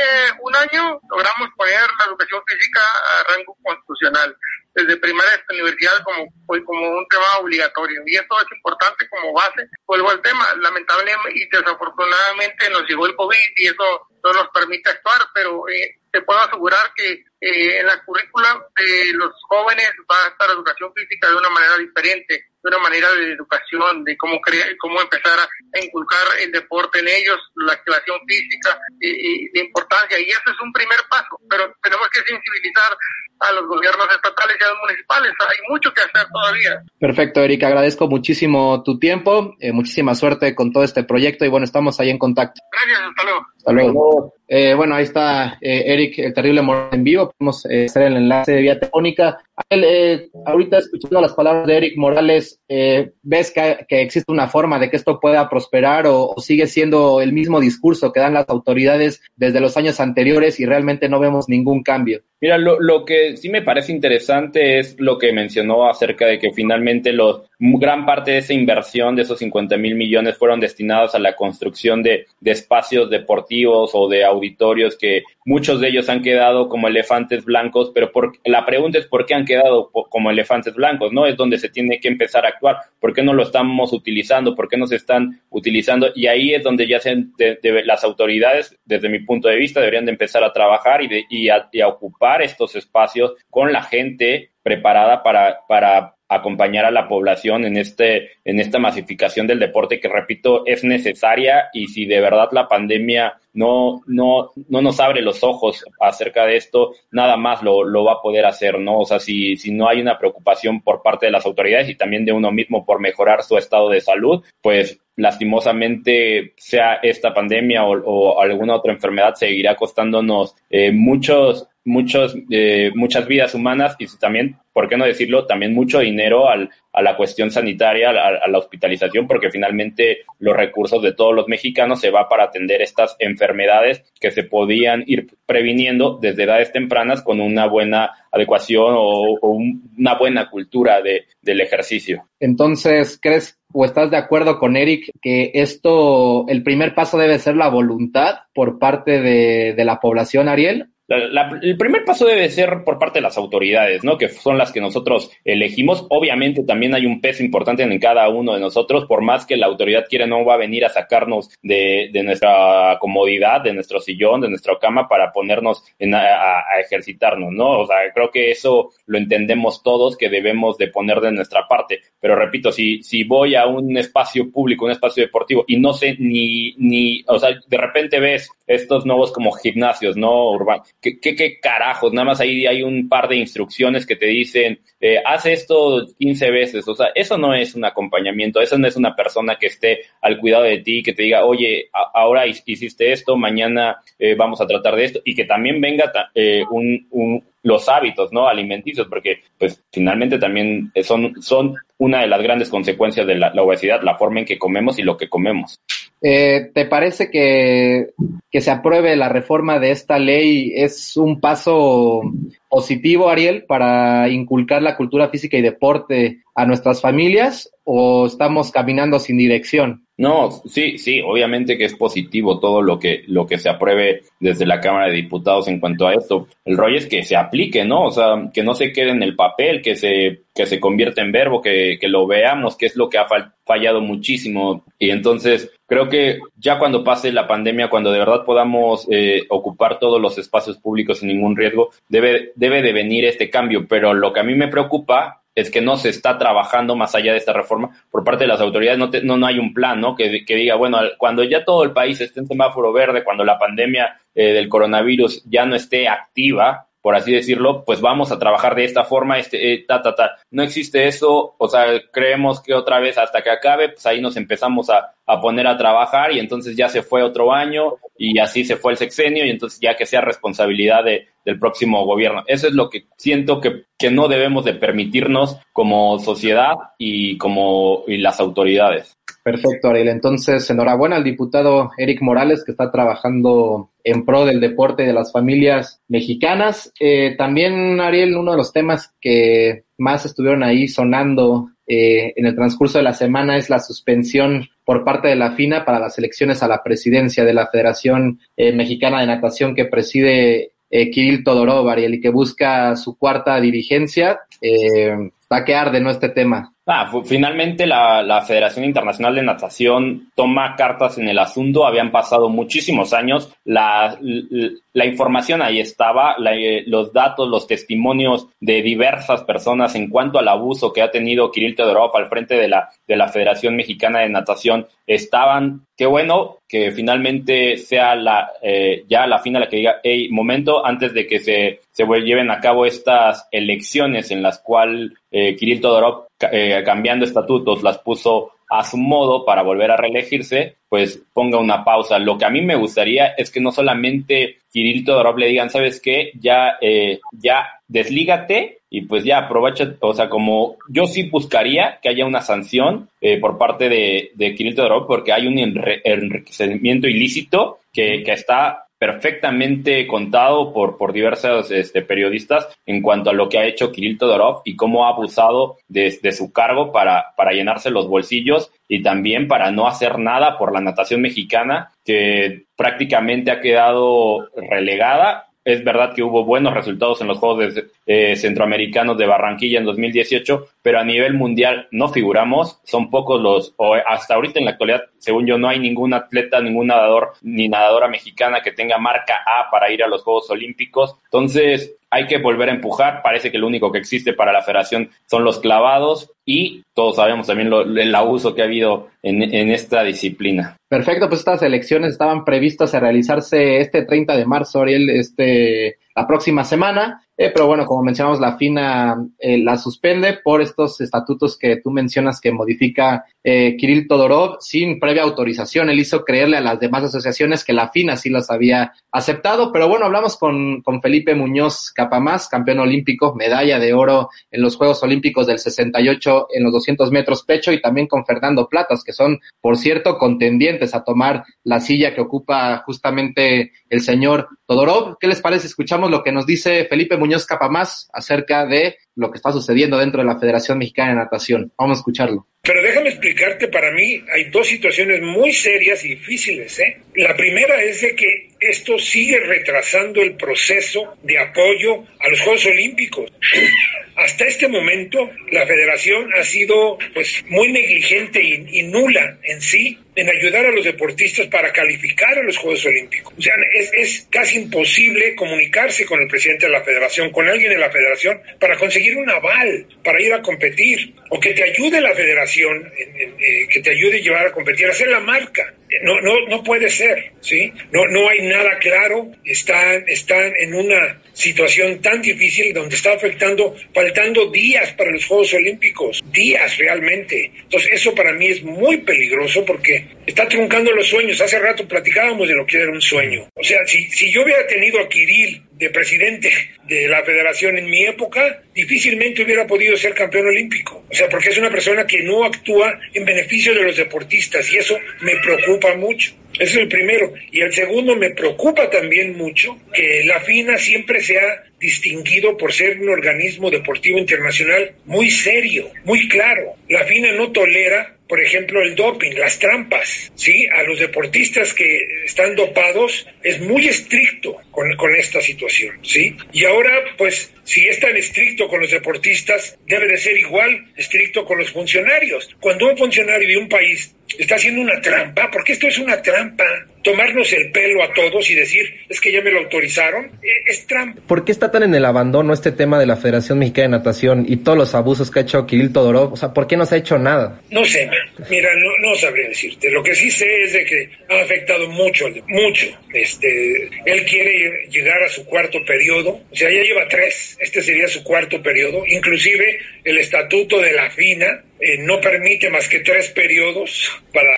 un 0.40 0.56
año 0.56 1.00
logramos 1.10 1.48
poner 1.56 1.80
la 1.98 2.06
educación 2.06 2.40
física 2.46 2.80
a 2.80 3.32
rango 3.32 3.56
constitucional 3.62 4.36
desde 4.74 4.96
primaria 4.96 5.34
hasta 5.34 5.52
universidad 5.52 6.02
como, 6.04 6.26
como 6.64 6.90
un 6.98 7.06
tema 7.08 7.38
obligatorio. 7.40 8.02
Y 8.06 8.16
esto 8.16 8.40
es 8.40 8.56
importante 8.56 9.08
como 9.08 9.32
base. 9.32 9.68
Vuelvo 9.86 10.10
al 10.10 10.22
tema, 10.22 10.46
lamentablemente 10.60 11.32
y 11.34 11.48
desafortunadamente 11.48 12.70
nos 12.70 12.88
llegó 12.88 13.06
el 13.06 13.16
COVID 13.16 13.44
y 13.56 13.66
eso 13.66 14.08
no 14.24 14.32
nos 14.32 14.48
permite 14.50 14.90
actuar, 14.90 15.20
pero 15.34 15.68
eh, 15.68 15.98
te 16.10 16.22
puedo 16.22 16.40
asegurar 16.40 16.92
que 16.94 17.12
eh, 17.40 17.80
en 17.80 17.86
la 17.86 18.02
currícula 18.04 18.60
de 18.76 19.12
los 19.14 19.32
jóvenes 19.48 19.90
va 20.10 20.24
a 20.24 20.28
estar 20.28 20.50
educación 20.50 20.92
física 20.94 21.28
de 21.28 21.36
una 21.36 21.50
manera 21.50 21.76
diferente, 21.78 22.46
de 22.62 22.68
una 22.68 22.78
manera 22.78 23.10
de 23.12 23.32
educación, 23.32 24.04
de 24.04 24.16
cómo 24.16 24.40
crear, 24.40 24.68
cómo 24.78 25.00
empezar 25.00 25.38
a 25.38 25.84
inculcar 25.84 26.26
el 26.40 26.52
deporte 26.52 27.00
en 27.00 27.08
ellos, 27.08 27.38
la 27.56 27.72
activación 27.72 28.18
física 28.26 28.78
y, 29.00 29.08
y 29.08 29.48
de 29.50 29.60
importancia. 29.60 30.18
Y 30.18 30.30
eso 30.30 30.46
es 30.46 30.60
un 30.62 30.72
primer 30.72 30.98
paso, 31.10 31.38
pero 31.48 31.74
tenemos 31.82 32.08
que 32.10 32.20
sensibilizar 32.20 32.96
a 33.42 33.52
los 33.52 33.66
gobiernos 33.66 34.06
estatales 34.14 34.56
y 34.60 34.64
a 34.64 34.68
los 34.68 34.78
municipales. 34.78 35.32
Hay 35.40 35.56
mucho 35.68 35.92
que 35.92 36.00
hacer 36.00 36.26
todavía. 36.32 36.82
Perfecto, 36.98 37.40
Erika. 37.40 37.66
Agradezco 37.66 38.06
muchísimo 38.06 38.82
tu 38.84 38.98
tiempo. 38.98 39.56
Eh, 39.58 39.72
muchísima 39.72 40.14
suerte 40.14 40.54
con 40.54 40.72
todo 40.72 40.84
este 40.84 41.02
proyecto 41.04 41.44
y 41.44 41.48
bueno, 41.48 41.64
estamos 41.64 41.98
ahí 41.98 42.10
en 42.10 42.18
contacto. 42.18 42.60
Gracias, 42.70 43.00
hasta 43.08 43.24
luego. 43.24 43.46
Hasta 43.56 43.72
luego. 43.72 44.34
Eh, 44.48 44.74
bueno, 44.74 44.94
ahí 44.94 45.04
está 45.04 45.58
eh, 45.60 45.84
Eric, 45.86 46.18
el 46.18 46.34
terrible 46.34 46.62
Morales 46.62 46.92
en 46.92 47.04
vivo. 47.04 47.32
Podemos 47.36 47.64
eh, 47.66 47.86
hacer 47.86 48.02
el 48.02 48.16
enlace 48.16 48.52
de 48.52 48.60
vía 48.60 48.78
telefónica. 48.78 49.38
Él, 49.68 50.30
ahorita 50.46 50.78
escuchando 50.78 51.20
las 51.20 51.32
palabras 51.32 51.66
de 51.66 51.76
Eric 51.76 51.96
Morales, 51.96 52.51
¿ves 52.68 53.50
que, 53.50 53.86
que, 53.88 54.02
existe 54.02 54.32
una 54.32 54.48
forma 54.48 54.78
de 54.78 54.90
que 54.90 54.96
esto 54.96 55.20
pueda 55.20 55.48
prosperar 55.48 56.06
o, 56.06 56.32
o 56.34 56.40
sigue 56.40 56.66
siendo 56.66 57.20
el 57.20 57.32
mismo 57.32 57.60
discurso 57.60 58.12
que 58.12 58.20
dan 58.20 58.34
las 58.34 58.48
autoridades 58.48 59.22
desde 59.36 59.60
los 59.60 59.76
años 59.76 60.00
anteriores 60.00 60.60
y 60.60 60.66
realmente 60.66 61.08
no 61.08 61.20
vemos 61.20 61.48
ningún 61.48 61.82
cambio? 61.82 62.22
Mira, 62.40 62.58
lo, 62.58 62.80
lo 62.80 63.04
que 63.04 63.36
sí 63.36 63.48
me 63.48 63.62
parece 63.62 63.92
interesante 63.92 64.80
es 64.80 64.96
lo 64.98 65.16
que 65.16 65.32
mencionó 65.32 65.88
acerca 65.88 66.26
de 66.26 66.40
que 66.40 66.52
finalmente 66.52 67.12
los 67.12 67.42
gran 67.62 68.04
parte 68.04 68.32
de 68.32 68.38
esa 68.38 68.54
inversión 68.54 69.14
de 69.14 69.22
esos 69.22 69.38
50 69.38 69.76
mil 69.76 69.94
millones 69.94 70.36
fueron 70.36 70.58
destinados 70.58 71.14
a 71.14 71.20
la 71.20 71.36
construcción 71.36 72.02
de, 72.02 72.26
espacios 72.44 73.08
deportivos 73.08 73.92
o 73.94 74.08
de 74.08 74.24
auditorios 74.24 74.98
que 74.98 75.22
muchos 75.44 75.80
de 75.80 75.88
ellos 75.88 76.08
han 76.08 76.22
quedado 76.22 76.68
como 76.68 76.88
elefantes 76.88 77.44
blancos, 77.44 77.92
pero 77.94 78.10
por, 78.10 78.32
la 78.44 78.66
pregunta 78.66 78.98
es 78.98 79.06
por 79.06 79.26
qué 79.26 79.34
han 79.34 79.44
quedado 79.44 79.90
como 79.92 80.30
elefantes 80.30 80.74
blancos, 80.74 81.12
¿no? 81.12 81.24
Es 81.24 81.36
donde 81.36 81.56
se 81.58 81.68
tiene 81.68 82.00
que 82.00 82.08
empezar 82.08 82.44
a 82.44 82.48
actuar. 82.48 82.78
¿Por 82.98 83.14
qué 83.14 83.22
no 83.22 83.32
lo 83.32 83.44
estamos 83.44 83.92
utilizando? 83.92 84.56
¿Por 84.56 84.68
qué 84.68 84.76
no 84.76 84.88
se 84.88 84.96
están 84.96 85.40
utilizando? 85.50 86.08
Y 86.16 86.26
ahí 86.26 86.54
es 86.54 86.64
donde 86.64 86.88
ya 86.88 86.98
se, 86.98 87.14
de, 87.36 87.60
de, 87.62 87.84
las 87.84 88.02
autoridades, 88.02 88.76
desde 88.84 89.08
mi 89.08 89.20
punto 89.20 89.46
de 89.48 89.56
vista, 89.56 89.78
deberían 89.78 90.06
de 90.06 90.12
empezar 90.12 90.42
a 90.42 90.52
trabajar 90.52 91.00
y, 91.02 91.26
y, 91.30 91.48
a, 91.48 91.68
y 91.70 91.80
a 91.80 91.86
ocupar 91.86 92.42
estos 92.42 92.74
espacios 92.74 93.34
con 93.50 93.72
la 93.72 93.82
gente 93.82 94.50
preparada 94.62 95.22
para, 95.22 95.60
para 95.68 96.14
acompañar 96.34 96.84
a 96.84 96.90
la 96.90 97.08
población 97.08 97.64
en 97.64 97.76
este 97.76 98.30
en 98.44 98.60
esta 98.60 98.78
masificación 98.78 99.46
del 99.46 99.58
deporte 99.58 100.00
que 100.00 100.08
repito 100.08 100.64
es 100.66 100.84
necesaria 100.84 101.68
y 101.72 101.86
si 101.88 102.06
de 102.06 102.20
verdad 102.20 102.48
la 102.52 102.68
pandemia 102.68 103.38
no 103.54 104.00
no 104.06 104.52
no 104.68 104.82
nos 104.82 105.00
abre 105.00 105.22
los 105.22 105.42
ojos 105.42 105.84
acerca 106.00 106.46
de 106.46 106.56
esto 106.56 106.92
nada 107.10 107.36
más 107.36 107.62
lo, 107.62 107.84
lo 107.84 108.04
va 108.04 108.14
a 108.14 108.22
poder 108.22 108.46
hacer 108.46 108.78
no 108.78 109.00
o 109.00 109.04
sea 109.04 109.20
si 109.20 109.56
si 109.56 109.72
no 109.72 109.88
hay 109.88 110.00
una 110.00 110.18
preocupación 110.18 110.80
por 110.80 111.02
parte 111.02 111.26
de 111.26 111.32
las 111.32 111.46
autoridades 111.46 111.88
y 111.88 111.94
también 111.94 112.24
de 112.24 112.32
uno 112.32 112.50
mismo 112.50 112.84
por 112.84 113.00
mejorar 113.00 113.42
su 113.42 113.58
estado 113.58 113.90
de 113.90 114.00
salud 114.00 114.42
pues 114.60 114.98
lastimosamente 115.16 116.54
sea 116.56 116.94
esta 117.02 117.34
pandemia 117.34 117.84
o, 117.84 118.00
o 118.04 118.40
alguna 118.40 118.76
otra 118.76 118.92
enfermedad 118.92 119.34
seguirá 119.34 119.76
costándonos 119.76 120.54
eh, 120.70 120.90
muchos 120.92 121.68
muchos, 121.84 122.36
eh, 122.50 122.90
muchas 122.94 123.26
vidas 123.26 123.54
humanas 123.54 123.96
y 123.98 124.06
también, 124.18 124.56
¿por 124.72 124.88
qué 124.88 124.96
no 124.96 125.04
decirlo? 125.04 125.46
También 125.46 125.74
mucho 125.74 126.00
dinero 126.00 126.48
al, 126.48 126.70
a 126.92 127.02
la 127.02 127.16
cuestión 127.16 127.50
sanitaria, 127.50 128.10
a, 128.10 128.48
la 128.48 128.58
hospitalización, 128.58 129.26
porque 129.26 129.50
finalmente 129.50 130.18
los 130.38 130.56
recursos 130.56 131.02
de 131.02 131.12
todos 131.12 131.34
los 131.34 131.48
mexicanos 131.48 132.00
se 132.00 132.10
va 132.10 132.28
para 132.28 132.44
atender 132.44 132.82
estas 132.82 133.16
enfermedades 133.18 134.04
que 134.20 134.30
se 134.30 134.44
podían 134.44 135.04
ir 135.06 135.26
previniendo 135.46 136.18
desde 136.20 136.44
edades 136.44 136.72
tempranas 136.72 137.22
con 137.22 137.40
una 137.40 137.66
buena 137.66 138.10
adecuación 138.30 138.94
o, 138.96 139.36
o 139.40 139.58
una 139.98 140.14
buena 140.14 140.48
cultura 140.48 141.02
de, 141.02 141.26
del 141.40 141.60
ejercicio. 141.60 142.28
Entonces, 142.40 143.18
¿crees 143.20 143.58
o 143.72 143.84
estás 143.84 144.10
de 144.10 144.18
acuerdo 144.18 144.58
con 144.58 144.76
Eric 144.76 145.10
que 145.20 145.50
esto, 145.54 146.46
el 146.48 146.62
primer 146.62 146.94
paso 146.94 147.16
debe 147.16 147.38
ser 147.38 147.56
la 147.56 147.68
voluntad 147.68 148.40
por 148.54 148.78
parte 148.78 149.20
de, 149.20 149.74
de 149.74 149.84
la 149.84 149.98
población, 149.98 150.48
Ariel? 150.48 150.91
La, 151.16 151.58
el 151.60 151.76
primer 151.76 152.04
paso 152.04 152.26
debe 152.26 152.48
ser 152.48 152.84
por 152.84 152.98
parte 152.98 153.18
de 153.18 153.22
las 153.22 153.36
autoridades, 153.36 154.02
¿no? 154.02 154.16
Que 154.16 154.28
son 154.28 154.56
las 154.56 154.72
que 154.72 154.80
nosotros 154.80 155.30
elegimos. 155.44 156.06
Obviamente 156.08 156.62
también 156.62 156.94
hay 156.94 157.06
un 157.06 157.20
peso 157.20 157.42
importante 157.42 157.82
en 157.82 157.98
cada 157.98 158.28
uno 158.28 158.54
de 158.54 158.60
nosotros, 158.60 159.04
por 159.06 159.22
más 159.22 159.44
que 159.44 159.56
la 159.56 159.66
autoridad 159.66 160.06
quiera, 160.08 160.26
no 160.26 160.44
va 160.44 160.54
a 160.54 160.58
venir 160.58 160.84
a 160.84 160.88
sacarnos 160.88 161.50
de, 161.62 162.10
de 162.12 162.22
nuestra 162.22 162.98
comodidad, 163.00 163.60
de 163.60 163.74
nuestro 163.74 164.00
sillón, 164.00 164.40
de 164.40 164.48
nuestra 164.48 164.78
cama 164.78 165.08
para 165.08 165.32
ponernos 165.32 165.84
en, 165.98 166.14
a, 166.14 166.20
a, 166.20 166.80
ejercitarnos, 166.80 167.52
¿no? 167.52 167.80
O 167.80 167.86
sea, 167.86 167.96
creo 168.14 168.30
que 168.30 168.50
eso 168.50 168.90
lo 169.06 169.18
entendemos 169.18 169.82
todos, 169.82 170.16
que 170.16 170.28
debemos 170.28 170.78
de 170.78 170.88
poner 170.88 171.20
de 171.20 171.32
nuestra 171.32 171.66
parte. 171.68 172.00
Pero 172.20 172.36
repito, 172.36 172.72
si, 172.72 173.02
si 173.02 173.24
voy 173.24 173.54
a 173.54 173.66
un 173.66 173.96
espacio 173.96 174.50
público, 174.50 174.84
un 174.84 174.92
espacio 174.92 175.22
deportivo 175.22 175.64
y 175.66 175.78
no 175.78 175.92
sé 175.92 176.16
ni, 176.18 176.74
ni, 176.78 177.22
o 177.26 177.38
sea, 177.38 177.50
de 177.66 177.76
repente 177.76 178.20
ves 178.20 178.48
estos 178.66 179.04
nuevos 179.04 179.32
como 179.32 179.52
gimnasios, 179.52 180.16
¿no? 180.16 180.50
Urbanos 180.50 180.92
¿Qué, 181.02 181.18
qué, 181.18 181.34
qué, 181.34 181.58
carajos? 181.58 182.12
Nada 182.12 182.26
más 182.26 182.40
ahí 182.40 182.64
hay 182.64 182.84
un 182.84 183.08
par 183.08 183.28
de 183.28 183.36
instrucciones 183.36 184.06
que 184.06 184.14
te 184.14 184.26
dicen, 184.26 184.78
eh, 185.00 185.18
haz 185.24 185.46
esto 185.46 186.06
15 186.16 186.50
veces. 186.52 186.86
O 186.86 186.94
sea, 186.94 187.08
eso 187.12 187.36
no 187.36 187.52
es 187.54 187.74
un 187.74 187.84
acompañamiento, 187.84 188.60
eso 188.60 188.78
no 188.78 188.86
es 188.86 188.94
una 188.96 189.16
persona 189.16 189.56
que 189.56 189.66
esté 189.66 190.02
al 190.20 190.38
cuidado 190.38 190.62
de 190.62 190.78
ti, 190.78 191.02
que 191.02 191.12
te 191.12 191.24
diga, 191.24 191.44
oye, 191.44 191.90
ahora 191.92 192.46
hiciste 192.46 193.10
esto, 193.10 193.36
mañana 193.36 194.00
eh, 194.16 194.36
vamos 194.36 194.60
a 194.60 194.66
tratar 194.66 194.94
de 194.94 195.04
esto, 195.04 195.20
y 195.24 195.34
que 195.34 195.44
también 195.44 195.80
venga 195.80 196.12
eh, 196.36 196.62
un, 196.70 197.06
un, 197.10 197.44
los 197.64 197.88
hábitos, 197.88 198.32
¿no? 198.32 198.46
Alimenticios, 198.46 199.08
porque 199.08 199.40
pues 199.58 199.82
finalmente 199.90 200.38
también 200.38 200.92
son, 201.02 201.42
son 201.42 201.74
una 202.02 202.22
de 202.22 202.26
las 202.26 202.42
grandes 202.42 202.68
consecuencias 202.68 203.24
de 203.28 203.36
la, 203.36 203.52
obesidad, 203.62 204.02
la 204.02 204.16
forma 204.16 204.40
en 204.40 204.44
que 204.44 204.58
comemos 204.58 204.98
y 204.98 205.02
lo 205.02 205.16
que 205.16 205.28
comemos. 205.28 205.78
Eh, 206.20 206.70
¿Te 206.74 206.86
parece 206.86 207.30
que, 207.30 208.08
que 208.50 208.60
se 208.60 208.70
apruebe 208.72 209.14
la 209.14 209.28
reforma 209.28 209.78
de 209.78 209.92
esta 209.92 210.18
ley 210.18 210.72
es 210.74 211.16
un 211.16 211.40
paso 211.40 212.22
positivo, 212.72 213.28
Ariel, 213.28 213.64
para 213.64 214.30
inculcar 214.30 214.80
la 214.80 214.96
cultura 214.96 215.28
física 215.28 215.58
y 215.58 215.60
deporte 215.60 216.38
a 216.54 216.64
nuestras 216.64 217.02
familias 217.02 217.70
o 217.84 218.24
estamos 218.24 218.70
caminando 218.70 219.18
sin 219.18 219.36
dirección? 219.36 220.06
No, 220.16 220.50
sí, 220.50 220.96
sí, 220.96 221.20
obviamente 221.20 221.76
que 221.76 221.84
es 221.84 221.94
positivo 221.94 222.60
todo 222.60 222.80
lo 222.80 222.98
que, 222.98 223.24
lo 223.26 223.46
que 223.46 223.58
se 223.58 223.68
apruebe 223.68 224.22
desde 224.40 224.64
la 224.64 224.80
Cámara 224.80 225.08
de 225.08 225.16
Diputados 225.16 225.68
en 225.68 225.80
cuanto 225.80 226.06
a 226.06 226.14
esto. 226.14 226.48
El 226.64 226.78
rollo 226.78 226.96
es 226.96 227.06
que 227.06 227.24
se 227.24 227.36
aplique, 227.36 227.84
¿no? 227.84 228.04
O 228.04 228.10
sea, 228.10 228.48
que 228.54 228.62
no 228.62 228.74
se 228.74 228.90
quede 228.90 229.10
en 229.10 229.22
el 229.22 229.36
papel, 229.36 229.82
que 229.82 229.94
se, 229.94 230.44
que 230.54 230.64
se 230.64 230.80
convierta 230.80 231.20
en 231.20 231.32
verbo, 231.32 231.60
que, 231.60 231.98
que 232.00 232.08
lo 232.08 232.26
veamos, 232.26 232.76
que 232.78 232.86
es 232.86 232.96
lo 232.96 233.10
que 233.10 233.18
ha 233.18 233.26
fallado 233.66 234.00
muchísimo. 234.00 234.86
Y 234.98 235.10
entonces, 235.10 235.70
creo 235.92 236.08
que 236.08 236.40
ya 236.56 236.78
cuando 236.78 237.04
pase 237.04 237.30
la 237.32 237.46
pandemia, 237.46 237.90
cuando 237.90 238.10
de 238.10 238.18
verdad 238.18 238.46
podamos 238.46 239.06
eh, 239.10 239.42
ocupar 239.50 239.98
todos 239.98 240.18
los 240.18 240.38
espacios 240.38 240.78
públicos 240.78 241.18
sin 241.18 241.28
ningún 241.28 241.54
riesgo, 241.54 241.90
debe, 242.08 242.52
debe 242.56 242.80
de 242.80 242.94
venir 242.94 243.26
este 243.26 243.50
cambio. 243.50 243.86
Pero 243.86 244.14
lo 244.14 244.32
que 244.32 244.40
a 244.40 244.42
mí 244.42 244.54
me 244.54 244.68
preocupa 244.68 245.42
es 245.54 245.70
que 245.70 245.82
no 245.82 245.98
se 245.98 246.08
está 246.08 246.38
trabajando 246.38 246.96
más 246.96 247.14
allá 247.14 247.32
de 247.32 247.38
esta 247.38 247.52
reforma 247.52 247.90
por 248.10 248.24
parte 248.24 248.44
de 248.44 248.48
las 248.48 248.62
autoridades, 248.62 248.98
no, 248.98 249.10
te, 249.10 249.22
no, 249.22 249.36
no 249.36 249.46
hay 249.46 249.58
un 249.58 249.74
plan, 249.74 250.00
¿no? 250.00 250.16
Que, 250.16 250.46
que, 250.46 250.56
diga, 250.56 250.76
bueno, 250.76 250.98
cuando 251.18 251.44
ya 251.44 251.62
todo 251.62 251.84
el 251.84 251.92
país 251.92 252.18
esté 252.22 252.40
en 252.40 252.46
semáforo 252.46 252.90
verde, 252.94 253.22
cuando 253.22 253.44
la 253.44 253.58
pandemia 253.58 254.16
eh, 254.34 254.54
del 254.54 254.70
coronavirus 254.70 255.44
ya 255.44 255.66
no 255.66 255.76
esté 255.76 256.08
activa, 256.08 256.86
por 257.02 257.16
así 257.16 257.32
decirlo, 257.32 257.84
pues 257.84 258.00
vamos 258.00 258.30
a 258.30 258.38
trabajar 258.38 258.76
de 258.76 258.84
esta 258.84 259.04
forma, 259.04 259.38
este, 259.38 259.74
eh, 259.74 259.84
ta, 259.86 260.00
ta, 260.00 260.14
ta. 260.14 260.36
No 260.52 260.62
existe 260.62 261.08
eso, 261.08 261.56
o 261.58 261.68
sea, 261.68 261.86
creemos 262.12 262.62
que 262.62 262.72
otra 262.72 263.00
vez 263.00 263.18
hasta 263.18 263.42
que 263.42 263.50
acabe, 263.50 263.90
pues 263.90 264.06
ahí 264.06 264.20
nos 264.20 264.36
empezamos 264.36 264.88
a, 264.88 265.12
a 265.26 265.40
poner 265.40 265.66
a 265.66 265.76
trabajar 265.76 266.32
y 266.32 266.38
entonces 266.38 266.76
ya 266.76 266.88
se 266.88 267.02
fue 267.02 267.22
otro 267.22 267.52
año 267.52 267.96
y 268.16 268.38
así 268.38 268.64
se 268.64 268.76
fue 268.76 268.92
el 268.92 268.98
sexenio 268.98 269.44
y 269.44 269.50
entonces 269.50 269.80
ya 269.80 269.96
que 269.96 270.06
sea 270.06 270.20
responsabilidad 270.20 271.02
de, 271.02 271.28
del 271.44 271.58
próximo 271.58 272.04
gobierno. 272.04 272.44
Eso 272.46 272.68
es 272.68 272.74
lo 272.74 272.88
que 272.88 273.06
siento 273.16 273.60
que, 273.60 273.84
que 273.98 274.10
no 274.10 274.28
debemos 274.28 274.64
de 274.64 274.74
permitirnos 274.74 275.58
como 275.72 276.18
sociedad 276.20 276.74
y 276.98 277.36
como 277.38 278.04
y 278.06 278.18
las 278.18 278.38
autoridades. 278.38 279.18
Perfecto, 279.42 279.88
Ariel. 279.88 280.08
Entonces, 280.08 280.68
enhorabuena 280.70 281.16
al 281.16 281.24
diputado 281.24 281.90
Eric 281.98 282.22
Morales 282.22 282.62
que 282.64 282.72
está 282.72 282.92
trabajando 282.92 283.90
en 284.04 284.24
pro 284.24 284.44
del 284.44 284.60
deporte 284.60 285.02
de 285.02 285.12
las 285.12 285.32
familias 285.32 286.00
mexicanas. 286.08 286.92
Eh, 287.00 287.34
también, 287.36 288.00
Ariel, 288.00 288.36
uno 288.36 288.52
de 288.52 288.56
los 288.56 288.72
temas 288.72 289.12
que 289.20 289.84
más 289.98 290.24
estuvieron 290.26 290.62
ahí 290.62 290.86
sonando 290.86 291.70
eh, 291.86 292.32
en 292.36 292.46
el 292.46 292.54
transcurso 292.54 292.98
de 292.98 293.04
la 293.04 293.14
semana 293.14 293.56
es 293.56 293.68
la 293.68 293.80
suspensión 293.80 294.68
por 294.84 295.04
parte 295.04 295.28
de 295.28 295.36
la 295.36 295.52
FINA 295.52 295.84
para 295.84 295.98
las 295.98 296.16
elecciones 296.18 296.62
a 296.62 296.68
la 296.68 296.82
presidencia 296.82 297.44
de 297.44 297.54
la 297.54 297.66
Federación 297.66 298.40
eh, 298.56 298.72
Mexicana 298.72 299.20
de 299.20 299.26
Natación 299.26 299.74
que 299.74 299.86
preside 299.86 300.72
eh, 300.94 301.10
Kirill 301.10 301.42
Todorov, 301.42 301.88
Ariel, 301.88 302.14
y 302.14 302.20
que 302.20 302.28
busca 302.28 302.94
su 302.96 303.16
cuarta 303.16 303.58
dirigencia. 303.60 304.40
Eh, 304.60 305.30
va 305.50 305.64
que 305.64 305.74
arde, 305.74 306.00
¿no? 306.00 306.10
Este 306.10 306.28
tema. 306.28 306.71
Ah, 306.84 307.08
finalmente 307.24 307.86
la, 307.86 308.22
la, 308.22 308.42
Federación 308.42 308.84
Internacional 308.84 309.36
de 309.36 309.42
Natación 309.42 310.32
toma 310.34 310.74
cartas 310.74 311.16
en 311.16 311.28
el 311.28 311.38
asunto. 311.38 311.86
Habían 311.86 312.10
pasado 312.10 312.48
muchísimos 312.48 313.12
años. 313.12 313.52
La, 313.64 314.18
la, 314.20 314.70
la 314.92 315.06
información 315.06 315.62
ahí 315.62 315.78
estaba, 315.78 316.34
la, 316.38 316.52
los 316.86 317.12
datos, 317.12 317.48
los 317.48 317.68
testimonios 317.68 318.48
de 318.60 318.82
diversas 318.82 319.44
personas 319.44 319.94
en 319.94 320.08
cuanto 320.08 320.40
al 320.40 320.48
abuso 320.48 320.92
que 320.92 321.02
ha 321.02 321.10
tenido 321.10 321.52
Kirill 321.52 321.76
Todorov 321.76 322.16
al 322.16 322.28
frente 322.28 322.56
de 322.56 322.68
la, 322.68 322.90
de 323.06 323.16
la 323.16 323.28
Federación 323.28 323.76
Mexicana 323.76 324.20
de 324.20 324.28
Natación 324.28 324.86
estaban. 325.06 325.86
Qué 325.96 326.06
bueno 326.06 326.58
que 326.68 326.90
finalmente 326.90 327.76
sea 327.76 328.16
la, 328.16 328.50
eh, 328.60 329.04
ya 329.08 329.26
la 329.26 329.38
fin 329.38 329.56
a 329.56 329.60
la 329.60 329.68
que 329.68 329.76
diga, 329.76 330.00
hey, 330.02 330.28
momento, 330.30 330.84
antes 330.84 331.14
de 331.14 331.26
que 331.26 331.38
se, 331.38 331.80
se 331.92 332.04
lleven 332.24 332.50
a 332.50 332.60
cabo 332.60 332.86
estas 332.86 333.46
elecciones 333.50 334.30
en 334.30 334.42
las 334.42 334.58
cuales 334.58 335.12
eh, 335.30 335.54
Kirill 335.54 335.80
Todorov 335.80 336.26
eh, 336.50 336.82
cambiando 336.84 337.24
estatutos 337.24 337.82
las 337.82 337.98
puso 337.98 338.52
a 338.72 338.84
su 338.84 338.96
modo 338.96 339.44
para 339.44 339.62
volver 339.62 339.90
a 339.90 339.98
reelegirse, 339.98 340.76
pues 340.88 341.22
ponga 341.34 341.58
una 341.58 341.84
pausa. 341.84 342.18
Lo 342.18 342.38
que 342.38 342.46
a 342.46 342.50
mí 342.50 342.62
me 342.62 342.74
gustaría 342.74 343.28
es 343.36 343.50
que 343.50 343.60
no 343.60 343.70
solamente 343.70 344.56
Kirill 344.72 345.04
Todorov 345.04 345.36
le 345.36 345.48
digan, 345.48 345.68
¿sabes 345.68 346.00
qué? 346.00 346.32
Ya, 346.40 346.78
eh, 346.80 347.20
ya 347.32 347.66
deslígate 347.86 348.78
y 348.88 349.02
pues 349.02 349.24
ya 349.24 349.38
aprovecha, 349.38 349.94
o 350.00 350.14
sea, 350.14 350.30
como 350.30 350.76
yo 350.88 351.06
sí 351.06 351.24
buscaría 351.24 351.98
que 352.02 352.08
haya 352.08 352.24
una 352.24 352.40
sanción 352.40 353.10
eh, 353.20 353.38
por 353.38 353.58
parte 353.58 353.90
de, 353.90 354.30
de 354.34 354.54
Kirill 354.54 354.74
Todorov 354.74 355.06
porque 355.06 355.32
hay 355.32 355.46
un 355.46 355.58
enriquecimiento 355.58 357.06
ilícito 357.06 357.80
que, 357.92 358.22
que 358.24 358.32
está 358.32 358.86
perfectamente 359.02 360.06
contado 360.06 360.72
por, 360.72 360.96
por 360.96 361.12
diversos 361.12 361.72
este, 361.72 362.02
periodistas 362.02 362.68
en 362.86 363.02
cuanto 363.02 363.30
a 363.30 363.32
lo 363.32 363.48
que 363.48 363.58
ha 363.58 363.66
hecho 363.66 363.90
Kirill 363.90 364.16
Todorov 364.16 364.62
y 364.64 364.76
cómo 364.76 365.04
ha 365.04 365.08
abusado 365.08 365.78
de, 365.88 366.16
de 366.22 366.30
su 366.30 366.52
cargo 366.52 366.92
para, 366.92 367.34
para 367.36 367.50
llenarse 367.50 367.90
los 367.90 368.06
bolsillos 368.06 368.70
y 368.86 369.02
también 369.02 369.48
para 369.48 369.72
no 369.72 369.88
hacer 369.88 370.20
nada 370.20 370.56
por 370.56 370.72
la 370.72 370.80
natación 370.80 371.20
mexicana 371.20 371.90
que 372.04 372.66
prácticamente 372.76 373.50
ha 373.50 373.60
quedado 373.60 374.48
relegada 374.54 375.48
es 375.64 375.84
verdad 375.84 376.12
que 376.14 376.22
hubo 376.22 376.44
buenos 376.44 376.74
resultados 376.74 377.20
en 377.20 377.28
los 377.28 377.38
Juegos 377.38 377.74
eh, 378.06 378.36
Centroamericanos 378.36 379.16
de 379.16 379.26
Barranquilla 379.26 379.78
en 379.78 379.84
2018, 379.84 380.66
pero 380.82 380.98
a 380.98 381.04
nivel 381.04 381.34
mundial 381.34 381.88
no 381.90 382.08
figuramos. 382.08 382.80
Son 382.84 383.10
pocos 383.10 383.40
los, 383.40 383.74
o 383.76 383.94
hasta 383.94 384.34
ahorita 384.34 384.58
en 384.58 384.64
la 384.64 384.72
actualidad, 384.72 385.02
según 385.18 385.46
yo, 385.46 385.58
no 385.58 385.68
hay 385.68 385.78
ningún 385.78 386.14
atleta, 386.14 386.60
ningún 386.60 386.88
nadador 386.88 387.34
ni 387.42 387.68
nadadora 387.68 388.08
mexicana 388.08 388.60
que 388.60 388.72
tenga 388.72 388.98
marca 388.98 389.42
A 389.46 389.70
para 389.70 389.90
ir 389.90 390.02
a 390.02 390.08
los 390.08 390.22
Juegos 390.22 390.50
Olímpicos. 390.50 391.16
Entonces, 391.24 391.96
hay 392.12 392.26
que 392.26 392.38
volver 392.38 392.68
a 392.68 392.74
empujar. 392.74 393.22
Parece 393.22 393.50
que 393.50 393.58
lo 393.58 393.66
único 393.66 393.90
que 393.90 393.98
existe 393.98 394.34
para 394.34 394.52
la 394.52 394.60
federación 394.60 395.08
son 395.26 395.44
los 395.44 395.60
clavados 395.60 396.30
y 396.44 396.82
todos 396.94 397.16
sabemos 397.16 397.46
también 397.46 397.70
lo, 397.70 397.80
el 397.80 398.14
abuso 398.14 398.54
que 398.54 398.60
ha 398.60 398.66
habido 398.66 399.08
en, 399.22 399.70
esta 399.70 400.02
disciplina. 400.02 400.76
Perfecto, 400.88 401.28
pues 401.28 401.40
estas 401.40 401.62
elecciones 401.62 402.12
estaban 402.12 402.44
previstas 402.44 402.94
a 402.94 403.00
realizarse 403.00 403.80
este 403.80 404.04
30 404.04 404.36
de 404.36 404.44
marzo, 404.44 404.82
Ariel, 404.82 405.08
este, 405.08 405.96
la 406.14 406.26
próxima 406.26 406.64
semana. 406.64 407.24
Eh, 407.42 407.50
pero 407.52 407.66
bueno, 407.66 407.86
como 407.86 408.04
mencionamos, 408.04 408.38
la 408.38 408.56
FINA 408.56 409.16
eh, 409.36 409.58
la 409.58 409.76
suspende 409.76 410.34
por 410.44 410.62
estos 410.62 411.00
estatutos 411.00 411.58
que 411.58 411.78
tú 411.78 411.90
mencionas 411.90 412.40
que 412.40 412.52
modifica 412.52 413.24
eh, 413.42 413.76
Kirill 413.76 414.06
Todorov 414.06 414.58
sin 414.60 415.00
previa 415.00 415.24
autorización. 415.24 415.90
Él 415.90 415.98
hizo 415.98 416.24
creerle 416.24 416.58
a 416.58 416.60
las 416.60 416.78
demás 416.78 417.02
asociaciones 417.02 417.64
que 417.64 417.72
la 417.72 417.88
FINA 417.88 418.16
sí 418.16 418.30
las 418.30 418.48
había 418.48 418.92
aceptado. 419.10 419.72
Pero 419.72 419.88
bueno, 419.88 420.06
hablamos 420.06 420.36
con, 420.36 420.82
con 420.82 421.02
Felipe 421.02 421.34
Muñoz 421.34 421.90
Capamás, 421.92 422.46
campeón 422.46 422.78
olímpico, 422.78 423.34
medalla 423.34 423.80
de 423.80 423.92
oro 423.92 424.28
en 424.52 424.62
los 424.62 424.76
Juegos 424.76 425.02
Olímpicos 425.02 425.48
del 425.48 425.58
68 425.58 426.46
en 426.54 426.62
los 426.62 426.72
200 426.72 427.10
metros 427.10 427.42
pecho 427.42 427.72
y 427.72 427.82
también 427.82 428.06
con 428.06 428.24
Fernando 428.24 428.68
Platas, 428.68 429.02
que 429.02 429.12
son, 429.12 429.40
por 429.60 429.76
cierto, 429.76 430.16
contendientes 430.16 430.94
a 430.94 431.02
tomar 431.02 431.42
la 431.64 431.80
silla 431.80 432.14
que 432.14 432.20
ocupa 432.20 432.84
justamente 432.86 433.72
el 433.90 434.00
señor 434.00 434.46
Todorov. 434.64 435.18
¿Qué 435.18 435.26
les 435.26 435.40
parece? 435.40 435.66
Escuchamos 435.66 436.08
lo 436.08 436.22
que 436.22 436.30
nos 436.30 436.46
dice 436.46 436.84
Felipe 436.84 437.16
Muñoz 437.16 437.31
Capamás 437.46 438.08
acerca 438.12 438.66
de 438.66 438.96
lo 439.16 439.30
que 439.30 439.36
está 439.36 439.52
sucediendo 439.52 439.98
dentro 439.98 440.20
de 440.20 440.26
la 440.26 440.38
Federación 440.38 440.78
Mexicana 440.78 441.10
de 441.10 441.16
Natación. 441.16 441.72
Vamos 441.78 441.98
a 441.98 442.00
escucharlo. 442.00 442.46
Pero 442.62 442.80
déjame 442.80 443.08
explicarte, 443.08 443.66
para 443.66 443.90
mí 443.90 444.22
hay 444.32 444.44
dos 444.44 444.68
situaciones 444.68 445.20
muy 445.20 445.52
serias 445.52 446.04
y 446.04 446.10
difíciles. 446.10 446.78
¿eh? 446.78 446.98
La 447.16 447.36
primera 447.36 447.82
es 447.82 448.02
de 448.02 448.14
que 448.14 448.50
esto 448.60 448.98
sigue 448.98 449.40
retrasando 449.40 450.22
el 450.22 450.36
proceso 450.36 451.16
de 451.24 451.40
apoyo 451.40 452.04
a 452.20 452.28
los 452.28 452.40
Juegos 452.40 452.66
Olímpicos. 452.66 453.32
Hasta 454.14 454.44
este 454.44 454.68
momento, 454.68 455.30
la 455.50 455.66
federación 455.66 456.32
ha 456.38 456.44
sido 456.44 456.98
pues 457.14 457.42
muy 457.48 457.72
negligente 457.72 458.40
y, 458.42 458.64
y, 458.70 458.82
nula 458.82 459.38
en 459.42 459.60
sí 459.60 459.98
en 460.14 460.28
ayudar 460.28 460.66
a 460.66 460.70
los 460.70 460.84
deportistas 460.84 461.46
para 461.46 461.72
calificar 461.72 462.38
a 462.38 462.42
los 462.42 462.58
Juegos 462.58 462.84
Olímpicos. 462.84 463.32
O 463.36 463.40
sea, 463.40 463.54
es, 463.74 463.90
es 463.94 464.28
casi 464.30 464.58
imposible 464.58 465.34
comunicarse 465.34 466.04
con 466.04 466.20
el 466.20 466.28
presidente 466.28 466.66
de 466.66 466.72
la 466.72 466.82
federación, 466.82 467.30
con 467.30 467.48
alguien 467.48 467.70
de 467.70 467.78
la 467.78 467.90
federación, 467.90 468.40
para 468.60 468.76
conseguir 468.76 469.01
un 469.16 469.28
aval, 469.28 469.86
para 470.02 470.20
ir 470.20 470.32
a 470.32 470.42
competir, 470.42 471.14
o 471.30 471.40
que 471.40 471.52
te 471.52 471.64
ayude 471.64 472.00
la 472.00 472.14
federación, 472.14 472.92
eh, 472.96 473.66
que 473.68 473.80
te 473.80 473.90
ayude 473.90 474.18
a 474.18 474.20
llevar 474.20 474.46
a 474.46 474.52
competir, 474.52 474.86
hacer 474.86 475.08
la 475.08 475.20
marca. 475.20 475.74
No, 476.02 476.20
no, 476.20 476.46
no 476.48 476.62
puede 476.62 476.88
ser, 476.88 477.32
¿sí? 477.40 477.70
No, 477.90 478.06
no 478.06 478.28
hay 478.28 478.40
nada 478.46 478.78
claro, 478.78 479.30
están, 479.44 480.04
están 480.08 480.52
en 480.58 480.74
una 480.74 481.20
situación 481.34 482.00
tan 482.00 482.22
difícil 482.22 482.72
donde 482.72 482.96
está 482.96 483.12
afectando, 483.12 483.76
faltando 483.92 484.50
días 484.50 484.92
para 484.92 485.10
los 485.10 485.24
Juegos 485.26 485.52
Olímpicos, 485.54 486.22
días 486.32 486.78
realmente. 486.78 487.52
Entonces 487.62 487.90
eso 487.92 488.14
para 488.14 488.32
mí 488.32 488.48
es 488.48 488.62
muy 488.62 488.98
peligroso 488.98 489.64
porque 489.64 490.06
está 490.26 490.48
truncando 490.48 490.92
los 490.92 491.06
sueños. 491.06 491.40
Hace 491.40 491.58
rato 491.58 491.86
platicábamos 491.86 492.48
de 492.48 492.54
lo 492.54 492.66
que 492.66 492.78
era 492.78 492.90
un 492.90 493.02
sueño. 493.02 493.48
O 493.54 493.62
sea, 493.62 493.84
si, 493.86 494.08
si 494.10 494.30
yo 494.30 494.42
hubiera 494.42 494.66
tenido 494.66 494.98
a 495.00 495.08
Kirill 495.08 495.62
de 495.82 495.90
presidente 495.90 496.48
de 496.84 497.08
la 497.08 497.24
federación 497.24 497.76
en 497.76 497.90
mi 497.90 498.04
época, 498.04 498.62
difícilmente 498.72 499.42
hubiera 499.42 499.66
podido 499.66 499.96
ser 499.96 500.14
campeón 500.14 500.46
olímpico. 500.46 501.04
O 501.10 501.14
sea, 501.14 501.28
porque 501.28 501.48
es 501.48 501.58
una 501.58 501.70
persona 501.70 502.06
que 502.06 502.22
no 502.22 502.44
actúa 502.44 503.00
en 503.12 503.24
beneficio 503.24 503.74
de 503.74 503.82
los 503.82 503.96
deportistas 503.96 504.72
y 504.72 504.78
eso 504.78 504.96
me 505.22 505.34
preocupa 505.38 505.96
mucho. 505.96 506.36
Ese 506.54 506.64
es 506.64 506.76
el 506.76 506.88
primero. 506.88 507.34
Y 507.50 507.62
el 507.62 507.72
segundo, 507.72 508.14
me 508.14 508.30
preocupa 508.30 508.88
también 508.90 509.36
mucho 509.36 509.76
que 509.92 510.22
la 510.22 510.38
FINA 510.38 510.78
siempre 510.78 511.20
se 511.20 511.40
ha 511.40 511.64
distinguido 511.80 512.56
por 512.56 512.72
ser 512.72 513.00
un 513.00 513.08
organismo 513.08 513.68
deportivo 513.68 514.18
internacional 514.18 514.94
muy 515.06 515.32
serio, 515.32 515.90
muy 516.04 516.28
claro. 516.28 516.76
La 516.88 517.04
FINA 517.04 517.32
no 517.32 517.50
tolera, 517.50 518.18
por 518.32 518.40
ejemplo, 518.40 518.80
el 518.80 518.94
doping, 518.94 519.32
las 519.34 519.58
trampas, 519.58 520.32
¿sí? 520.36 520.66
A 520.68 520.82
los 520.84 520.98
deportistas 520.98 521.74
que 521.74 521.98
están 522.24 522.56
dopados 522.56 523.26
es 523.42 523.60
muy 523.60 523.86
estricto 523.86 524.56
con, 524.70 524.90
con 524.96 525.14
esta 525.14 525.38
situación, 525.42 525.98
¿sí? 526.02 526.34
Y 526.50 526.64
ahora, 526.64 526.92
pues, 527.18 527.52
si 527.64 527.86
es 527.86 528.00
tan 528.00 528.16
estricto 528.16 528.68
con 528.68 528.80
los 528.80 528.90
deportistas, 528.90 529.78
debe 529.86 530.06
de 530.06 530.16
ser 530.16 530.34
igual 530.38 530.82
estricto 530.96 531.44
con 531.44 531.58
los 531.58 531.72
funcionarios. 531.72 532.48
Cuando 532.58 532.88
un 532.88 532.96
funcionario 532.96 533.46
de 533.46 533.58
un 533.58 533.68
país 533.68 534.14
está 534.38 534.54
haciendo 534.54 534.80
una 534.80 534.98
trampa, 535.02 535.50
porque 535.50 535.74
esto 535.74 535.88
es 535.88 535.98
una 535.98 536.22
trampa, 536.22 536.64
tomarnos 537.02 537.52
el 537.52 537.70
pelo 537.70 538.02
a 538.02 538.12
todos 538.12 538.48
y 538.50 538.54
decir, 538.54 539.00
es 539.08 539.20
que 539.20 539.32
ya 539.32 539.40
me 539.42 539.50
lo 539.50 539.60
autorizaron, 539.60 540.30
es 540.66 540.86
trampa. 540.86 541.20
¿Por 541.26 541.44
qué 541.44 541.52
está 541.52 541.70
tan 541.70 541.82
en 541.82 541.94
el 541.94 542.04
abandono 542.04 542.52
este 542.52 542.72
tema 542.72 542.98
de 542.98 543.06
la 543.06 543.16
Federación 543.16 543.58
Mexicana 543.58 543.88
de 543.88 543.98
Natación 543.98 544.44
y 544.48 544.58
todos 544.58 544.78
los 544.78 544.94
abusos 544.94 545.30
que 545.30 545.40
ha 545.40 545.42
hecho 545.42 545.66
Kirill 545.66 545.92
Todorov? 545.92 546.32
O 546.32 546.36
sea, 546.36 546.52
¿por 546.52 546.66
qué 546.66 546.76
no 546.76 546.86
se 546.86 546.94
ha 546.94 546.98
hecho 546.98 547.18
nada? 547.18 547.60
No 547.70 547.84
sé, 547.84 548.08
mira, 548.48 548.70
no, 548.74 549.08
no 549.08 549.16
sabría 549.16 549.48
decirte. 549.48 549.90
Lo 549.90 550.02
que 550.02 550.14
sí 550.14 550.30
sé 550.30 550.62
es 550.62 550.72
de 550.72 550.84
que 550.84 551.10
ha 551.28 551.40
afectado 551.40 551.88
mucho, 551.88 552.26
mucho. 552.48 552.86
Este, 553.12 553.88
él 554.04 554.24
quiere 554.24 554.86
llegar 554.90 555.22
a 555.22 555.28
su 555.28 555.44
cuarto 555.44 555.78
periodo, 555.84 556.40
o 556.50 556.56
sea, 556.56 556.70
ya 556.70 556.82
lleva 556.82 557.08
tres, 557.08 557.56
este 557.60 557.82
sería 557.82 558.08
su 558.08 558.22
cuarto 558.22 558.62
periodo, 558.62 559.04
inclusive 559.06 559.78
el 560.04 560.18
estatuto 560.18 560.80
de 560.80 560.92
la 560.92 561.10
FINA 561.10 561.64
eh, 561.80 561.98
no 561.98 562.20
permite 562.20 562.70
más 562.70 562.88
que 562.88 563.00
tres 563.00 563.30
periodos 563.30 564.10
para... 564.32 564.56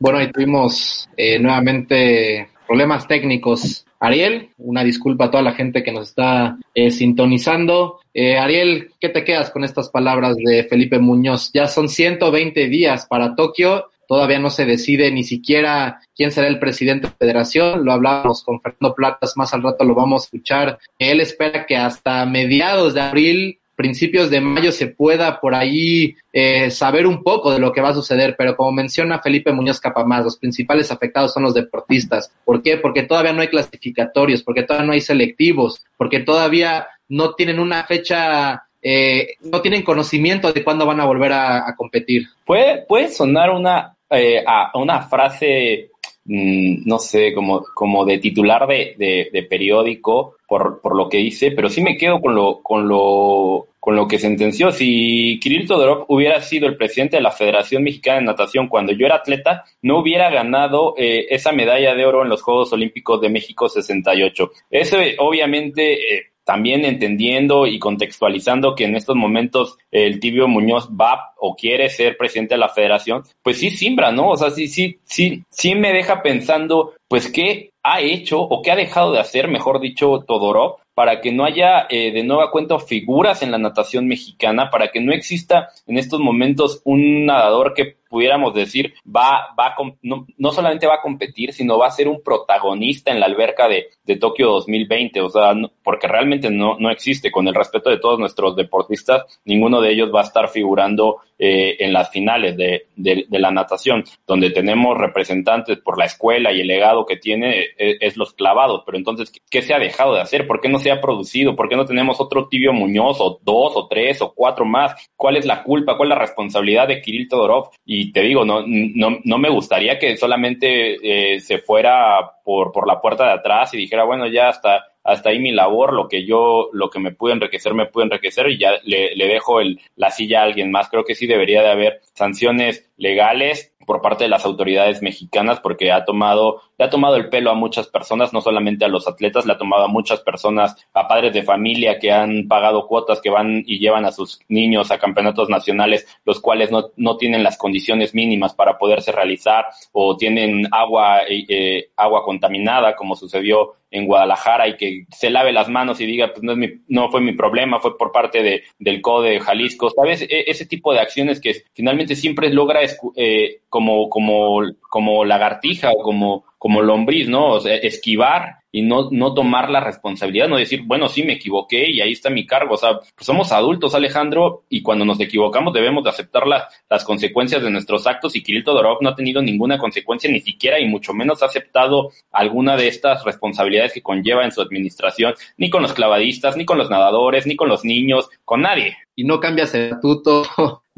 Bueno, 0.00 0.18
ahí 0.18 0.32
tuvimos 0.32 1.10
eh, 1.14 1.38
nuevamente 1.38 2.48
problemas 2.66 3.06
técnicos. 3.06 3.84
Ariel, 4.00 4.48
una 4.56 4.82
disculpa 4.82 5.26
a 5.26 5.30
toda 5.30 5.42
la 5.42 5.52
gente 5.52 5.82
que 5.82 5.92
nos 5.92 6.08
está 6.08 6.56
eh, 6.74 6.90
sintonizando. 6.90 8.00
Eh, 8.14 8.38
Ariel, 8.38 8.92
¿qué 8.98 9.10
te 9.10 9.24
quedas 9.24 9.50
con 9.50 9.62
estas 9.62 9.90
palabras 9.90 10.36
de 10.36 10.64
Felipe 10.64 10.98
Muñoz? 10.98 11.50
Ya 11.52 11.66
son 11.66 11.90
120 11.90 12.68
días 12.68 13.04
para 13.04 13.34
Tokio, 13.34 13.90
todavía 14.08 14.38
no 14.38 14.48
se 14.48 14.64
decide 14.64 15.10
ni 15.10 15.22
siquiera 15.22 16.00
quién 16.16 16.30
será 16.30 16.48
el 16.48 16.58
presidente 16.58 17.06
de 17.06 17.12
la 17.12 17.16
federación, 17.18 17.84
lo 17.84 17.92
hablábamos 17.92 18.42
con 18.42 18.58
Fernando 18.62 18.94
Platas, 18.94 19.36
más 19.36 19.52
al 19.52 19.62
rato 19.62 19.84
lo 19.84 19.94
vamos 19.94 20.22
a 20.22 20.24
escuchar. 20.24 20.78
Él 20.98 21.20
espera 21.20 21.66
que 21.66 21.76
hasta 21.76 22.24
mediados 22.24 22.94
de 22.94 23.02
abril 23.02 23.59
principios 23.80 24.28
de 24.28 24.42
mayo 24.42 24.72
se 24.72 24.88
pueda 24.88 25.40
por 25.40 25.54
ahí 25.54 26.14
eh, 26.34 26.70
saber 26.70 27.06
un 27.06 27.22
poco 27.22 27.50
de 27.50 27.58
lo 27.58 27.72
que 27.72 27.80
va 27.80 27.88
a 27.88 27.94
suceder, 27.94 28.34
pero 28.36 28.54
como 28.54 28.72
menciona 28.72 29.22
Felipe 29.22 29.54
Muñoz 29.54 29.80
Capamás, 29.80 30.22
los 30.22 30.36
principales 30.36 30.92
afectados 30.92 31.32
son 31.32 31.44
los 31.44 31.54
deportistas. 31.54 32.30
¿Por 32.44 32.62
qué? 32.62 32.76
Porque 32.76 33.04
todavía 33.04 33.32
no 33.32 33.40
hay 33.40 33.48
clasificatorios, 33.48 34.42
porque 34.42 34.64
todavía 34.64 34.86
no 34.86 34.92
hay 34.92 35.00
selectivos, 35.00 35.82
porque 35.96 36.20
todavía 36.20 36.88
no 37.08 37.32
tienen 37.34 37.58
una 37.58 37.84
fecha 37.84 38.64
eh, 38.82 39.36
no 39.40 39.62
tienen 39.62 39.82
conocimiento 39.82 40.52
de 40.52 40.62
cuándo 40.62 40.84
van 40.84 41.00
a 41.00 41.06
volver 41.06 41.32
a, 41.32 41.74
competir. 41.74 42.26
Puede, 42.44 42.84
puede 42.86 43.08
sonar 43.08 43.48
una, 43.48 43.96
eh, 44.10 44.44
a 44.46 44.76
una 44.78 45.08
frase, 45.08 45.90
mmm, 46.26 46.82
no 46.84 46.98
sé, 46.98 47.32
como, 47.32 47.64
como 47.74 48.04
de 48.04 48.18
titular 48.18 48.66
de, 48.66 48.94
de, 48.98 49.30
de 49.32 49.42
periódico 49.44 50.36
por, 50.46 50.80
por, 50.80 50.96
lo 50.96 51.08
que 51.08 51.18
dice, 51.18 51.52
pero 51.52 51.68
sí 51.68 51.80
me 51.80 51.96
quedo 51.96 52.20
con 52.20 52.34
lo, 52.34 52.60
con 52.60 52.88
lo, 52.88 53.68
con 53.80 53.96
lo 53.96 54.06
que 54.06 54.18
sentenció. 54.18 54.70
Si 54.70 55.40
Kirill 55.40 55.66
Todorov 55.66 56.04
hubiera 56.08 56.40
sido 56.40 56.68
el 56.68 56.76
presidente 56.76 57.16
de 57.16 57.22
la 57.22 57.32
Federación 57.32 57.82
Mexicana 57.82 58.18
de 58.18 58.26
Natación 58.26 58.68
cuando 58.68 58.92
yo 58.92 59.06
era 59.06 59.16
atleta, 59.16 59.64
no 59.82 59.98
hubiera 59.98 60.30
ganado 60.30 60.94
eh, 60.96 61.26
esa 61.30 61.50
medalla 61.50 61.94
de 61.94 62.04
oro 62.04 62.22
en 62.22 62.28
los 62.28 62.42
Juegos 62.42 62.72
Olímpicos 62.72 63.20
de 63.20 63.30
México 63.30 63.68
68. 63.68 64.50
Eso 64.70 64.98
obviamente 65.18 66.14
eh, 66.14 66.30
también 66.50 66.84
entendiendo 66.84 67.66
y 67.66 67.78
contextualizando 67.78 68.74
que 68.74 68.84
en 68.84 68.96
estos 68.96 69.14
momentos 69.14 69.78
el 69.92 70.18
tibio 70.18 70.48
Muñoz 70.48 70.88
va 70.88 71.32
o 71.38 71.54
quiere 71.54 71.88
ser 71.88 72.16
presidente 72.16 72.54
de 72.54 72.58
la 72.58 72.68
federación, 72.68 73.22
pues 73.40 73.58
sí 73.58 73.70
simbra, 73.70 74.10
¿no? 74.10 74.30
O 74.30 74.36
sea, 74.36 74.50
sí, 74.50 74.66
sí, 74.66 74.98
sí, 75.04 75.44
sí 75.48 75.76
me 75.76 75.92
deja 75.92 76.22
pensando, 76.22 76.94
pues, 77.06 77.30
qué 77.30 77.70
ha 77.84 78.00
hecho 78.00 78.40
o 78.40 78.62
qué 78.62 78.72
ha 78.72 78.76
dejado 78.76 79.12
de 79.12 79.20
hacer, 79.20 79.46
mejor 79.46 79.80
dicho, 79.80 80.24
Todorov, 80.26 80.79
para 80.94 81.20
que 81.20 81.32
no 81.32 81.44
haya 81.44 81.86
eh, 81.88 82.12
de 82.12 82.24
nueva 82.24 82.50
cuenta 82.50 82.78
figuras 82.78 83.42
en 83.42 83.50
la 83.50 83.58
natación 83.58 84.06
mexicana, 84.06 84.70
para 84.70 84.88
que 84.88 85.00
no 85.00 85.12
exista 85.12 85.68
en 85.86 85.98
estos 85.98 86.20
momentos 86.20 86.82
un 86.84 87.26
nadador 87.26 87.74
que 87.74 87.96
pudiéramos 88.08 88.52
decir, 88.54 88.94
va, 89.06 89.54
va, 89.58 89.74
no, 90.02 90.26
no 90.36 90.50
solamente 90.50 90.86
va 90.86 90.96
a 90.96 91.02
competir, 91.02 91.52
sino 91.52 91.78
va 91.78 91.86
a 91.86 91.92
ser 91.92 92.08
un 92.08 92.22
protagonista 92.22 93.12
en 93.12 93.20
la 93.20 93.26
alberca 93.26 93.68
de, 93.68 93.90
de 94.04 94.16
Tokio 94.16 94.48
2020, 94.48 95.20
o 95.20 95.30
sea, 95.30 95.54
porque 95.84 96.08
realmente 96.08 96.50
no, 96.50 96.76
no 96.78 96.90
existe, 96.90 97.30
con 97.30 97.46
el 97.46 97.54
respeto 97.54 97.88
de 97.88 97.98
todos 97.98 98.18
nuestros 98.18 98.56
deportistas, 98.56 99.40
ninguno 99.44 99.80
de 99.80 99.92
ellos 99.92 100.10
va 100.12 100.20
a 100.20 100.24
estar 100.24 100.48
figurando 100.48 101.18
eh, 101.42 101.76
en 101.80 101.94
las 101.94 102.10
finales 102.10 102.54
de, 102.54 102.88
de, 102.96 103.26
la 103.30 103.50
natación, 103.50 104.04
donde 104.26 104.50
tenemos 104.50 104.98
representantes 104.98 105.78
por 105.78 105.96
la 105.96 106.04
escuela 106.04 106.52
y 106.52 106.60
el 106.60 106.66
legado 106.66 107.06
que 107.06 107.16
tiene 107.16 107.60
es, 107.78 107.96
es, 107.98 108.16
los 108.18 108.34
clavados, 108.34 108.82
pero 108.84 108.98
entonces, 108.98 109.32
¿qué 109.50 109.62
se 109.62 109.72
ha 109.72 109.78
dejado 109.78 110.14
de 110.14 110.20
hacer? 110.20 110.46
¿Por 110.46 110.60
qué 110.60 110.68
no 110.68 110.78
se 110.78 110.90
ha 110.90 111.00
producido? 111.00 111.56
¿Por 111.56 111.70
qué 111.70 111.76
no 111.76 111.86
tenemos 111.86 112.20
otro 112.20 112.46
Tibio 112.48 112.74
Muñoz 112.74 113.22
o 113.22 113.40
dos 113.42 113.72
o 113.74 113.88
tres 113.88 114.20
o 114.20 114.34
cuatro 114.34 114.66
más? 114.66 115.10
¿Cuál 115.16 115.38
es 115.38 115.46
la 115.46 115.62
culpa? 115.62 115.96
¿Cuál 115.96 116.10
es 116.10 116.16
la 116.16 116.20
responsabilidad 116.20 116.88
de 116.88 117.00
Kirill 117.00 117.28
Todorov? 117.28 117.70
Y 117.86 118.12
te 118.12 118.20
digo, 118.20 118.44
no, 118.44 118.62
no, 118.66 119.18
no 119.24 119.38
me 119.38 119.48
gustaría 119.48 119.98
que 119.98 120.18
solamente 120.18 120.96
eh, 121.34 121.40
se 121.40 121.56
fuera 121.56 122.18
por, 122.44 122.70
por 122.70 122.86
la 122.86 123.00
puerta 123.00 123.24
de 123.24 123.32
atrás 123.32 123.72
y 123.72 123.78
dijera, 123.78 124.04
bueno, 124.04 124.26
ya 124.26 124.48
hasta, 124.48 124.89
hasta 125.04 125.30
ahí 125.30 125.38
mi 125.38 125.52
labor, 125.52 125.92
lo 125.92 126.08
que 126.08 126.24
yo, 126.24 126.68
lo 126.72 126.90
que 126.90 127.00
me 127.00 127.12
pude 127.12 127.32
enriquecer, 127.32 127.74
me 127.74 127.86
pude 127.86 128.04
enriquecer 128.04 128.48
y 128.50 128.58
ya 128.58 128.72
le, 128.84 129.14
le 129.14 129.26
dejo 129.26 129.60
el, 129.60 129.80
la 129.96 130.10
silla 130.10 130.40
a 130.40 130.44
alguien 130.44 130.70
más. 130.70 130.88
Creo 130.88 131.04
que 131.04 131.14
sí 131.14 131.26
debería 131.26 131.62
de 131.62 131.70
haber 131.70 132.00
sanciones 132.14 132.90
legales 132.96 133.72
por 133.90 134.02
parte 134.02 134.22
de 134.22 134.30
las 134.30 134.44
autoridades 134.44 135.02
mexicanas 135.02 135.58
porque 135.58 135.90
ha 135.90 136.04
tomado, 136.04 136.62
le 136.78 136.84
ha 136.84 136.90
tomado 136.90 137.16
el 137.16 137.28
pelo 137.28 137.50
a 137.50 137.54
muchas 137.54 137.88
personas, 137.88 138.32
no 138.32 138.40
solamente 138.40 138.84
a 138.84 138.88
los 138.88 139.08
atletas, 139.08 139.46
le 139.46 139.54
ha 139.54 139.58
tomado 139.58 139.82
a 139.82 139.88
muchas 139.88 140.20
personas, 140.20 140.76
a 140.94 141.08
padres 141.08 141.34
de 141.34 141.42
familia 141.42 141.98
que 141.98 142.12
han 142.12 142.46
pagado 142.46 142.86
cuotas, 142.86 143.20
que 143.20 143.30
van 143.30 143.64
y 143.66 143.80
llevan 143.80 144.04
a 144.04 144.12
sus 144.12 144.38
niños 144.46 144.92
a 144.92 144.98
campeonatos 145.00 145.48
nacionales, 145.48 146.06
los 146.24 146.40
cuales 146.40 146.70
no, 146.70 146.90
no 146.94 147.16
tienen 147.16 147.42
las 147.42 147.58
condiciones 147.58 148.14
mínimas 148.14 148.54
para 148.54 148.78
poderse 148.78 149.10
realizar 149.10 149.64
o 149.90 150.16
tienen 150.16 150.68
agua, 150.70 151.22
eh, 151.28 151.90
agua 151.96 152.22
contaminada, 152.22 152.94
como 152.94 153.16
sucedió 153.16 153.74
en 153.90 154.06
Guadalajara 154.06 154.68
y 154.68 154.76
que 154.76 155.06
se 155.10 155.30
lave 155.30 155.52
las 155.52 155.68
manos 155.68 156.00
y 156.00 156.06
diga, 156.06 156.32
pues 156.32 156.42
no, 156.42 156.52
es 156.52 156.58
mi, 156.58 156.68
no 156.88 157.10
fue 157.10 157.20
mi 157.20 157.32
problema, 157.32 157.80
fue 157.80 157.98
por 157.98 158.12
parte 158.12 158.42
de, 158.42 158.62
del 158.78 159.00
CODE 159.00 159.30
de 159.30 159.40
Jalisco. 159.40 159.90
¿Sabes? 159.90 160.22
E, 160.22 160.44
ese 160.46 160.66
tipo 160.66 160.92
de 160.92 161.00
acciones 161.00 161.40
que 161.40 161.64
finalmente 161.74 162.14
siempre 162.14 162.50
logra 162.50 162.80
eh, 163.16 163.60
como, 163.80 164.10
como, 164.10 164.60
como 164.90 165.24
lagartija 165.24 165.90
o 165.90 166.02
como, 166.02 166.44
como 166.58 166.82
lombriz, 166.82 167.30
¿no? 167.30 167.52
O 167.52 167.60
sea, 167.60 167.74
esquivar 167.76 168.58
y 168.70 168.82
no, 168.82 169.08
no 169.10 169.32
tomar 169.32 169.70
la 169.70 169.80
responsabilidad, 169.80 170.48
no 170.48 170.58
decir, 170.58 170.82
bueno, 170.84 171.08
sí 171.08 171.24
me 171.24 171.32
equivoqué 171.32 171.90
y 171.90 172.02
ahí 172.02 172.12
está 172.12 172.28
mi 172.28 172.46
cargo. 172.46 172.74
O 172.74 172.76
sea, 172.76 172.98
pues 172.98 173.26
somos 173.26 173.50
adultos, 173.52 173.94
Alejandro, 173.94 174.64
y 174.68 174.82
cuando 174.82 175.06
nos 175.06 175.18
equivocamos 175.18 175.72
debemos 175.72 176.04
de 176.04 176.10
aceptar 176.10 176.44
las 176.46 177.04
consecuencias 177.04 177.62
de 177.62 177.70
nuestros 177.70 178.06
actos 178.06 178.36
y 178.36 178.42
Kirill 178.42 178.64
Todorov 178.64 178.98
no 179.00 179.08
ha 179.08 179.14
tenido 179.14 179.40
ninguna 179.40 179.78
consecuencia 179.78 180.30
ni 180.30 180.40
siquiera 180.40 180.78
y 180.78 180.86
mucho 180.86 181.14
menos 181.14 181.42
ha 181.42 181.46
aceptado 181.46 182.10
alguna 182.30 182.76
de 182.76 182.88
estas 182.88 183.24
responsabilidades 183.24 183.94
que 183.94 184.02
conlleva 184.02 184.44
en 184.44 184.52
su 184.52 184.60
administración, 184.60 185.34
ni 185.56 185.70
con 185.70 185.80
los 185.80 185.94
clavadistas, 185.94 186.56
ni 186.56 186.66
con 186.66 186.76
los 186.76 186.90
nadadores, 186.90 187.46
ni 187.46 187.56
con 187.56 187.70
los 187.70 187.84
niños, 187.84 188.28
con 188.44 188.60
nadie. 188.60 188.98
Y 189.16 189.24
no 189.24 189.40
cambias 189.40 189.74
el 189.74 189.84
estatuto, 189.84 190.44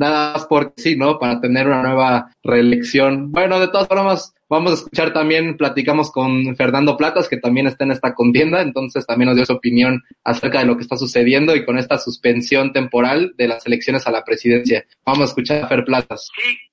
nada 0.02 0.34
más 0.34 0.46
porque 0.46 0.74
sí, 0.76 0.96
¿no? 0.96 1.18
Para 1.18 1.40
tener 1.40 1.66
una 1.66 1.82
nueva 1.82 2.30
reelección. 2.42 3.32
Bueno, 3.32 3.58
de 3.58 3.68
todas 3.68 3.88
formas, 3.88 4.34
Vamos 4.52 4.72
a 4.72 4.74
escuchar 4.74 5.14
también, 5.14 5.56
platicamos 5.56 6.10
con 6.10 6.54
Fernando 6.56 6.94
Platas, 6.98 7.26
que 7.26 7.38
también 7.38 7.66
está 7.66 7.84
en 7.84 7.92
esta 7.92 8.12
contienda, 8.12 8.60
entonces 8.60 9.06
también 9.06 9.28
nos 9.28 9.36
dio 9.36 9.46
su 9.46 9.54
opinión 9.54 10.02
acerca 10.24 10.58
de 10.58 10.66
lo 10.66 10.76
que 10.76 10.82
está 10.82 10.98
sucediendo 10.98 11.56
y 11.56 11.64
con 11.64 11.78
esta 11.78 11.96
suspensión 11.96 12.70
temporal 12.70 13.32
de 13.38 13.48
las 13.48 13.64
elecciones 13.64 14.06
a 14.06 14.10
la 14.10 14.22
presidencia. 14.24 14.84
Vamos 15.06 15.22
a 15.22 15.24
escuchar 15.30 15.64
a 15.64 15.68
Fer 15.68 15.86
Platas. 15.86 16.28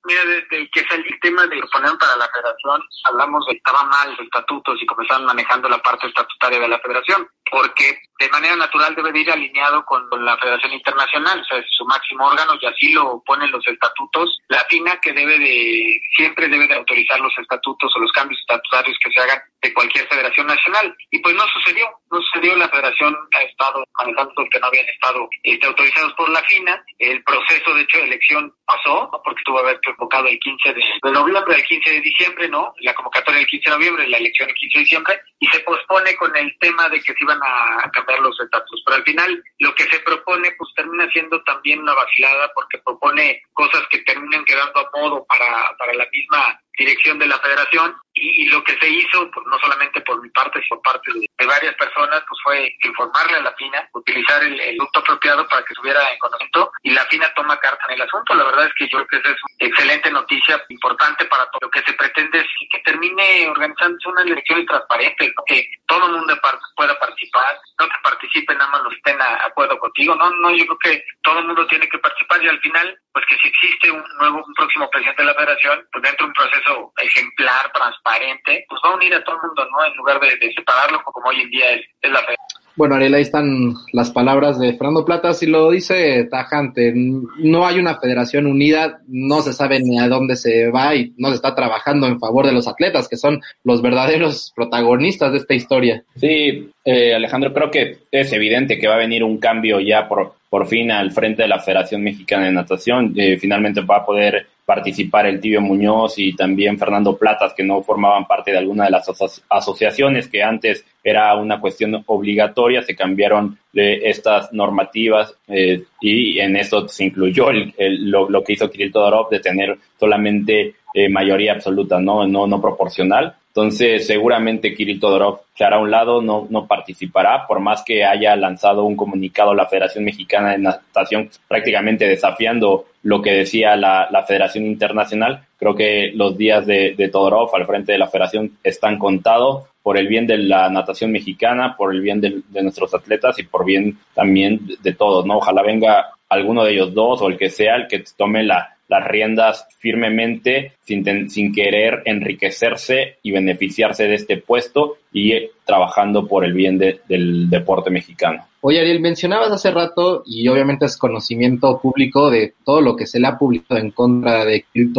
Mira, 0.10 0.26
desde 0.26 0.70
que 0.72 0.84
salió 0.89 1.05
el 1.05 1.20
tema 1.20 1.45
de 1.45 1.62
poner 1.72 1.91
para 1.99 2.16
la 2.18 2.28
federación, 2.34 2.82
hablamos 3.05 3.45
de 3.45 3.51
que 3.53 3.57
estaba 3.57 3.84
mal 3.84 4.10
los 4.10 4.20
estatutos 4.22 4.82
y 4.82 4.86
comenzaron 4.88 5.26
manejando 5.26 5.70
la 5.70 5.78
parte 5.78 6.07
estatutaria 6.07 6.60
de 6.60 6.68
la 6.68 6.80
federación 6.80 7.30
porque 7.49 8.01
de 8.20 8.30
manera 8.30 8.55
natural 8.55 8.95
debe 8.95 9.12
de 9.12 9.20
ir 9.20 9.32
alineado 9.32 9.84
con 9.86 10.03
la 10.26 10.38
Federación 10.38 10.74
Internacional, 10.74 11.39
o 11.39 11.43
sea, 11.45 11.57
es 11.57 11.66
su 11.70 11.86
máximo 11.86 12.28
órgano 12.28 12.53
y 12.60 12.66
así 12.66 12.91
lo 12.91 13.24
ponen 13.26 13.51
los 13.51 13.66
estatutos. 13.66 14.38
La 14.49 14.60
FINA 14.70 14.99
que 14.99 15.14
debe 15.14 15.39
de, 15.39 16.01
siempre 16.16 16.49
debe 16.49 16.68
de 16.68 16.76
autorizar 16.76 17.20
los 17.20 17.34
estatutos 17.38 17.91
o 17.95 17.99
los 17.99 18.12
cambios 18.12 18.39
estatutarios 18.41 18.97
que 18.99 19.10
se 19.12 19.22
hagan 19.22 19.41
de 19.62 19.74
cualquier 19.74 20.07
federación 20.07 20.47
nacional. 20.47 20.95
Y 21.12 21.20
pues 21.20 21.34
no 21.36 21.43
sucedió, 21.47 21.88
no 22.12 22.22
sucedió, 22.22 22.55
la 22.57 22.70
federación 22.70 23.16
ha 23.34 23.41
estado 23.43 23.86
manejando 23.97 24.34
que 24.51 24.60
no 24.60 24.68
habían 24.68 24.88
estado 24.88 25.30
este, 25.43 25.68
autorizados 25.68 26.14
por 26.14 26.30
la 26.30 26.43
FINA. 26.43 26.84
El 26.97 27.24
proceso, 27.24 27.74
de 27.74 27.82
hecho, 27.82 27.97
de 27.99 28.03
elección 28.03 28.53
pasó, 28.66 29.10
porque 29.24 29.41
tuvo 29.45 29.57
que 29.57 29.64
haber 29.64 29.80
convocado 29.99 30.27
el 30.27 30.39
15 30.39 30.73
de, 30.73 31.11
noviembre, 31.11 31.55
el 31.55 31.63
15 31.63 31.91
de 31.91 32.01
diciembre, 32.01 32.47
¿no? 32.47 32.73
La 32.79 32.93
convocatoria 32.93 33.41
el 33.41 33.47
15 33.47 33.69
de 33.69 33.75
noviembre, 33.75 34.07
la 34.07 34.17
elección 34.17 34.49
el 34.49 34.55
15 34.55 34.77
de 34.77 34.83
diciembre, 34.83 35.21
y 35.39 35.47
se 35.47 35.59
pospone 35.59 36.15
con 36.15 36.35
el 36.35 36.57
tema 36.59 36.87
de 36.89 37.01
que 37.01 37.13
se 37.13 37.23
iban 37.23 37.39
a 37.43 37.89
cambiar 37.91 38.19
los 38.19 38.39
estatus. 38.39 38.81
Pero 38.85 38.97
al 38.97 39.03
final, 39.03 39.43
lo 39.59 39.75
que 39.75 39.83
se 39.83 39.99
propone, 39.99 40.51
pues 40.57 40.73
termina 40.75 41.09
siendo 41.11 41.41
también 41.43 41.81
una 41.81 41.93
vacilada, 41.93 42.49
porque 42.55 42.77
propone 42.79 43.41
cosas 43.53 43.83
que 43.89 43.99
terminan 43.99 44.45
quedando 44.45 44.79
a 44.79 44.89
modo 44.93 45.25
para, 45.27 45.75
para 45.77 45.93
la 45.93 46.07
misma 46.11 46.59
dirección 46.80 47.19
de 47.19 47.27
la 47.27 47.38
federación 47.39 47.95
y, 48.13 48.47
lo 48.49 48.63
que 48.63 48.77
se 48.80 48.89
hizo, 48.89 49.30
pues 49.32 49.45
no 49.47 49.57
solamente 49.59 50.01
por 50.01 50.21
mi 50.21 50.30
parte, 50.30 50.59
sino 50.61 50.82
por 50.82 50.93
parte 50.93 51.11
de, 51.13 51.45
varias 51.45 51.75
personas, 51.75 52.23
pues 52.27 52.39
fue 52.43 52.75
informarle 52.84 53.38
a 53.38 53.41
la 53.41 53.53
FINA, 53.53 53.89
utilizar 53.93 54.43
el, 54.43 54.59
el 54.59 54.77
apropiado 54.93 55.47
para 55.47 55.63
que 55.63 55.73
estuviera 55.73 55.99
en 56.11 56.19
conocimiento 56.19 56.71
y 56.84 56.91
la 56.91 57.05
FINA 57.05 57.34
toma 57.34 57.57
carta 57.57 57.86
en 57.88 57.95
el 57.95 58.01
asunto. 58.01 58.36
La 58.36 58.43
verdad 58.43 58.67
es 58.67 58.73
que 58.75 58.88
yo 58.88 58.97
creo 58.97 59.07
que 59.07 59.17
esa 59.17 59.30
es 59.30 59.41
una 59.43 59.67
excelente 59.67 60.11
noticia, 60.11 60.63
importante 60.69 61.25
para 61.25 61.45
todo. 61.45 61.59
Lo 61.61 61.69
que 61.69 61.82
se 61.82 61.93
pretende 61.93 62.39
es 62.39 62.45
que 62.69 62.80
termine 62.80 63.49
organizándose 63.49 64.09
una 64.09 64.21
elección 64.21 64.65
transparente, 64.65 65.34
que 65.47 65.67
todo 65.88 66.07
el 66.07 66.13
mundo 66.13 66.38
pueda 66.75 66.99
participar, 66.99 67.59
no 67.80 67.88
que 67.88 67.95
participen 68.03 68.57
nada 68.57 68.71
más 68.71 68.84
los 68.84 68.93
estén 68.93 69.17
de 69.17 69.23
acuerdo 69.23 69.77
contigo, 69.80 70.15
no, 70.15 70.30
no, 70.30 70.51
yo 70.51 70.65
creo 70.65 70.77
que 70.77 71.03
todo 71.23 71.39
el 71.39 71.45
mundo 71.45 71.65
tiene 71.67 71.88
que 71.88 71.97
participar 71.97 72.43
y 72.43 72.47
al 72.47 72.59
final, 72.59 72.99
pues 73.14 73.26
que 73.30 73.38
si 73.38 73.47
existe 73.47 73.91
un 73.91 74.03
nuevo, 74.20 74.43
un 74.45 74.53
próximo 74.53 74.89
presidente 74.89 75.24
de 75.24 75.28
la 75.28 75.34
federación, 75.34 75.80
pues 75.91 76.03
dentro 76.03 76.26
de 76.26 76.30
un 76.30 76.34
proceso 76.34 76.93
ejemplar, 77.01 77.72
transparente, 77.74 78.66
pues 78.70 78.82
va 78.86 78.91
a 78.91 78.95
unir 78.95 79.14
a 79.14 79.24
todo 79.24 79.36
el 79.36 79.41
mundo, 79.47 79.68
¿no? 79.72 79.86
En 79.86 79.97
lugar 79.97 80.20
de, 80.20 80.53
separarlo 80.53 81.01
como 81.03 81.30
hoy 81.30 81.41
en 81.41 81.49
día 81.49 81.72
es, 81.72 81.86
es 82.01 82.12
la 82.12 82.20
federación. 82.20 82.60
Bueno, 82.80 82.95
Ariel, 82.95 83.14
ahí 83.14 83.24
están 83.24 83.74
las 83.91 84.10
palabras 84.10 84.57
de 84.57 84.72
Fernando 84.72 85.03
Plata. 85.03 85.34
Si 85.34 85.45
lo 85.47 85.72
dice 85.72 86.24
tajante, 86.32 86.93
no 86.95 87.68
hay 87.68 87.78
una 87.78 87.99
federación 87.99 88.47
unida, 88.47 89.01
no 89.05 89.41
se 89.41 89.51
sabe 89.51 89.82
ni 89.82 89.99
a 89.99 90.07
dónde 90.07 90.38
se 90.38 90.72
va 90.72 90.95
y 90.95 91.14
no 91.18 91.28
se 91.28 91.36
está 91.36 91.53
trabajando 91.53 92.07
en 92.07 92.22
favor 92.22 92.45
de 92.45 92.53
los 92.53 92.70
atletas, 92.70 93.10
que 93.10 93.18
son 93.18 93.41
los 93.66 93.82
verdaderos 93.82 94.53
protagonistas 94.55 95.34
de 95.34 95.39
esta 95.39 95.55
historia. 95.55 96.05
Sí, 96.16 96.72
eh, 96.91 97.13
Alejandro, 97.13 97.53
creo 97.53 97.69
que 97.69 97.97
es 98.11 98.33
evidente 98.33 98.79
que 98.79 98.87
va 98.87 98.95
a 98.95 98.97
venir 98.97 99.23
un 99.23 99.37
cambio 99.37 99.79
ya 99.79 100.07
por, 100.07 100.33
por 100.49 100.67
fin 100.67 100.89
al 100.91 101.11
frente 101.11 101.43
de 101.43 101.47
la 101.47 101.59
Federación 101.59 102.01
Mexicana 102.01 102.45
de 102.45 102.51
Natación. 102.51 103.13
Eh, 103.15 103.37
finalmente 103.37 103.81
va 103.81 103.97
a 103.97 104.05
poder 104.05 104.47
participar 104.65 105.27
el 105.27 105.39
Tibio 105.39 105.61
Muñoz 105.61 106.17
y 106.17 106.35
también 106.35 106.79
Fernando 106.79 107.15
Platas, 107.15 107.53
que 107.53 107.63
no 107.63 107.81
formaban 107.81 108.25
parte 108.25 108.51
de 108.51 108.57
alguna 108.57 108.85
de 108.85 108.91
las 108.91 109.07
asociaciones 109.49 110.27
que 110.27 110.41
antes 110.41 110.83
era 111.03 111.35
una 111.35 111.59
cuestión 111.59 112.03
obligatoria, 112.07 112.81
se 112.81 112.95
cambiaron 112.95 113.57
de 113.71 114.09
estas 114.09 114.51
normativas 114.51 115.33
eh, 115.47 115.83
y 116.01 116.39
en 116.39 116.55
eso 116.55 116.87
se 116.87 117.05
incluyó 117.05 117.51
lo, 117.51 118.43
que 118.43 118.53
hizo 118.53 118.69
Kirill 118.69 118.91
Todorov 118.91 119.29
de 119.29 119.39
tener 119.39 119.77
solamente 119.99 120.73
eh, 120.93 121.09
mayoría 121.09 121.53
absoluta, 121.53 121.99
no, 121.99 122.27
no, 122.27 122.47
no 122.47 122.61
proporcional. 122.61 123.35
Entonces, 123.49 124.05
seguramente 124.05 124.73
Kirill 124.73 124.99
Todorov 124.99 125.41
se 125.55 125.65
hará 125.65 125.77
a 125.77 125.81
un 125.81 125.89
lado, 125.89 126.21
no, 126.21 126.47
no 126.49 126.67
participará, 126.67 127.47
por 127.47 127.59
más 127.59 127.83
que 127.83 128.05
haya 128.05 128.35
lanzado 128.35 128.83
un 128.83 128.95
comunicado 128.95 129.51
a 129.51 129.55
la 129.55 129.65
Federación 129.65 130.05
Mexicana 130.05 130.51
de 130.51 130.59
Natación, 130.59 131.29
prácticamente 131.47 132.07
desafiando 132.07 132.85
lo 133.03 133.21
que 133.21 133.31
decía 133.31 133.75
la, 133.75 134.07
la 134.11 134.23
Federación 134.23 134.65
Internacional. 134.65 135.45
Creo 135.57 135.75
que 135.75 136.11
los 136.13 136.37
días 136.37 136.65
de, 136.65 136.93
de 136.95 137.09
Todorov 137.09 137.53
al 137.55 137.65
frente 137.65 137.91
de 137.91 137.97
la 137.97 138.07
Federación 138.07 138.57
están 138.63 138.99
contados 138.99 139.65
por 139.81 139.97
el 139.97 140.07
bien 140.07 140.27
de 140.27 140.37
la 140.37 140.69
natación 140.69 141.11
mexicana, 141.11 141.75
por 141.75 141.93
el 141.93 142.01
bien 142.01 142.21
de, 142.21 142.43
nuestros 142.61 142.93
atletas 142.93 143.39
y 143.39 143.43
por 143.43 143.65
bien 143.65 143.97
también 144.13 144.65
de, 144.67 144.75
de 144.81 144.93
todos, 144.93 145.25
¿no? 145.25 145.37
Ojalá 145.37 145.63
venga 145.63 146.11
alguno 146.29 146.63
de 146.63 146.73
ellos 146.73 146.93
dos 146.93 147.21
o 147.21 147.27
el 147.27 147.37
que 147.37 147.49
sea 147.49 147.75
el 147.75 147.87
que 147.87 148.03
tome 148.15 148.43
la, 148.43 148.77
las 148.89 149.07
riendas 149.07 149.67
firmemente 149.79 150.73
sin, 150.89 151.29
sin 151.29 151.53
querer 151.53 152.01
enriquecerse 152.05 153.17
y 153.21 153.31
beneficiarse 153.31 154.07
de 154.07 154.15
este 154.15 154.37
puesto 154.37 154.97
y 155.13 155.33
trabajando 155.65 156.27
por 156.27 156.43
el 156.43 156.53
bien 156.53 156.79
del 156.79 157.49
deporte 157.49 157.91
mexicano. 157.91 158.45
Oye, 158.61 158.81
Ariel, 158.81 158.99
mencionabas 158.99 159.53
hace 159.53 159.71
rato, 159.71 160.21
y 160.25 160.45
obviamente 160.49 160.85
es 160.85 160.97
conocimiento 160.97 161.79
público 161.79 162.29
de 162.29 162.55
todo 162.65 162.81
lo 162.81 162.93
que 162.93 163.07
se 163.07 163.17
le 163.17 163.27
ha 163.27 163.37
publicado 163.37 163.79
en 163.79 163.91
contra 163.91 164.43
de 164.43 164.65
Kirill 164.73 164.91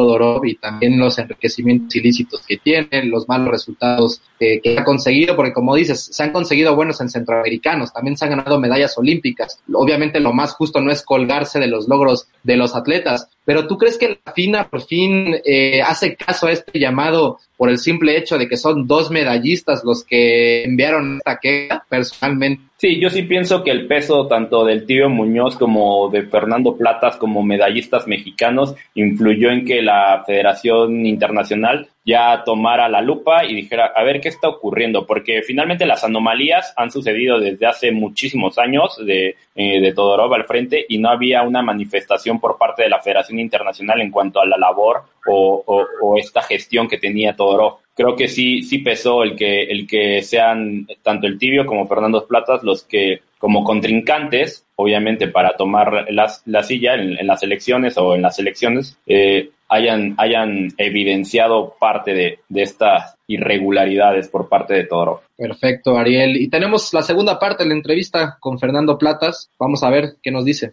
y 0.45 0.55
también 0.55 0.99
los 0.99 1.19
enriquecimientos 1.19 1.95
ilícitos 1.95 2.41
que 2.47 2.57
tiene, 2.57 3.05
los 3.05 3.29
malos 3.29 3.51
resultados 3.51 4.23
que 4.39 4.77
ha 4.79 4.85
conseguido, 4.85 5.37
porque 5.37 5.53
como 5.53 5.75
dices, 5.75 6.03
se 6.03 6.23
han 6.23 6.33
conseguido 6.33 6.75
buenos 6.75 7.03
en 7.03 7.11
centroamericanos, 7.11 7.93
también 7.93 8.17
se 8.17 8.25
han 8.25 8.31
ganado 8.31 8.59
medallas 8.59 8.97
olímpicas. 8.97 9.61
Obviamente 9.71 10.21
lo 10.21 10.33
más 10.33 10.55
justo 10.55 10.81
no 10.81 10.91
es 10.91 11.03
colgarse 11.03 11.59
de 11.59 11.67
los 11.67 11.87
logros 11.87 12.29
de 12.43 12.57
los 12.57 12.75
atletas, 12.75 13.29
pero 13.45 13.67
¿tú 13.67 13.77
crees 13.77 13.99
que 13.99 14.21
la 14.25 14.33
FINA 14.33 14.71
por 14.71 14.81
fin 14.83 15.35
eh, 15.45 15.80
hace 15.83 16.17
caso 16.17 16.47
a 16.47 16.53
este 16.53 16.79
llamado 16.79 17.39
por 17.57 17.71
el 17.71 17.79
simple 17.79 18.17
hecho 18.17 18.39
de 18.39 18.49
que 18.49 18.57
son 18.57 18.87
dos 18.87 19.11
medallistas 19.11 19.83
los 19.85 20.05
que 20.05 20.65
enviaron 20.65 21.19
esta 21.19 21.39
queja 21.39 21.85
personalmente? 21.89 22.70
Sí, 22.81 22.99
yo 22.99 23.11
sí 23.11 23.25
pienso 23.25 23.63
que 23.63 23.73
el 23.73 23.87
peso 23.87 24.27
tanto 24.27 24.65
del 24.65 24.87
tío 24.87 25.11
Muñoz 25.11 25.55
como 25.57 26.09
de 26.09 26.23
Fernando 26.23 26.79
Platas 26.79 27.17
como 27.17 27.43
medallistas 27.43 28.07
mexicanos 28.07 28.75
influyó 28.95 29.51
en 29.51 29.67
que 29.67 29.83
la 29.83 30.25
Federación 30.27 31.05
Internacional 31.05 31.91
ya 32.07 32.43
tomara 32.43 32.89
la 32.89 33.03
lupa 33.03 33.45
y 33.45 33.55
dijera, 33.55 33.93
a 33.95 34.03
ver 34.03 34.23
qué 34.23 34.31
está 34.31 34.49
ocurriendo, 34.49 35.05
porque 35.05 35.43
finalmente 35.43 35.85
las 35.85 36.05
anomalías 36.05 36.73
han 36.75 36.91
sucedido 36.91 37.39
desde 37.39 37.67
hace 37.67 37.93
muchísimos 37.93 38.57
años 38.57 38.97
de, 39.05 39.37
eh, 39.55 39.81
de 39.83 39.93
Todorov 39.93 40.33
al 40.33 40.45
frente 40.45 40.87
y 40.89 40.97
no 40.97 41.11
había 41.11 41.43
una 41.43 41.61
manifestación 41.61 42.41
por 42.41 42.57
parte 42.57 42.85
de 42.85 42.89
la 42.89 43.03
Federación 43.03 43.41
Internacional 43.41 44.01
en 44.01 44.11
cuanto 44.11 44.41
a 44.41 44.47
la 44.47 44.57
labor 44.57 45.03
o, 45.27 45.63
o, 45.67 45.87
o 46.01 46.17
esta 46.17 46.41
gestión 46.41 46.89
que 46.89 46.97
tenía 46.97 47.37
Todorov 47.37 47.81
creo 48.01 48.17
que 48.17 48.29
sí, 48.29 48.63
sí 48.63 48.79
pesó 48.79 49.23
el 49.23 49.37
que, 49.37 49.65
el 49.65 49.87
que 49.87 50.23
sean 50.23 50.87
tanto 51.03 51.27
el 51.27 51.39
tibio 51.39 51.67
como 51.67 51.87
Fernando 51.87 52.27
Platas 52.27 52.63
los 52.63 52.85
que, 52.85 53.21
como 53.39 53.63
contrincantes, 53.63 54.65
obviamente 54.77 55.29
para 55.29 55.55
tomar 55.55 56.07
la 56.09 56.63
silla 56.63 56.95
en, 56.95 57.27
las 57.27 57.43
elecciones 57.43 57.99
o 57.99 58.15
en 58.15 58.23
las 58.23 58.39
elecciones, 58.39 58.97
eh, 59.07 59.51
hayan, 59.69 60.15
hayan 60.17 60.69
evidenciado 60.79 61.75
parte 61.79 62.15
de, 62.15 62.39
estas 62.55 63.17
irregularidades 63.27 64.29
por 64.29 64.49
parte 64.49 64.73
de 64.73 64.85
Todorov. 64.85 65.21
Perfecto, 65.37 65.99
Ariel. 65.99 66.39
Y 66.39 66.49
tenemos 66.49 66.95
la 66.95 67.03
segunda 67.03 67.39
parte 67.39 67.65
de 67.65 67.69
la 67.69 67.75
entrevista 67.75 68.39
con 68.41 68.59
Fernando 68.59 68.97
Platas. 68.97 69.51
Vamos 69.59 69.83
a 69.83 69.91
ver 69.91 70.15
qué 70.23 70.31
nos 70.31 70.47
dice. 70.47 70.73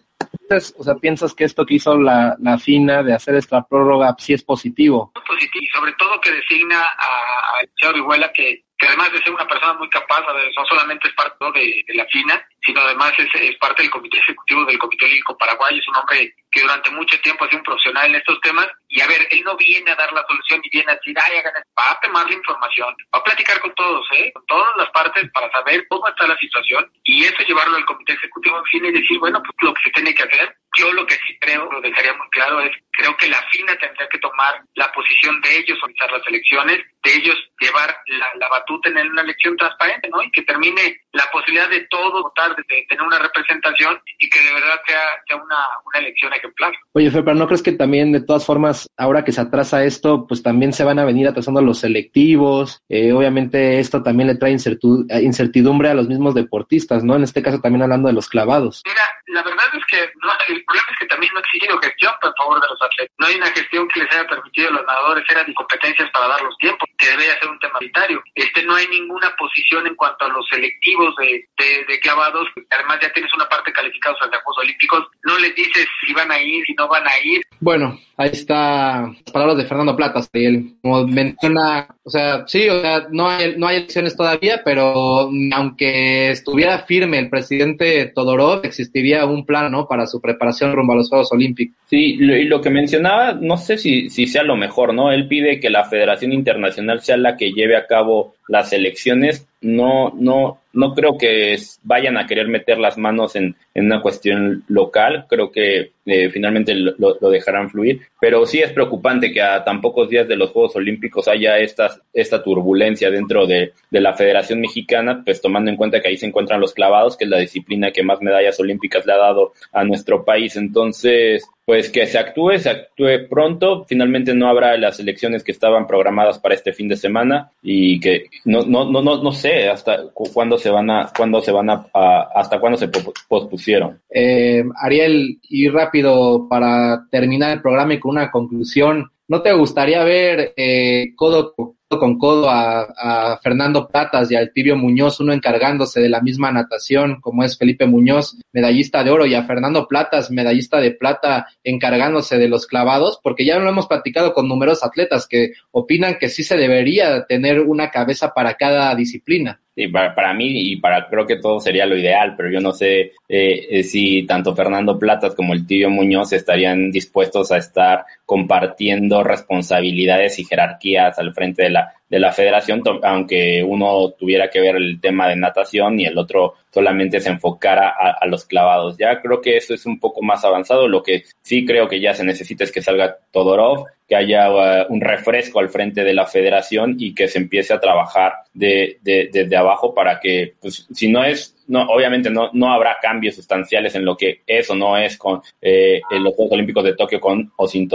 O 0.78 0.84
sea, 0.84 0.96
¿piensas 0.96 1.34
que 1.34 1.44
esto 1.44 1.66
que 1.66 1.76
hizo 1.76 1.98
la, 1.98 2.36
la 2.40 2.58
FINA 2.58 3.04
de 3.04 3.14
hacer 3.14 3.36
esta 3.36 3.66
prórroga 3.68 4.16
sí 4.18 4.34
es 4.34 4.44
positivo? 4.44 5.12
Positivo, 5.14 5.64
y 5.64 5.68
sobre 5.68 5.92
todo 5.94 6.22
que 6.22 6.32
designa 6.32 6.80
a, 6.80 7.60
a 7.60 7.66
Chao 7.76 7.94
que, 8.34 8.64
que 8.78 8.88
además 8.88 9.12
de 9.12 9.22
ser 9.24 9.34
una 9.34 9.48
persona 9.48 9.74
muy 9.74 9.90
capaz, 9.90 10.22
no 10.22 10.66
solamente 10.66 11.08
es 11.08 11.14
parte 11.16 11.46
de, 11.54 11.84
de 11.88 11.94
la 11.96 12.06
FINA, 12.06 12.42
sino 12.68 12.82
además 12.82 13.14
es, 13.18 13.28
es, 13.34 13.56
parte 13.58 13.82
del 13.82 13.92
comité 13.92 14.20
ejecutivo 14.20 14.66
del 14.66 14.78
Comité 14.78 15.06
Olímpico 15.06 15.38
Paraguay, 15.38 15.80
es 15.80 15.88
un 15.88 15.96
hombre 15.96 16.36
que 16.52 16.62
durante 16.62 16.92
mucho 16.92 17.20
tiempo 17.22 17.46
ha 17.46 17.48
sido 17.48 17.60
un 17.60 17.66
profesional 17.66 18.10
en 18.10 18.16
estos 18.16 18.40
temas, 18.42 18.68
y 18.90 19.02
a 19.02 19.08
ver, 19.08 19.28
él 19.32 19.42
no 19.46 19.56
viene 19.58 19.92
a 19.92 19.96
dar 19.96 20.12
la 20.14 20.26
solución 20.28 20.60
y 20.64 20.70
viene 20.70 20.92
a 20.92 20.96
decir, 20.96 21.16
ay, 21.18 21.38
hagan 21.38 21.54
va 21.78 21.92
a 21.92 22.00
tomar 22.02 22.28
la 22.28 22.36
información, 22.36 22.94
va 23.14 23.20
a 23.20 23.24
platicar 23.24 23.60
con 23.62 23.74
todos, 23.76 24.06
¿eh? 24.14 24.32
con 24.34 24.46
todas 24.46 24.76
las 24.78 24.90
partes 24.90 25.30
para 25.34 25.50
saber 25.52 25.86
cómo 25.88 26.08
está 26.08 26.28
la 26.28 26.38
situación, 26.38 26.92
y 27.04 27.24
eso 27.24 27.44
llevarlo 27.48 27.78
al 27.78 27.86
Comité 27.86 28.14
Ejecutivo 28.14 28.58
en 28.58 28.66
fin 28.66 28.86
y 28.86 28.92
decir, 28.92 29.18
bueno, 29.20 29.42
pues 29.42 29.56
lo 29.62 29.74
que 29.74 29.84
se 29.84 29.92
tiene 29.92 30.14
que 30.14 30.24
hacer, 30.24 30.37
good. 30.38 30.67
Yo 30.78 30.94
lo 30.94 31.06
que 31.06 31.16
sí 31.16 31.38
creo, 31.40 31.70
lo 31.72 31.82
dejaría 31.82 32.14
muy 32.14 32.30
claro, 32.30 32.62
es 32.62 32.72
creo 32.92 33.16
que 33.18 33.28
la 33.28 33.42
FINA 33.52 33.76
tendría 33.78 34.08
que 34.10 34.18
tomar 34.18 34.62
la 34.76 34.92
posición 34.92 35.40
de 35.42 35.58
ellos 35.58 35.78
organizar 35.82 36.12
las 36.12 36.28
elecciones, 36.28 36.80
de 37.04 37.16
ellos 37.16 37.38
llevar 37.60 37.96
la, 38.08 38.28
la 38.40 38.50
batuta 38.50 38.90
en 38.90 39.12
una 39.12 39.22
elección 39.22 39.56
transparente, 39.56 40.10
¿no? 40.10 40.22
Y 40.24 40.32
que 40.32 40.42
termine 40.42 41.02
la 41.14 41.26
posibilidad 41.32 41.70
de 41.70 41.82
todo 41.90 42.24
votar, 42.24 42.56
de, 42.56 42.64
de 42.68 42.86
tener 42.90 43.04
una 43.04 43.20
representación 43.20 44.02
y 44.18 44.30
que 44.30 44.40
de 44.40 44.54
verdad 44.54 44.82
sea, 44.86 45.02
sea 45.28 45.38
una, 45.38 45.58
una 45.86 46.00
elección 46.00 46.34
ejemplar. 46.34 46.74
Oye, 46.94 47.12
Fe, 47.12 47.22
pero 47.22 47.36
¿no 47.36 47.48
crees 47.48 47.62
que 47.62 47.72
también, 47.72 48.12
de 48.12 48.22
todas 48.22 48.46
formas, 48.46 48.88
ahora 48.98 49.24
que 49.24 49.32
se 49.32 49.42
atrasa 49.42 49.84
esto, 49.84 50.26
pues 50.28 50.42
también 50.42 50.74
se 50.74 50.84
van 50.84 51.00
a 51.00 51.06
venir 51.06 51.28
atrasando 51.28 51.62
los 51.62 51.80
selectivos? 51.80 52.82
Eh, 52.90 53.12
obviamente 53.12 53.80
esto 53.80 54.02
también 54.02 54.28
le 54.28 54.36
trae 54.36 54.52
incertidumbre 54.52 55.90
a 55.90 55.94
los 55.94 56.08
mismos 56.08 56.34
deportistas, 56.34 57.04
¿no? 57.04 57.16
En 57.16 57.24
este 57.24 57.44
caso 57.44 57.62
también 57.62 57.84
hablando 57.84 58.08
de 58.08 58.14
los 58.14 58.28
clavados. 58.28 58.82
Mira, 58.86 59.04
la 59.28 59.44
verdad 59.44 59.66
es 59.74 59.86
que 59.86 59.98
no, 60.22 60.32
problema 60.68 60.88
es 60.92 60.98
que 61.00 61.08
también 61.08 61.32
no 61.34 61.40
ha 61.40 61.46
existido 61.48 61.80
gestión 61.80 62.14
a 62.22 62.34
favor 62.38 62.62
de 62.62 62.68
los 62.68 62.82
atletas. 62.82 63.16
No 63.18 63.26
hay 63.28 63.36
una 63.36 63.52
gestión 63.56 63.88
que 63.88 64.02
les 64.02 64.12
haya 64.12 64.28
permitido 64.28 64.68
a 64.70 64.72
los 64.72 64.86
nadadores 64.86 65.24
eran 65.30 65.54
competencias 65.54 66.10
para 66.12 66.28
dar 66.28 66.42
los 66.44 66.58
tiempos, 66.58 66.88
que 66.98 67.08
debería 67.08 67.40
ser 67.40 67.50
un 67.50 67.60
tema 67.60 67.80
prioritario. 67.80 68.22
Este, 68.36 68.64
no 68.64 68.76
hay 68.76 68.88
ninguna 68.88 69.34
posición 69.38 69.88
en 69.88 69.96
cuanto 69.96 70.26
a 70.26 70.30
los 70.30 70.46
selectivos 70.50 71.16
de, 71.16 71.48
de, 71.58 71.86
de 71.88 72.00
clavados. 72.00 72.48
Además 72.70 73.00
ya 73.02 73.12
tienes 73.14 73.34
una 73.34 73.48
parte 73.48 73.72
calificados 73.72 74.20
a 74.22 74.26
los 74.28 74.44
Juegos 74.44 74.64
Olímpicos. 74.64 75.08
No 75.24 75.38
les 75.40 75.56
dices 75.56 75.88
si 76.06 76.14
van 76.14 76.32
a 76.32 76.40
ir, 76.40 76.64
si 76.66 76.74
no 76.74 76.88
van 76.88 77.08
a 77.08 77.18
ir. 77.24 77.42
Bueno, 77.60 77.98
ahí 78.18 78.30
está 78.32 79.08
las 79.08 79.32
palabras 79.32 79.58
de 79.58 79.66
Fernando 79.66 79.96
Platas. 79.96 80.30
Y 80.34 80.46
él, 80.46 80.76
como 80.82 81.08
menciona, 81.08 81.88
o 82.08 82.10
sea, 82.10 82.48
sí, 82.48 82.70
o 82.70 82.80
sea, 82.80 83.08
no 83.12 83.30
hay, 83.30 83.58
no 83.58 83.68
hay 83.68 83.76
elecciones 83.76 84.16
todavía, 84.16 84.62
pero 84.64 85.30
aunque 85.54 86.30
estuviera 86.32 86.80
firme 86.80 87.20
el 87.20 87.30
presidente 87.30 88.06
Todorov, 88.16 88.62
existiría 88.64 89.26
un 89.26 89.46
plan, 89.46 89.70
¿no? 89.70 89.90
Para 89.90 90.08
su 90.08 90.22
preparación 90.22 90.72
rumbo 90.72 90.94
a 90.94 90.96
los 90.96 91.10
Juegos 91.10 91.34
Olímpicos. 91.34 91.76
Sí, 91.90 92.16
y 92.18 92.46
lo 92.46 92.62
que 92.62 92.70
mencionaba, 92.70 93.34
no 93.34 93.58
sé 93.58 93.78
si, 93.78 94.10
si 94.10 94.26
sea 94.26 94.44
lo 94.44 94.56
mejor, 94.56 94.94
¿no? 94.94 95.12
Él 95.12 95.28
pide 95.28 95.60
que 95.60 95.70
la 95.70 95.84
Federación 95.84 96.32
Internacional 96.32 97.02
sea 97.02 97.18
la 97.18 97.36
que 97.36 97.52
lleve 97.52 97.76
a 97.76 97.88
cabo 97.88 98.37
las 98.48 98.74
elecciones. 98.74 99.48
No, 99.60 100.14
no, 100.16 100.62
no 100.74 100.94
creo 100.94 101.18
que 101.18 101.58
vayan 101.84 102.18
a 102.18 102.28
querer 102.28 102.48
meter 102.48 102.78
las 102.78 102.98
manos 102.98 103.36
en, 103.36 103.56
en 103.74 103.86
una 103.86 104.02
cuestión 104.02 104.64
local. 104.68 105.26
Creo 105.28 105.52
que 105.52 105.92
eh, 106.06 106.30
finalmente 106.30 106.76
lo, 106.76 107.16
dejarán 107.30 107.70
fluir. 107.70 108.02
Pero 108.22 108.46
sí 108.46 108.60
es 108.60 108.72
preocupante 108.72 109.32
que 109.32 109.42
a 109.42 109.64
tan 109.64 109.82
pocos 109.82 110.10
días 110.10 110.28
de 110.28 110.36
los 110.36 110.52
Juegos 110.52 110.76
Olímpicos 110.76 111.28
haya 111.28 111.58
esta, 111.58 111.90
esta 112.14 112.44
turbulencia 112.44 113.10
dentro 113.10 113.48
de, 113.48 113.74
de 113.90 114.02
la 114.02 114.14
Federación 114.14 114.62
Mexicana, 114.62 115.24
pues 115.26 115.42
tomando 115.42 115.72
en 115.72 115.78
cuenta 115.78 116.02
que 116.02 116.10
ahí 116.10 116.18
se 116.18 116.28
encuentran 116.28 116.62
los 116.62 116.74
clavados, 116.74 117.18
que 117.18 117.26
es 117.26 117.30
la 117.30 117.40
disciplina 117.40 117.92
que 117.92 118.04
más 118.04 118.22
medallas 118.22 118.60
olímpicas 118.60 119.06
le 119.06 119.14
ha 119.14 119.18
dado 119.18 119.54
a 119.72 119.84
nuestro 119.84 120.24
país. 120.24 120.56
Entonces, 120.56 121.44
pues 121.68 121.90
que 121.90 122.08
se 122.08 122.18
actúe, 122.18 122.60
se 122.60 122.70
actúe 122.70 123.28
pronto. 123.30 123.84
Finalmente 123.84 124.34
no 124.34 124.48
habrá 124.48 124.78
las 124.78 125.02
elecciones 125.02 125.44
que 125.44 125.52
estaban 125.52 125.86
programadas 125.86 126.40
para 126.40 126.56
este 126.56 126.72
fin 126.72 126.88
de 126.88 126.96
semana 126.96 127.52
y 127.62 128.00
que 128.00 128.28
no, 128.46 128.62
no, 128.62 128.90
no, 128.90 129.02
no, 129.02 129.22
no 129.22 129.32
sé 129.34 129.68
hasta 129.68 130.08
cuándo 130.14 130.58
se 130.58 130.70
van 130.70 130.90
a, 130.90 131.12
cuándo 131.16 131.42
se 131.42 131.52
van 131.52 131.70
a, 131.70 131.86
a 131.94 132.30
hasta 132.36 132.62
cuándo 132.62 132.78
se 132.78 132.88
pospusieron. 133.28 134.00
Eh, 134.10 134.64
Ariel, 134.82 135.40
y 135.50 135.68
rápido 135.68 136.48
para 136.48 137.06
terminar 137.12 137.52
el 137.52 137.62
programa 137.62 137.96
y 137.96 138.00
con 138.00 138.12
una 138.12 138.32
conclusión, 138.32 139.12
¿no 139.28 139.42
te 139.42 139.52
gustaría 139.52 140.06
ver 140.06 140.54
eh, 140.56 141.08
codo 141.18 141.54
con 141.90 142.18
codo 142.18 142.50
a, 142.50 143.40
Fernando 143.42 143.88
Platas 143.88 144.30
y 144.30 144.36
al 144.36 144.52
Tibio 144.52 144.76
Muñoz, 144.76 145.20
uno 145.22 145.32
encargándose 145.32 146.02
de 146.02 146.10
la 146.10 146.22
misma 146.22 146.52
natación, 146.52 147.22
como 147.22 147.44
es 147.44 147.58
Felipe 147.58 147.86
Muñoz, 147.86 148.36
medallista 148.52 149.04
de 149.04 149.12
oro, 149.12 149.26
y 149.26 149.36
a 149.36 149.44
Fernando 149.44 149.88
Platas, 149.88 150.30
medallista 150.30 150.82
de 150.82 150.92
plata, 150.92 151.48
encargándose 151.64 152.38
de 152.38 152.50
los 152.50 152.68
clavados, 152.68 153.20
porque 153.24 153.46
ya 153.46 153.58
lo 153.58 153.70
hemos 153.70 153.88
platicado 153.88 154.34
con 154.34 154.50
numerosos 154.50 154.84
atletas 154.84 155.28
que 155.28 155.54
opinan 155.72 156.18
que 156.20 156.28
sí 156.30 156.44
se 156.44 156.58
debería 156.58 157.26
tener 157.26 157.62
una 157.62 157.90
cabeza 157.90 158.34
para 158.34 158.56
cada 158.56 158.94
disciplina. 158.96 159.62
Para, 159.92 160.16
para, 160.16 160.34
mí 160.34 160.72
y 160.72 160.78
para 160.78 161.08
creo 161.08 161.28
que 161.28 161.36
todo 161.36 161.60
sería 161.60 161.86
lo 161.86 161.96
ideal, 161.96 162.34
pero 162.36 162.50
yo 162.50 162.60
no 162.60 162.72
sé 162.72 163.12
eh, 163.30 163.84
si 163.84 164.24
tanto 164.24 164.56
Fernando 164.56 164.98
Platas 164.98 165.36
como 165.36 165.54
el 165.54 165.68
tío 165.68 165.92
Muñoz 165.92 166.34
estarían 166.34 166.90
dispuestos 166.92 167.52
a 167.52 167.58
estar 167.58 168.06
compartiendo 168.26 169.24
responsabilidades 169.24 170.40
y 170.40 170.46
jerarquías 170.46 171.20
al 171.20 171.34
frente 171.34 171.64
de 171.64 171.70
la 171.70 171.94
de 172.10 172.20
la 172.20 172.32
federación, 172.32 172.82
aunque 173.04 173.64
uno 173.64 174.12
tuviera 174.12 174.50
que 174.50 174.62
ver 174.62 174.78
el 174.78 175.02
tema 175.02 175.28
de 175.28 175.36
natación 175.36 176.00
y 176.00 176.06
el 176.06 176.18
otro 176.18 176.54
solamente 176.72 177.20
se 177.20 177.30
enfocara 177.30 177.90
a, 177.90 178.26
los 178.28 178.46
clavados. 178.46 178.98
Ya 178.98 179.22
creo 179.22 179.42
que 179.42 179.58
eso 179.58 179.74
es 179.74 179.86
un 179.86 180.00
poco 180.00 180.22
más 180.22 180.46
avanzado. 180.46 180.88
Lo 180.88 181.04
que 181.04 181.24
sí 181.42 181.66
creo 181.66 181.88
que 181.90 182.00
ya 182.00 182.14
se 182.14 182.24
necesita 182.24 182.64
es 182.64 182.72
que 182.72 182.82
salga 182.82 183.18
Todorov, 183.32 183.88
que 184.08 184.16
haya 184.16 184.50
uh, 184.50 184.86
un 184.94 185.02
refresco 185.02 185.60
al 185.60 185.70
frente 185.70 186.04
de 186.04 186.14
la 186.14 186.26
federación 186.26 186.96
y 186.98 187.14
que 187.14 187.28
se 187.28 187.40
empiece 187.40 187.74
a 187.74 187.80
trabajar 187.80 188.36
de, 188.54 189.00
de, 189.02 189.30
desde 189.32 189.58
abajo 189.58 189.94
para 189.94 190.20
que, 190.20 190.54
pues, 190.62 190.88
si 190.94 191.10
no 191.10 191.26
es 191.26 191.57
no, 191.68 191.84
obviamente 191.84 192.30
no, 192.30 192.50
no 192.54 192.72
habrá 192.72 192.98
cambios 193.02 193.36
sustanciales 193.36 193.96
en 193.96 194.06
lo 194.06 194.16
que 194.16 194.42
es 194.46 194.70
o 194.70 194.76
no 194.76 194.98
es 194.98 195.18
con 195.18 195.42
eh, 195.62 196.02
en 196.10 196.24
los 196.24 196.34
Juegos 196.34 196.54
Olímpicos 196.54 196.84
de 196.84 196.96
Tokio 196.96 197.20
con 197.20 197.52
o 197.56 197.68
sin 197.68 197.88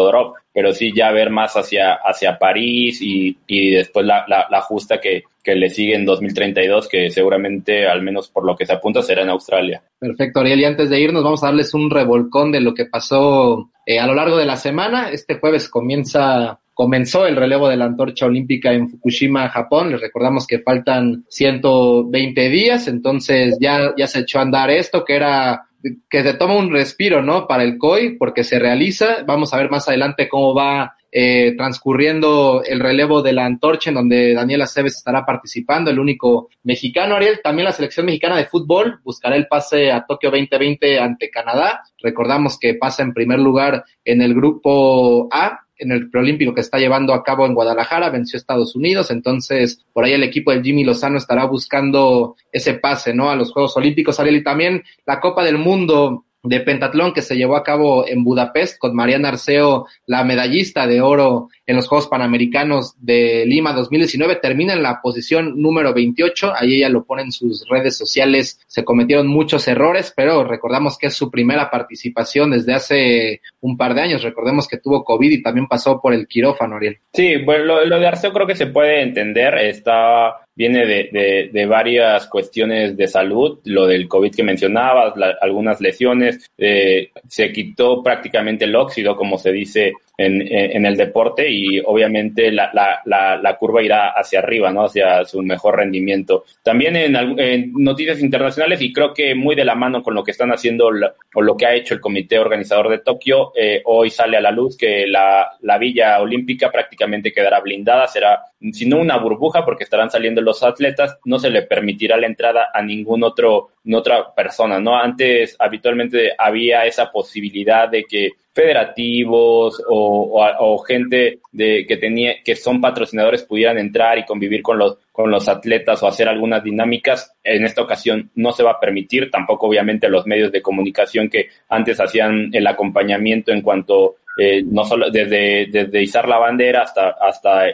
pero 0.52 0.72
sí 0.72 0.92
ya 0.94 1.10
ver 1.10 1.30
más 1.30 1.54
hacia, 1.56 1.94
hacia 1.94 2.38
París 2.38 3.00
y, 3.00 3.36
y 3.46 3.70
después 3.70 4.04
la, 4.04 4.24
la, 4.28 4.46
la 4.50 4.60
justa 4.60 5.00
que, 5.00 5.24
que 5.42 5.54
le 5.54 5.70
sigue 5.70 5.94
en 5.94 6.04
2032, 6.04 6.88
que 6.88 7.10
seguramente, 7.10 7.86
al 7.86 8.02
menos 8.02 8.28
por 8.28 8.44
lo 8.44 8.56
que 8.56 8.66
se 8.66 8.72
apunta, 8.72 9.02
será 9.02 9.22
en 9.22 9.30
Australia. 9.30 9.82
Perfecto, 9.98 10.40
Ariel. 10.40 10.60
Y 10.60 10.64
antes 10.64 10.90
de 10.90 11.00
irnos, 11.00 11.24
vamos 11.24 11.42
a 11.42 11.46
darles 11.46 11.74
un 11.74 11.90
revolcón 11.90 12.52
de 12.52 12.60
lo 12.60 12.74
que 12.74 12.86
pasó 12.86 13.70
eh, 13.86 13.98
a 13.98 14.06
lo 14.06 14.14
largo 14.14 14.36
de 14.36 14.46
la 14.46 14.56
semana. 14.56 15.10
Este 15.10 15.38
jueves 15.38 15.68
comienza 15.68 16.60
comenzó 16.82 17.28
el 17.28 17.36
relevo 17.36 17.68
de 17.68 17.76
la 17.76 17.84
antorcha 17.84 18.26
olímpica 18.26 18.72
en 18.72 18.88
Fukushima, 18.88 19.48
Japón. 19.50 19.92
Les 19.92 20.00
recordamos 20.00 20.48
que 20.48 20.58
faltan 20.58 21.24
120 21.28 22.48
días, 22.48 22.88
entonces 22.88 23.56
ya, 23.60 23.94
ya 23.96 24.08
se 24.08 24.18
echó 24.18 24.40
a 24.40 24.42
andar 24.42 24.68
esto, 24.68 25.04
que 25.04 25.14
era 25.14 25.62
que 26.10 26.22
se 26.24 26.34
toma 26.34 26.56
un 26.56 26.72
respiro, 26.72 27.22
¿no? 27.22 27.46
Para 27.46 27.62
el 27.62 27.78
COI, 27.78 28.16
porque 28.16 28.42
se 28.42 28.58
realiza. 28.58 29.22
Vamos 29.24 29.54
a 29.54 29.58
ver 29.58 29.70
más 29.70 29.86
adelante 29.86 30.28
cómo 30.28 30.56
va 30.56 30.96
eh, 31.12 31.54
transcurriendo 31.56 32.64
el 32.64 32.80
relevo 32.80 33.22
de 33.22 33.32
la 33.32 33.46
antorcha, 33.46 33.90
en 33.90 33.94
donde 33.94 34.34
Daniel 34.34 34.62
Aceves 34.62 34.96
estará 34.96 35.24
participando, 35.24 35.88
el 35.88 36.00
único 36.00 36.48
mexicano, 36.64 37.14
Ariel. 37.14 37.38
También 37.44 37.66
la 37.66 37.72
selección 37.72 38.06
mexicana 38.06 38.38
de 38.38 38.46
fútbol 38.46 38.98
buscará 39.04 39.36
el 39.36 39.46
pase 39.46 39.92
a 39.92 40.04
Tokio 40.04 40.32
2020 40.32 40.98
ante 40.98 41.30
Canadá. 41.30 41.84
Recordamos 42.02 42.58
que 42.58 42.74
pasa 42.74 43.04
en 43.04 43.14
primer 43.14 43.38
lugar 43.38 43.84
en 44.04 44.20
el 44.20 44.34
grupo 44.34 45.28
A, 45.30 45.60
en 45.82 45.92
el 45.92 46.08
preolímpico 46.10 46.54
que 46.54 46.60
está 46.60 46.78
llevando 46.78 47.12
a 47.12 47.22
cabo 47.22 47.44
en 47.44 47.54
Guadalajara, 47.54 48.10
venció 48.10 48.36
a 48.36 48.40
Estados 48.40 48.74
Unidos, 48.74 49.10
entonces 49.10 49.84
por 49.92 50.04
ahí 50.04 50.12
el 50.12 50.22
equipo 50.22 50.50
del 50.50 50.62
Jimmy 50.62 50.84
Lozano 50.84 51.18
estará 51.18 51.44
buscando 51.44 52.36
ese 52.50 52.74
pase, 52.74 53.12
¿no? 53.12 53.30
A 53.30 53.36
los 53.36 53.52
Juegos 53.52 53.76
Olímpicos, 53.76 54.18
Ariel, 54.18 54.36
y 54.36 54.44
también 54.44 54.82
la 55.04 55.20
Copa 55.20 55.44
del 55.44 55.58
Mundo 55.58 56.24
de 56.42 56.60
pentatlón 56.60 57.12
que 57.12 57.22
se 57.22 57.36
llevó 57.36 57.56
a 57.56 57.62
cabo 57.62 58.06
en 58.06 58.24
Budapest 58.24 58.78
con 58.78 58.94
Mariana 58.94 59.28
Arceo, 59.28 59.86
la 60.06 60.24
medallista 60.24 60.86
de 60.86 61.00
oro 61.00 61.48
en 61.66 61.76
los 61.76 61.86
Juegos 61.86 62.08
Panamericanos 62.08 62.94
de 62.98 63.44
Lima 63.46 63.72
2019, 63.72 64.36
termina 64.36 64.72
en 64.72 64.82
la 64.82 65.00
posición 65.00 65.60
número 65.60 65.94
28, 65.94 66.52
ahí 66.56 66.74
ella 66.74 66.88
lo 66.88 67.04
pone 67.04 67.22
en 67.22 67.32
sus 67.32 67.68
redes 67.68 67.96
sociales, 67.96 68.60
se 68.66 68.84
cometieron 68.84 69.28
muchos 69.28 69.68
errores, 69.68 70.12
pero 70.16 70.44
recordamos 70.44 70.98
que 70.98 71.06
es 71.06 71.14
su 71.14 71.30
primera 71.30 71.70
participación 71.70 72.50
desde 72.50 72.74
hace 72.74 73.40
un 73.60 73.76
par 73.76 73.94
de 73.94 74.02
años, 74.02 74.22
recordemos 74.22 74.66
que 74.66 74.78
tuvo 74.78 75.04
COVID 75.04 75.30
y 75.30 75.42
también 75.42 75.68
pasó 75.68 76.00
por 76.00 76.12
el 76.12 76.26
quirófano, 76.26 76.76
Ariel. 76.76 76.98
Sí, 77.12 77.36
bueno, 77.44 77.84
lo, 77.84 77.98
de 78.00 78.06
Arceo 78.06 78.32
creo 78.32 78.46
que 78.46 78.56
se 78.56 78.66
puede 78.66 79.02
entender, 79.02 79.54
está 79.58 80.41
viene 80.54 80.86
de, 80.86 81.08
de, 81.12 81.50
de, 81.52 81.66
varias 81.66 82.26
cuestiones 82.26 82.96
de 82.96 83.08
salud, 83.08 83.60
lo 83.64 83.86
del 83.86 84.08
COVID 84.08 84.34
que 84.34 84.42
mencionabas, 84.42 85.16
la, 85.16 85.36
algunas 85.40 85.80
lesiones, 85.80 86.50
eh, 86.58 87.10
se 87.28 87.52
quitó 87.52 88.02
prácticamente 88.02 88.66
el 88.66 88.76
óxido, 88.76 89.16
como 89.16 89.38
se 89.38 89.52
dice 89.52 89.92
en, 90.18 90.86
el 90.86 90.96
deporte, 90.96 91.48
y 91.50 91.80
obviamente 91.80 92.52
la, 92.52 92.70
la, 92.72 93.00
la, 93.06 93.36
la, 93.36 93.56
curva 93.56 93.82
irá 93.82 94.10
hacia 94.10 94.40
arriba, 94.40 94.70
¿no? 94.70 94.84
Hacia 94.84 95.24
su 95.24 95.42
mejor 95.42 95.76
rendimiento. 95.76 96.44
También 96.62 96.96
en, 96.96 97.16
en, 97.38 97.72
noticias 97.74 98.20
internacionales, 98.20 98.80
y 98.82 98.92
creo 98.92 99.14
que 99.14 99.34
muy 99.34 99.54
de 99.54 99.64
la 99.64 99.74
mano 99.74 100.02
con 100.02 100.14
lo 100.14 100.22
que 100.22 100.30
están 100.30 100.52
haciendo 100.52 100.90
o 101.34 101.42
lo 101.42 101.56
que 101.56 101.66
ha 101.66 101.74
hecho 101.74 101.94
el 101.94 102.00
comité 102.00 102.38
organizador 102.38 102.88
de 102.90 102.98
Tokio, 102.98 103.52
eh, 103.56 103.82
hoy 103.84 104.10
sale 104.10 104.36
a 104.36 104.40
la 104.40 104.50
luz 104.50 104.76
que 104.76 105.06
la, 105.06 105.52
la 105.60 105.78
Villa 105.78 106.20
Olímpica 106.20 106.70
prácticamente 106.70 107.32
quedará 107.32 107.60
blindada, 107.60 108.06
será, 108.06 108.42
si 108.72 108.86
no 108.86 108.98
una 108.98 109.18
burbuja, 109.18 109.64
porque 109.64 109.84
estarán 109.84 110.10
saliendo 110.10 110.40
los 110.40 110.62
atletas, 110.62 111.18
no 111.24 111.38
se 111.38 111.50
le 111.50 111.62
permitirá 111.62 112.16
la 112.16 112.26
entrada 112.26 112.68
a 112.72 112.82
ningún 112.82 113.24
otro, 113.24 113.70
otra 113.90 114.32
persona, 114.34 114.78
¿no? 114.78 114.96
Antes 114.96 115.56
habitualmente 115.58 116.32
había 116.38 116.84
esa 116.84 117.10
posibilidad 117.10 117.88
de 117.88 118.04
que 118.04 118.30
federativos 118.52 119.82
o, 119.88 120.44
o, 120.58 120.78
gente 120.78 121.40
de 121.52 121.86
que 121.86 121.96
tenía 121.96 122.34
que 122.44 122.54
son 122.54 122.82
patrocinadores 122.82 123.44
pudieran 123.44 123.78
entrar 123.78 124.18
y 124.18 124.26
convivir 124.26 124.62
con 124.62 124.78
los 124.78 124.98
con 125.10 125.30
los 125.30 125.48
atletas 125.48 126.02
o 126.02 126.06
hacer 126.06 126.28
algunas 126.28 126.62
dinámicas 126.62 127.34
en 127.42 127.64
esta 127.64 127.80
ocasión 127.80 128.30
no 128.34 128.52
se 128.52 128.62
va 128.62 128.72
a 128.72 128.80
permitir 128.80 129.30
tampoco 129.30 129.68
obviamente 129.68 130.08
los 130.08 130.26
medios 130.26 130.52
de 130.52 130.60
comunicación 130.60 131.30
que 131.30 131.48
antes 131.70 131.98
hacían 131.98 132.50
el 132.52 132.66
acompañamiento 132.66 133.52
en 133.52 133.62
cuanto 133.62 134.16
eh, 134.38 134.62
no 134.62 134.84
solo 134.84 135.10
desde 135.10 135.66
desde 135.70 136.02
izar 136.02 136.28
la 136.28 136.38
bandera 136.38 136.82
hasta 136.82 137.08
hasta 137.08 137.64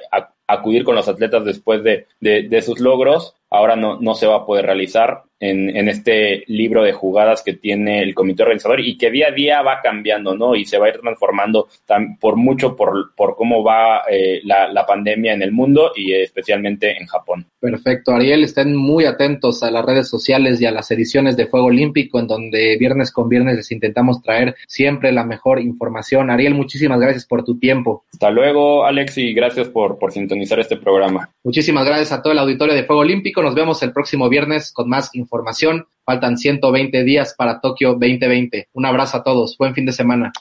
acudir 0.46 0.84
con 0.84 0.94
los 0.94 1.08
atletas 1.08 1.44
después 1.44 1.82
de, 1.82 2.06
de, 2.20 2.44
de 2.48 2.62
sus 2.62 2.78
logros 2.78 3.34
ahora 3.50 3.76
no, 3.76 4.00
no 4.00 4.14
se 4.14 4.26
va 4.26 4.36
a 4.36 4.46
poder 4.46 4.66
realizar 4.66 5.22
en, 5.40 5.76
en, 5.76 5.88
este 5.88 6.44
libro 6.48 6.82
de 6.82 6.92
jugadas 6.92 7.42
que 7.42 7.54
tiene 7.54 8.02
el 8.02 8.14
comité 8.14 8.42
organizador 8.42 8.80
y 8.80 8.98
que 8.98 9.10
día 9.10 9.28
a 9.28 9.30
día 9.30 9.62
va 9.62 9.80
cambiando, 9.80 10.34
¿no? 10.34 10.56
Y 10.56 10.64
se 10.64 10.78
va 10.78 10.86
a 10.86 10.88
ir 10.88 10.98
transformando 11.00 11.68
tan, 11.86 12.16
por 12.18 12.36
mucho 12.36 12.74
por, 12.74 13.14
por 13.14 13.36
cómo 13.36 13.62
va 13.62 14.02
eh, 14.10 14.40
la, 14.44 14.68
la, 14.72 14.84
pandemia 14.84 15.34
en 15.34 15.42
el 15.42 15.52
mundo 15.52 15.92
y 15.94 16.12
especialmente 16.12 16.96
en 16.98 17.06
Japón. 17.06 17.46
Perfecto, 17.60 18.12
Ariel, 18.12 18.42
estén 18.42 18.74
muy 18.74 19.04
atentos 19.04 19.62
a 19.62 19.70
las 19.70 19.84
redes 19.84 20.08
sociales 20.08 20.60
y 20.60 20.66
a 20.66 20.72
las 20.72 20.90
ediciones 20.90 21.36
de 21.36 21.46
Fuego 21.46 21.66
Olímpico, 21.66 22.18
en 22.18 22.26
donde 22.26 22.76
viernes 22.78 23.12
con 23.12 23.28
viernes 23.28 23.56
les 23.56 23.70
intentamos 23.70 24.22
traer 24.22 24.56
siempre 24.66 25.12
la 25.12 25.24
mejor 25.24 25.60
información. 25.60 26.30
Ariel, 26.30 26.54
muchísimas 26.54 26.98
gracias 26.98 27.26
por 27.26 27.44
tu 27.44 27.58
tiempo. 27.58 28.04
Hasta 28.12 28.30
luego, 28.30 28.84
Alex, 28.84 29.18
y 29.18 29.32
gracias 29.34 29.68
por, 29.68 29.98
por 29.98 30.10
sintonizar 30.10 30.58
este 30.58 30.76
programa. 30.76 31.30
Muchísimas 31.44 31.84
gracias 31.84 32.12
a 32.12 32.22
todo 32.22 32.32
el 32.32 32.38
auditorio 32.38 32.74
de 32.74 32.84
Fuego 32.84 33.02
Olímpico. 33.02 33.37
Nos 33.42 33.54
vemos 33.54 33.82
el 33.82 33.92
próximo 33.92 34.28
viernes 34.28 34.72
con 34.72 34.88
más 34.88 35.14
información. 35.14 35.86
Faltan 36.04 36.36
120 36.36 37.04
días 37.04 37.34
para 37.36 37.60
Tokio 37.60 37.90
2020. 37.90 38.68
Un 38.72 38.86
abrazo 38.86 39.18
a 39.18 39.22
todos. 39.22 39.56
Buen 39.58 39.74
fin 39.74 39.86
de 39.86 39.92
semana. 39.92 40.32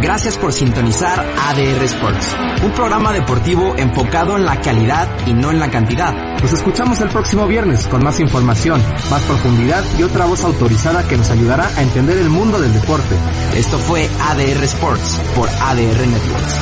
Gracias 0.00 0.36
por 0.36 0.52
sintonizar 0.52 1.20
ADR 1.20 1.84
Sports, 1.84 2.34
un 2.64 2.72
programa 2.72 3.12
deportivo 3.12 3.76
enfocado 3.76 4.36
en 4.36 4.44
la 4.44 4.60
calidad 4.60 5.08
y 5.28 5.32
no 5.32 5.52
en 5.52 5.60
la 5.60 5.70
cantidad. 5.70 6.40
Nos 6.40 6.52
escuchamos 6.52 7.00
el 7.00 7.08
próximo 7.08 7.46
viernes 7.46 7.86
con 7.86 8.02
más 8.02 8.18
información, 8.18 8.82
más 9.10 9.22
profundidad 9.22 9.84
y 9.98 10.02
otra 10.02 10.24
voz 10.24 10.42
autorizada 10.42 11.06
que 11.06 11.16
nos 11.16 11.30
ayudará 11.30 11.68
a 11.76 11.82
entender 11.82 12.18
el 12.18 12.30
mundo 12.30 12.60
del 12.60 12.72
deporte. 12.72 13.14
Esto 13.54 13.78
fue 13.78 14.08
ADR 14.30 14.64
Sports 14.64 15.20
por 15.36 15.48
ADR 15.48 16.06
Networks. 16.08 16.60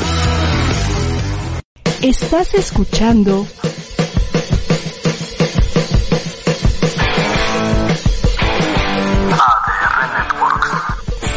Estás 2.02 2.54
escuchando 2.54 3.46